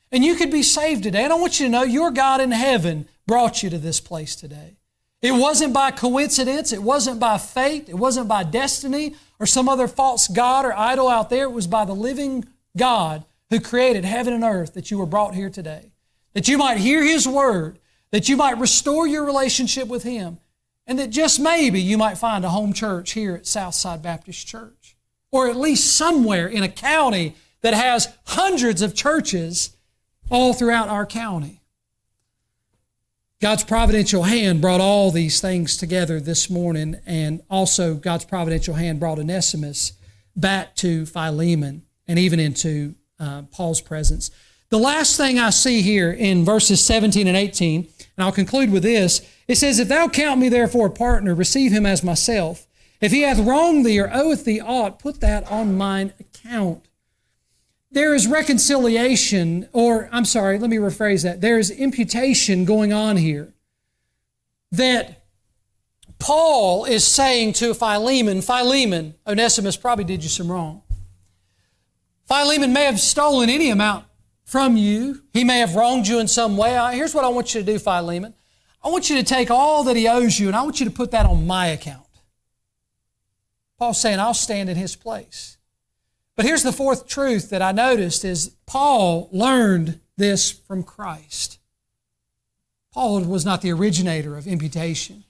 And 0.09 0.23
you 0.23 0.35
could 0.35 0.51
be 0.51 0.63
saved 0.63 1.03
today. 1.03 1.25
And 1.25 1.33
I 1.33 1.35
want 1.35 1.59
you 1.59 1.65
to 1.65 1.71
know 1.71 1.83
your 1.83 2.11
God 2.11 2.39
in 2.39 2.51
heaven 2.51 3.07
brought 3.27 3.61
you 3.61 3.69
to 3.69 3.77
this 3.77 3.99
place 3.99 4.35
today. 4.35 4.77
It 5.22 5.34
wasn't 5.34 5.74
by 5.74 5.91
coincidence, 5.91 6.74
it 6.74 6.82
wasn't 6.82 7.19
by 7.19 7.38
fate, 7.38 7.89
it 7.89 7.95
wasn't 7.95 8.28
by 8.28 8.43
destiny 8.43 9.15
or 9.39 9.45
some 9.45 9.69
other 9.69 9.88
false 9.88 10.28
God 10.28 10.65
or 10.65 10.74
idol 10.78 11.07
out 11.07 11.30
there. 11.30 11.43
It 11.43 11.51
was 11.51 11.67
by 11.67 11.86
the 11.86 11.93
living 11.93 12.45
God 12.76 13.24
who 13.51 13.59
created 13.59 14.03
heaven 14.03 14.34
and 14.34 14.43
earth 14.43 14.74
that 14.74 14.89
you 14.89 14.97
were 14.97 15.05
brought 15.05 15.36
here 15.36 15.49
today. 15.49 15.91
That 16.34 16.47
you 16.47 16.57
might 16.57 16.78
hear 16.78 17.03
His 17.03 17.28
word, 17.28 17.78
that 18.11 18.30
you 18.30 18.38
might 18.38 18.57
restore 18.57 19.05
your 19.05 19.26
relationship 19.26 19.88
with 19.88 20.03
Him, 20.03 20.39
and 20.88 20.97
that 20.97 21.11
just 21.11 21.39
maybe 21.39 21.80
you 21.80 21.97
might 21.97 22.17
find 22.17 22.43
a 22.43 22.49
home 22.49 22.74
church 22.74 23.11
here 23.11 23.36
at 23.36 23.45
Southside 23.45 24.01
Baptist 24.01 24.47
Church, 24.47 24.95
or 25.32 25.49
at 25.49 25.55
least 25.55 25.95
somewhere 25.95 26.47
in 26.47 26.63
a 26.63 26.69
county 26.69 27.36
that 27.61 27.74
has 27.74 28.15
hundreds 28.26 28.82
of 28.82 28.95
churches 28.95 29.76
all 30.32 30.53
throughout 30.53 30.89
our 30.89 31.05
county. 31.05 31.61
God's 33.41 33.63
providential 33.63 34.21
hand 34.21 34.61
brought 34.61 34.81
all 34.81 35.09
these 35.09 35.41
things 35.41 35.75
together 35.75 36.19
this 36.19 36.47
morning, 36.47 36.97
and 37.07 37.41
also 37.49 37.95
God's 37.95 38.23
providential 38.23 38.75
hand 38.75 38.99
brought 38.99 39.17
Onesimus 39.17 39.93
back 40.35 40.75
to 40.75 41.07
Philemon 41.07 41.81
and 42.07 42.19
even 42.19 42.39
into 42.39 42.93
uh, 43.19 43.41
Paul's 43.51 43.81
presence. 43.81 44.29
The 44.69 44.77
last 44.77 45.17
thing 45.17 45.39
I 45.39 45.49
see 45.49 45.81
here 45.81 46.11
in 46.11 46.45
verses 46.45 46.85
17 46.85 47.27
and 47.27 47.35
18, 47.35 47.79
and 47.81 48.23
I'll 48.23 48.31
conclude 48.31 48.71
with 48.71 48.83
this 48.83 49.27
it 49.47 49.55
says, 49.55 49.79
If 49.79 49.87
thou 49.87 50.07
count 50.07 50.39
me 50.39 50.47
therefore 50.47 50.87
a 50.87 50.91
partner, 50.91 51.33
receive 51.33 51.71
him 51.71 51.87
as 51.87 52.03
myself. 52.03 52.67
If 53.01 53.11
he 53.11 53.21
hath 53.21 53.39
wronged 53.39 53.87
thee 53.87 53.99
or 53.99 54.13
oweth 54.13 54.45
thee 54.45 54.61
aught, 54.61 54.99
put 54.99 55.19
that 55.21 55.51
on 55.51 55.75
mine 55.75 56.13
account 56.19 56.87
there 57.91 58.15
is 58.15 58.27
reconciliation, 58.27 59.67
or 59.73 60.09
I'm 60.11 60.25
sorry, 60.25 60.57
let 60.57 60.69
me 60.69 60.77
rephrase 60.77 61.23
that. 61.23 61.41
There 61.41 61.59
is 61.59 61.69
imputation 61.69 62.63
going 62.65 62.93
on 62.93 63.17
here. 63.17 63.53
That 64.71 65.25
Paul 66.19 66.85
is 66.85 67.05
saying 67.05 67.53
to 67.53 67.73
Philemon, 67.73 68.41
Philemon, 68.41 69.15
Onesimus 69.27 69.75
probably 69.75 70.05
did 70.05 70.23
you 70.23 70.29
some 70.29 70.49
wrong. 70.49 70.83
Philemon 72.27 72.71
may 72.71 72.85
have 72.85 72.99
stolen 72.99 73.49
any 73.49 73.69
amount 73.69 74.05
from 74.45 74.77
you. 74.77 75.23
He 75.33 75.43
may 75.43 75.59
have 75.59 75.75
wronged 75.75 76.07
you 76.07 76.19
in 76.19 76.27
some 76.27 76.55
way. 76.55 76.73
Here's 76.95 77.13
what 77.13 77.25
I 77.25 77.27
want 77.27 77.53
you 77.53 77.61
to 77.61 77.65
do, 77.65 77.77
Philemon. 77.77 78.33
I 78.83 78.89
want 78.89 79.09
you 79.09 79.17
to 79.17 79.23
take 79.23 79.51
all 79.51 79.83
that 79.83 79.95
he 79.97 80.07
owes 80.07 80.39
you 80.39 80.47
and 80.47 80.55
I 80.55 80.61
want 80.61 80.79
you 80.79 80.85
to 80.85 80.91
put 80.91 81.11
that 81.11 81.25
on 81.25 81.45
my 81.45 81.67
account. 81.67 82.05
Paul's 83.77 83.99
saying, 83.99 84.19
I'll 84.19 84.33
stand 84.33 84.69
in 84.69 84.77
his 84.77 84.95
place. 84.95 85.57
But 86.41 86.47
here's 86.47 86.63
the 86.63 86.73
fourth 86.73 87.07
truth 87.07 87.51
that 87.51 87.61
I 87.61 87.71
noticed 87.71 88.25
is 88.25 88.55
Paul 88.65 89.29
learned 89.31 89.99
this 90.17 90.49
from 90.49 90.81
Christ. 90.81 91.59
Paul 92.91 93.21
was 93.25 93.45
not 93.45 93.61
the 93.61 93.71
originator 93.71 94.35
of 94.35 94.47
imputation. 94.47 95.23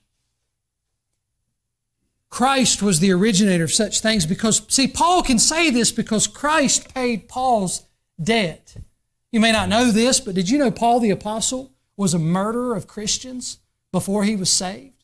Christ 2.30 2.82
was 2.82 3.02
the 3.02 3.12
originator 3.12 3.66
of 3.66 3.74
such 3.74 4.00
things 4.00 4.26
because, 4.26 4.62
see, 4.70 4.88
Paul 4.88 5.22
can 5.22 5.38
say 5.38 5.70
this 5.70 5.92
because 5.92 6.28
Christ 6.28 6.94
paid 6.94 7.28
Paul's 7.28 7.84
debt. 8.24 8.78
You 9.34 9.42
may 9.42 9.52
not 9.52 9.68
know 9.68 9.92
this, 9.92 10.22
but 10.22 10.36
did 10.36 10.50
you 10.50 10.58
know 10.58 10.72
Paul 10.72 11.02
the 11.02 11.10
Apostle 11.10 11.74
was 11.98 12.14
a 12.14 12.20
murderer 12.20 12.74
of 12.74 12.88
Christians 12.88 13.58
before 13.92 14.24
he 14.24 14.38
was 14.38 14.50
saved? 14.50 15.04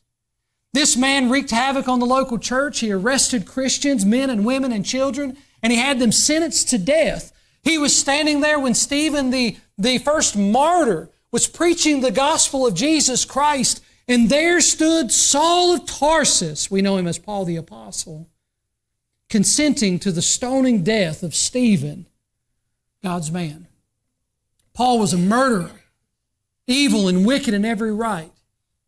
This 0.72 0.96
man 0.96 1.28
wreaked 1.28 1.50
havoc 1.50 1.86
on 1.86 2.00
the 2.00 2.06
local 2.06 2.38
church. 2.38 2.78
He 2.78 2.92
arrested 2.92 3.44
Christians, 3.44 4.06
men 4.06 4.30
and 4.30 4.46
women 4.46 4.72
and 4.72 4.86
children 4.86 5.36
and 5.62 5.72
he 5.72 5.78
had 5.78 5.98
them 5.98 6.12
sentenced 6.12 6.68
to 6.70 6.78
death. 6.78 7.32
He 7.62 7.78
was 7.78 7.96
standing 7.96 8.40
there 8.40 8.58
when 8.58 8.74
Stephen, 8.74 9.30
the, 9.30 9.56
the 9.76 9.98
first 9.98 10.36
martyr, 10.36 11.10
was 11.30 11.46
preaching 11.46 12.00
the 12.00 12.10
gospel 12.10 12.66
of 12.66 12.74
Jesus 12.74 13.24
Christ, 13.24 13.82
and 14.06 14.30
there 14.30 14.60
stood 14.60 15.12
Saul 15.12 15.74
of 15.74 15.86
Tarsus, 15.86 16.70
we 16.70 16.80
know 16.80 16.96
him 16.96 17.06
as 17.06 17.18
Paul 17.18 17.44
the 17.44 17.56
Apostle, 17.56 18.28
consenting 19.28 19.98
to 19.98 20.10
the 20.10 20.22
stoning 20.22 20.82
death 20.82 21.22
of 21.22 21.34
Stephen, 21.34 22.06
God's 23.02 23.30
man. 23.30 23.66
Paul 24.72 24.98
was 24.98 25.12
a 25.12 25.18
murderer, 25.18 25.82
evil 26.66 27.08
and 27.08 27.26
wicked 27.26 27.52
in 27.52 27.64
every 27.64 27.92
right. 27.92 28.32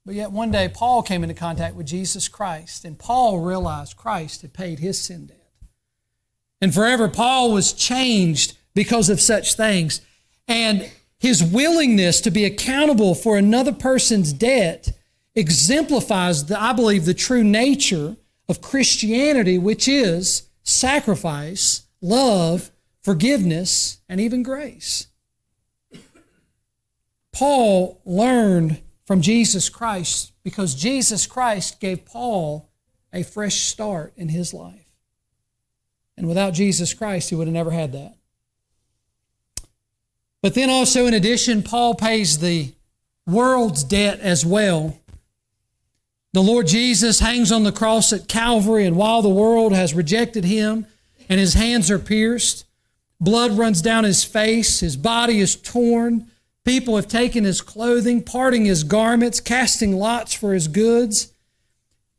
But 0.06 0.14
yet 0.14 0.32
one 0.32 0.50
day 0.50 0.68
Paul 0.68 1.02
came 1.02 1.22
into 1.22 1.34
contact 1.34 1.74
with 1.74 1.86
Jesus 1.86 2.28
Christ, 2.28 2.84
and 2.84 2.98
Paul 2.98 3.40
realized 3.40 3.96
Christ 3.96 4.42
had 4.42 4.54
paid 4.54 4.78
his 4.78 5.00
sin 5.00 5.26
debt. 5.26 5.39
And 6.60 6.74
forever, 6.74 7.08
Paul 7.08 7.52
was 7.52 7.72
changed 7.72 8.56
because 8.74 9.08
of 9.08 9.20
such 9.20 9.54
things. 9.54 10.00
And 10.46 10.90
his 11.18 11.42
willingness 11.42 12.20
to 12.22 12.30
be 12.30 12.44
accountable 12.44 13.14
for 13.14 13.36
another 13.36 13.72
person's 13.72 14.32
debt 14.32 14.92
exemplifies, 15.34 16.46
the, 16.46 16.60
I 16.60 16.72
believe, 16.72 17.04
the 17.04 17.14
true 17.14 17.44
nature 17.44 18.16
of 18.48 18.60
Christianity, 18.60 19.58
which 19.58 19.86
is 19.86 20.48
sacrifice, 20.62 21.86
love, 22.00 22.70
forgiveness, 23.02 24.00
and 24.08 24.20
even 24.20 24.42
grace. 24.42 25.06
Paul 27.32 28.00
learned 28.04 28.82
from 29.06 29.20
Jesus 29.20 29.68
Christ 29.68 30.32
because 30.42 30.74
Jesus 30.74 31.26
Christ 31.26 31.80
gave 31.80 32.04
Paul 32.04 32.70
a 33.12 33.22
fresh 33.22 33.60
start 33.60 34.12
in 34.16 34.28
his 34.28 34.52
life. 34.52 34.89
And 36.20 36.28
without 36.28 36.52
Jesus 36.52 36.92
Christ, 36.92 37.30
he 37.30 37.34
would 37.34 37.46
have 37.46 37.54
never 37.54 37.70
had 37.70 37.92
that. 37.92 38.14
But 40.42 40.52
then 40.52 40.68
also, 40.68 41.06
in 41.06 41.14
addition, 41.14 41.62
Paul 41.62 41.94
pays 41.94 42.38
the 42.38 42.74
world's 43.26 43.82
debt 43.82 44.20
as 44.20 44.44
well. 44.44 44.98
The 46.34 46.42
Lord 46.42 46.66
Jesus 46.66 47.20
hangs 47.20 47.50
on 47.50 47.62
the 47.62 47.72
cross 47.72 48.12
at 48.12 48.28
Calvary, 48.28 48.84
and 48.84 48.96
while 48.96 49.22
the 49.22 49.30
world 49.30 49.72
has 49.72 49.94
rejected 49.94 50.44
him 50.44 50.86
and 51.30 51.40
his 51.40 51.54
hands 51.54 51.90
are 51.90 51.98
pierced, 51.98 52.66
blood 53.18 53.52
runs 53.52 53.80
down 53.80 54.04
his 54.04 54.22
face, 54.22 54.80
his 54.80 54.98
body 54.98 55.40
is 55.40 55.56
torn, 55.56 56.30
people 56.66 56.96
have 56.96 57.08
taken 57.08 57.44
his 57.44 57.62
clothing, 57.62 58.22
parting 58.22 58.66
his 58.66 58.84
garments, 58.84 59.40
casting 59.40 59.96
lots 59.96 60.34
for 60.34 60.52
his 60.52 60.68
goods. 60.68 61.32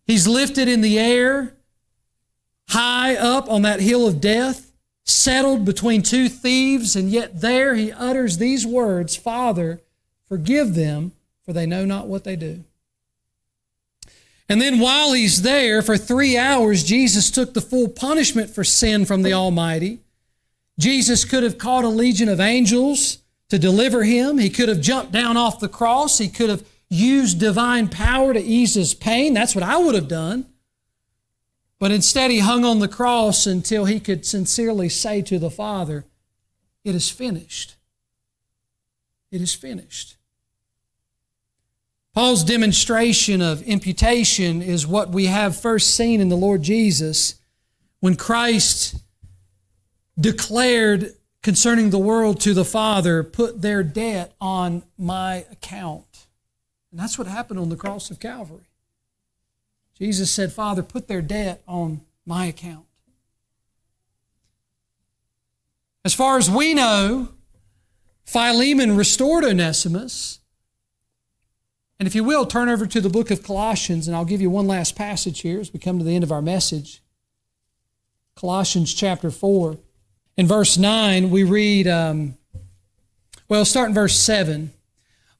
He's 0.07 0.27
lifted 0.27 0.67
in 0.67 0.81
the 0.81 0.97
air, 0.97 1.55
high 2.70 3.16
up 3.16 3.49
on 3.49 3.64
that 3.64 3.80
hill 3.80 4.07
of 4.07 4.22
death, 4.22 4.72
settled 5.03 5.66
between 5.66 6.01
two 6.01 6.30
thieves, 6.30 6.95
and 6.95 7.09
yet 7.09 7.41
there 7.41 7.76
he 7.76 7.91
utters 7.91 8.38
these 8.38 8.66
words 8.66 9.16
Father, 9.16 9.82
forgive 10.28 10.76
them, 10.76 11.12
for 11.45 11.53
they 11.53 11.66
know 11.66 11.86
not 11.86 12.07
what 12.07 12.24
they 12.24 12.36
do. 12.36 12.64
And 14.47 14.62
then 14.62 14.80
while 14.80 15.14
he's 15.14 15.43
there 15.43 15.82
for 15.82 15.97
three 15.97 16.38
hours, 16.38 16.84
Jesus 16.84 17.32
took 17.32 17.53
the 17.53 17.62
full 17.62 17.88
punishment 17.88 18.49
for 18.49 18.66
sin 18.66 19.05
from 19.05 19.24
the 19.24 19.32
Almighty. 19.32 19.99
Jesus 20.78 21.24
could 21.24 21.43
have 21.43 21.57
called 21.57 21.86
a 21.86 21.89
legion 21.89 22.28
of 22.28 22.41
angels 22.41 23.20
to 23.49 23.57
deliver 23.57 24.03
him. 24.03 24.38
He 24.39 24.49
could 24.49 24.68
have 24.68 24.82
jumped 24.82 25.14
down 25.14 25.38
off 25.38 25.59
the 25.59 25.70
cross. 25.70 26.18
He 26.18 26.28
could 26.28 26.49
have 26.49 26.66
used 26.89 27.39
divine 27.39 27.88
power 27.88 28.34
to 28.34 28.41
ease 28.41 28.74
his 28.74 28.93
pain. 28.93 29.34
That's 29.34 29.55
what 29.55 29.64
I 29.64 29.78
would 29.78 29.95
have 29.95 30.09
done. 30.09 30.45
But 31.82 31.91
instead, 31.91 32.29
he 32.29 32.41
hung 32.41 32.63
on 32.63 32.77
the 32.77 32.88
cross 32.88 33.47
until 33.47 33.86
he 33.86 33.99
could 33.99 34.23
sincerely 34.23 34.88
say 34.88 35.23
to 35.23 35.39
the 35.39 35.49
Father, 35.49 36.05
It 36.84 36.93
is 36.93 37.09
finished. 37.09 37.75
It 39.32 39.41
is 39.41 39.55
finished. 39.55 40.15
Paul's 42.13 42.43
demonstration 42.43 43.41
of 43.41 43.63
imputation 43.63 44.61
is 44.61 44.86
what 44.86 45.09
we 45.09 45.25
have 45.25 45.59
first 45.59 45.95
seen 45.95 46.21
in 46.21 46.29
the 46.29 46.38
Lord 46.38 46.61
Jesus 46.61 47.39
when 47.99 48.15
Christ 48.15 48.97
declared 50.19 51.15
concerning 51.41 51.89
the 51.89 51.97
world 51.97 52.39
to 52.41 52.53
the 52.53 52.63
Father, 52.63 53.23
Put 53.23 53.63
their 53.63 53.82
debt 53.82 54.36
on 54.39 54.84
my 54.99 55.47
account. 55.51 56.27
And 56.91 56.99
that's 56.99 57.17
what 57.17 57.25
happened 57.25 57.59
on 57.59 57.69
the 57.69 57.75
cross 57.75 58.11
of 58.11 58.19
Calvary. 58.19 58.70
Jesus 60.01 60.31
said, 60.31 60.51
Father, 60.51 60.81
put 60.81 61.07
their 61.07 61.21
debt 61.21 61.61
on 61.67 62.01
my 62.25 62.47
account. 62.47 62.85
As 66.03 66.15
far 66.15 66.39
as 66.39 66.49
we 66.49 66.73
know, 66.73 67.29
Philemon 68.25 68.97
restored 68.97 69.43
Onesimus, 69.43 70.39
And 71.99 72.07
if 72.07 72.15
you 72.15 72.23
will, 72.23 72.47
turn 72.47 72.67
over 72.67 72.87
to 72.87 72.99
the 72.99 73.11
book 73.11 73.29
of 73.29 73.43
Colossians, 73.43 74.07
and 74.07 74.17
I'll 74.17 74.25
give 74.25 74.41
you 74.41 74.49
one 74.49 74.65
last 74.65 74.95
passage 74.95 75.41
here 75.41 75.59
as 75.59 75.71
we 75.71 75.79
come 75.79 75.99
to 75.99 76.03
the 76.03 76.15
end 76.15 76.23
of 76.23 76.31
our 76.31 76.41
message. 76.41 77.03
Colossians 78.33 78.95
chapter 78.95 79.29
4. 79.29 79.77
In 80.35 80.47
verse 80.47 80.79
9, 80.79 81.29
we 81.29 81.43
read, 81.43 81.87
um, 81.87 82.39
well, 83.47 83.65
start 83.65 83.89
in 83.89 83.93
verse 83.93 84.15
7. 84.17 84.73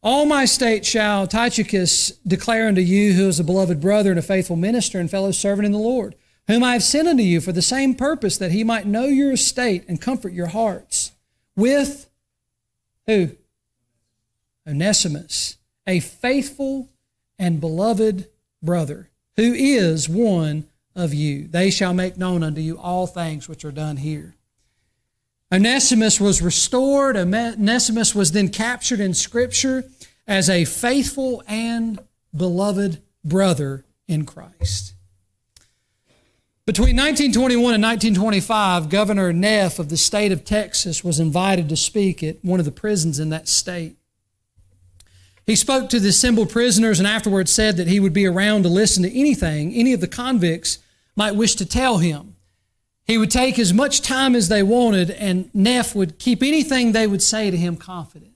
All 0.04 0.26
my 0.26 0.46
state 0.46 0.84
shall 0.84 1.28
Tychicus 1.28 2.12
declare 2.26 2.68
unto 2.68 2.82
you, 2.82 3.14
who 3.14 3.28
is 3.28 3.40
a 3.40 3.44
beloved 3.44 3.80
brother 3.80 4.10
and 4.10 4.18
a 4.18 4.24
faithful 4.24 4.56
minister 4.56 5.00
and 5.00 5.12
fellow 5.12 5.32
servant 5.32 5.68
in 5.68 5.72
the 5.72 5.78
Lord, 5.78 6.16
whom 6.48 6.64
I 6.64 6.74
have 6.74 6.84
sent 6.84 7.08
unto 7.08 7.22
you 7.22 7.40
for 7.40 7.52
the 7.52 7.62
same 7.62 7.94
purpose, 7.94 8.38
that 8.38 8.52
he 8.52 8.64
might 8.64 8.88
know 8.88 9.06
your 9.06 9.34
estate 9.34 9.86
and 9.88 10.02
comfort 10.02 10.34
your 10.34 10.48
hearts. 10.48 11.12
With 11.56 12.10
who? 13.06 13.32
Onesimus, 14.68 15.58
a 15.86 16.00
faithful 16.00 16.90
and 17.38 17.62
beloved 17.62 18.28
brother, 18.64 19.12
who 19.36 19.54
is 19.54 20.10
one 20.10 20.66
of 20.96 21.14
you. 21.14 21.48
They 21.48 21.70
shall 21.70 21.94
make 21.94 22.18
known 22.18 22.42
unto 22.42 22.62
you 22.62 22.80
all 22.80 23.06
things 23.06 23.48
which 23.48 23.64
are 23.64 23.72
done 23.72 23.98
here. 23.98 24.36
Onesimus 25.52 26.20
was 26.20 26.42
restored. 26.42 27.18
Onesimus 27.18 28.16
was 28.16 28.32
then 28.32 28.50
captured 28.50 29.00
in 29.00 29.14
Scripture 29.14 29.84
as 30.28 30.50
a 30.50 30.66
faithful 30.66 31.44
and 31.48 32.00
beloved 32.36 33.02
brother 33.24 33.84
in 34.08 34.26
Christ. 34.26 34.94
Between 36.66 36.96
1921 36.96 37.74
and 37.74 37.84
1925, 37.84 38.88
Governor 38.88 39.34
Neff 39.34 39.78
of 39.78 39.90
the 39.90 39.98
state 39.98 40.32
of 40.32 40.46
Texas 40.46 41.04
was 41.04 41.20
invited 41.20 41.68
to 41.68 41.76
speak 41.76 42.24
at 42.24 42.38
one 42.44 42.60
of 42.60 42.66
the 42.66 42.72
prisons 42.72 43.20
in 43.20 43.30
that 43.30 43.50
state. 43.50 43.98
He 45.46 45.56
spoke 45.56 45.90
to 45.90 46.00
the 46.00 46.10
assembled 46.10 46.50
prisoners 46.50 47.00
and 47.00 47.08
afterwards 47.08 47.52
said 47.52 47.76
that 47.78 47.88
he 47.88 48.00
would 48.00 48.14
be 48.14 48.26
around 48.28 48.64
to 48.64 48.70
listen 48.70 49.04
to 49.04 49.20
anything 49.20 49.74
any 49.74 49.92
of 49.92 50.00
the 50.00 50.08
convicts 50.08 50.78
might 51.16 51.36
wish 51.36 51.56
to 51.56 51.66
tell 51.66 51.98
him. 51.98 52.31
He 53.12 53.18
would 53.18 53.30
take 53.30 53.60
as 53.60 53.74
much 53.74 54.00
time 54.00 54.38
as 54.38 54.48
they 54.48 54.64
wanted, 54.64 55.12
and 55.12 55.54
Neff 55.54 55.94
would 55.94 56.18
keep 56.18 56.42
anything 56.42 56.94
they 56.94 57.06
would 57.06 57.22
say 57.22 57.52
to 57.52 57.58
him 57.58 57.76
confident. 57.76 58.32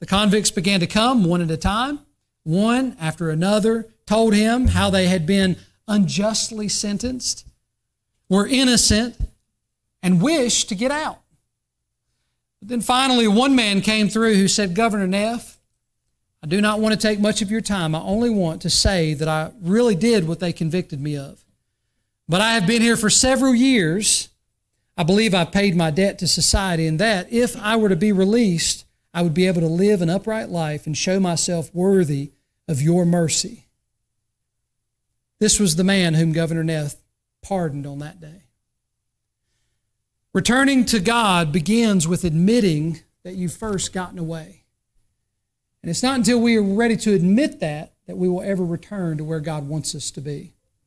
The 0.00 0.06
convicts 0.06 0.50
began 0.50 0.80
to 0.80 0.86
come 0.86 1.24
one 1.24 1.40
at 1.40 1.50
a 1.50 1.56
time. 1.56 2.00
One 2.42 2.94
after 3.00 3.30
another 3.30 3.88
told 4.04 4.34
him 4.34 4.66
how 4.66 4.90
they 4.90 5.06
had 5.06 5.24
been 5.24 5.56
unjustly 5.88 6.68
sentenced, 6.68 7.46
were 8.28 8.46
innocent, 8.46 9.16
and 10.02 10.20
wished 10.20 10.68
to 10.68 10.74
get 10.74 10.90
out. 10.90 11.20
But 12.60 12.68
then 12.68 12.82
finally, 12.82 13.28
one 13.28 13.56
man 13.56 13.80
came 13.80 14.10
through 14.10 14.34
who 14.34 14.46
said, 14.46 14.74
Governor 14.74 15.06
Neff, 15.06 15.56
I 16.42 16.48
do 16.48 16.60
not 16.60 16.80
want 16.80 16.92
to 16.92 17.00
take 17.00 17.18
much 17.18 17.40
of 17.40 17.50
your 17.50 17.62
time. 17.62 17.94
I 17.94 18.02
only 18.02 18.28
want 18.28 18.60
to 18.60 18.68
say 18.68 19.14
that 19.14 19.26
I 19.26 19.52
really 19.62 19.94
did 19.94 20.28
what 20.28 20.38
they 20.38 20.52
convicted 20.52 21.00
me 21.00 21.16
of. 21.16 21.41
But 22.32 22.40
I 22.40 22.54
have 22.54 22.66
been 22.66 22.80
here 22.80 22.96
for 22.96 23.10
several 23.10 23.54
years. 23.54 24.30
I 24.96 25.02
believe 25.02 25.34
I've 25.34 25.52
paid 25.52 25.76
my 25.76 25.90
debt 25.90 26.18
to 26.20 26.26
society, 26.26 26.86
and 26.86 26.98
that 26.98 27.30
if 27.30 27.54
I 27.58 27.76
were 27.76 27.90
to 27.90 27.94
be 27.94 28.10
released, 28.10 28.86
I 29.12 29.20
would 29.20 29.34
be 29.34 29.46
able 29.46 29.60
to 29.60 29.66
live 29.66 30.00
an 30.00 30.08
upright 30.08 30.48
life 30.48 30.86
and 30.86 30.96
show 30.96 31.20
myself 31.20 31.68
worthy 31.74 32.30
of 32.66 32.80
your 32.80 33.04
mercy. 33.04 33.66
This 35.40 35.60
was 35.60 35.76
the 35.76 35.84
man 35.84 36.14
whom 36.14 36.32
Governor 36.32 36.64
Neff 36.64 36.94
pardoned 37.42 37.86
on 37.86 37.98
that 37.98 38.18
day. 38.18 38.44
Returning 40.32 40.86
to 40.86 41.00
God 41.00 41.52
begins 41.52 42.08
with 42.08 42.24
admitting 42.24 43.00
that 43.24 43.34
you've 43.34 43.52
first 43.52 43.92
gotten 43.92 44.18
away. 44.18 44.64
And 45.82 45.90
it's 45.90 46.02
not 46.02 46.16
until 46.16 46.40
we 46.40 46.56
are 46.56 46.62
ready 46.62 46.96
to 46.96 47.12
admit 47.12 47.60
that 47.60 47.92
that 48.06 48.16
we 48.16 48.26
will 48.26 48.40
ever 48.40 48.64
return 48.64 49.18
to 49.18 49.24
where 49.24 49.40
God 49.40 49.68
wants 49.68 49.94
us 49.94 50.10
to 50.12 50.22
be. 50.22 50.54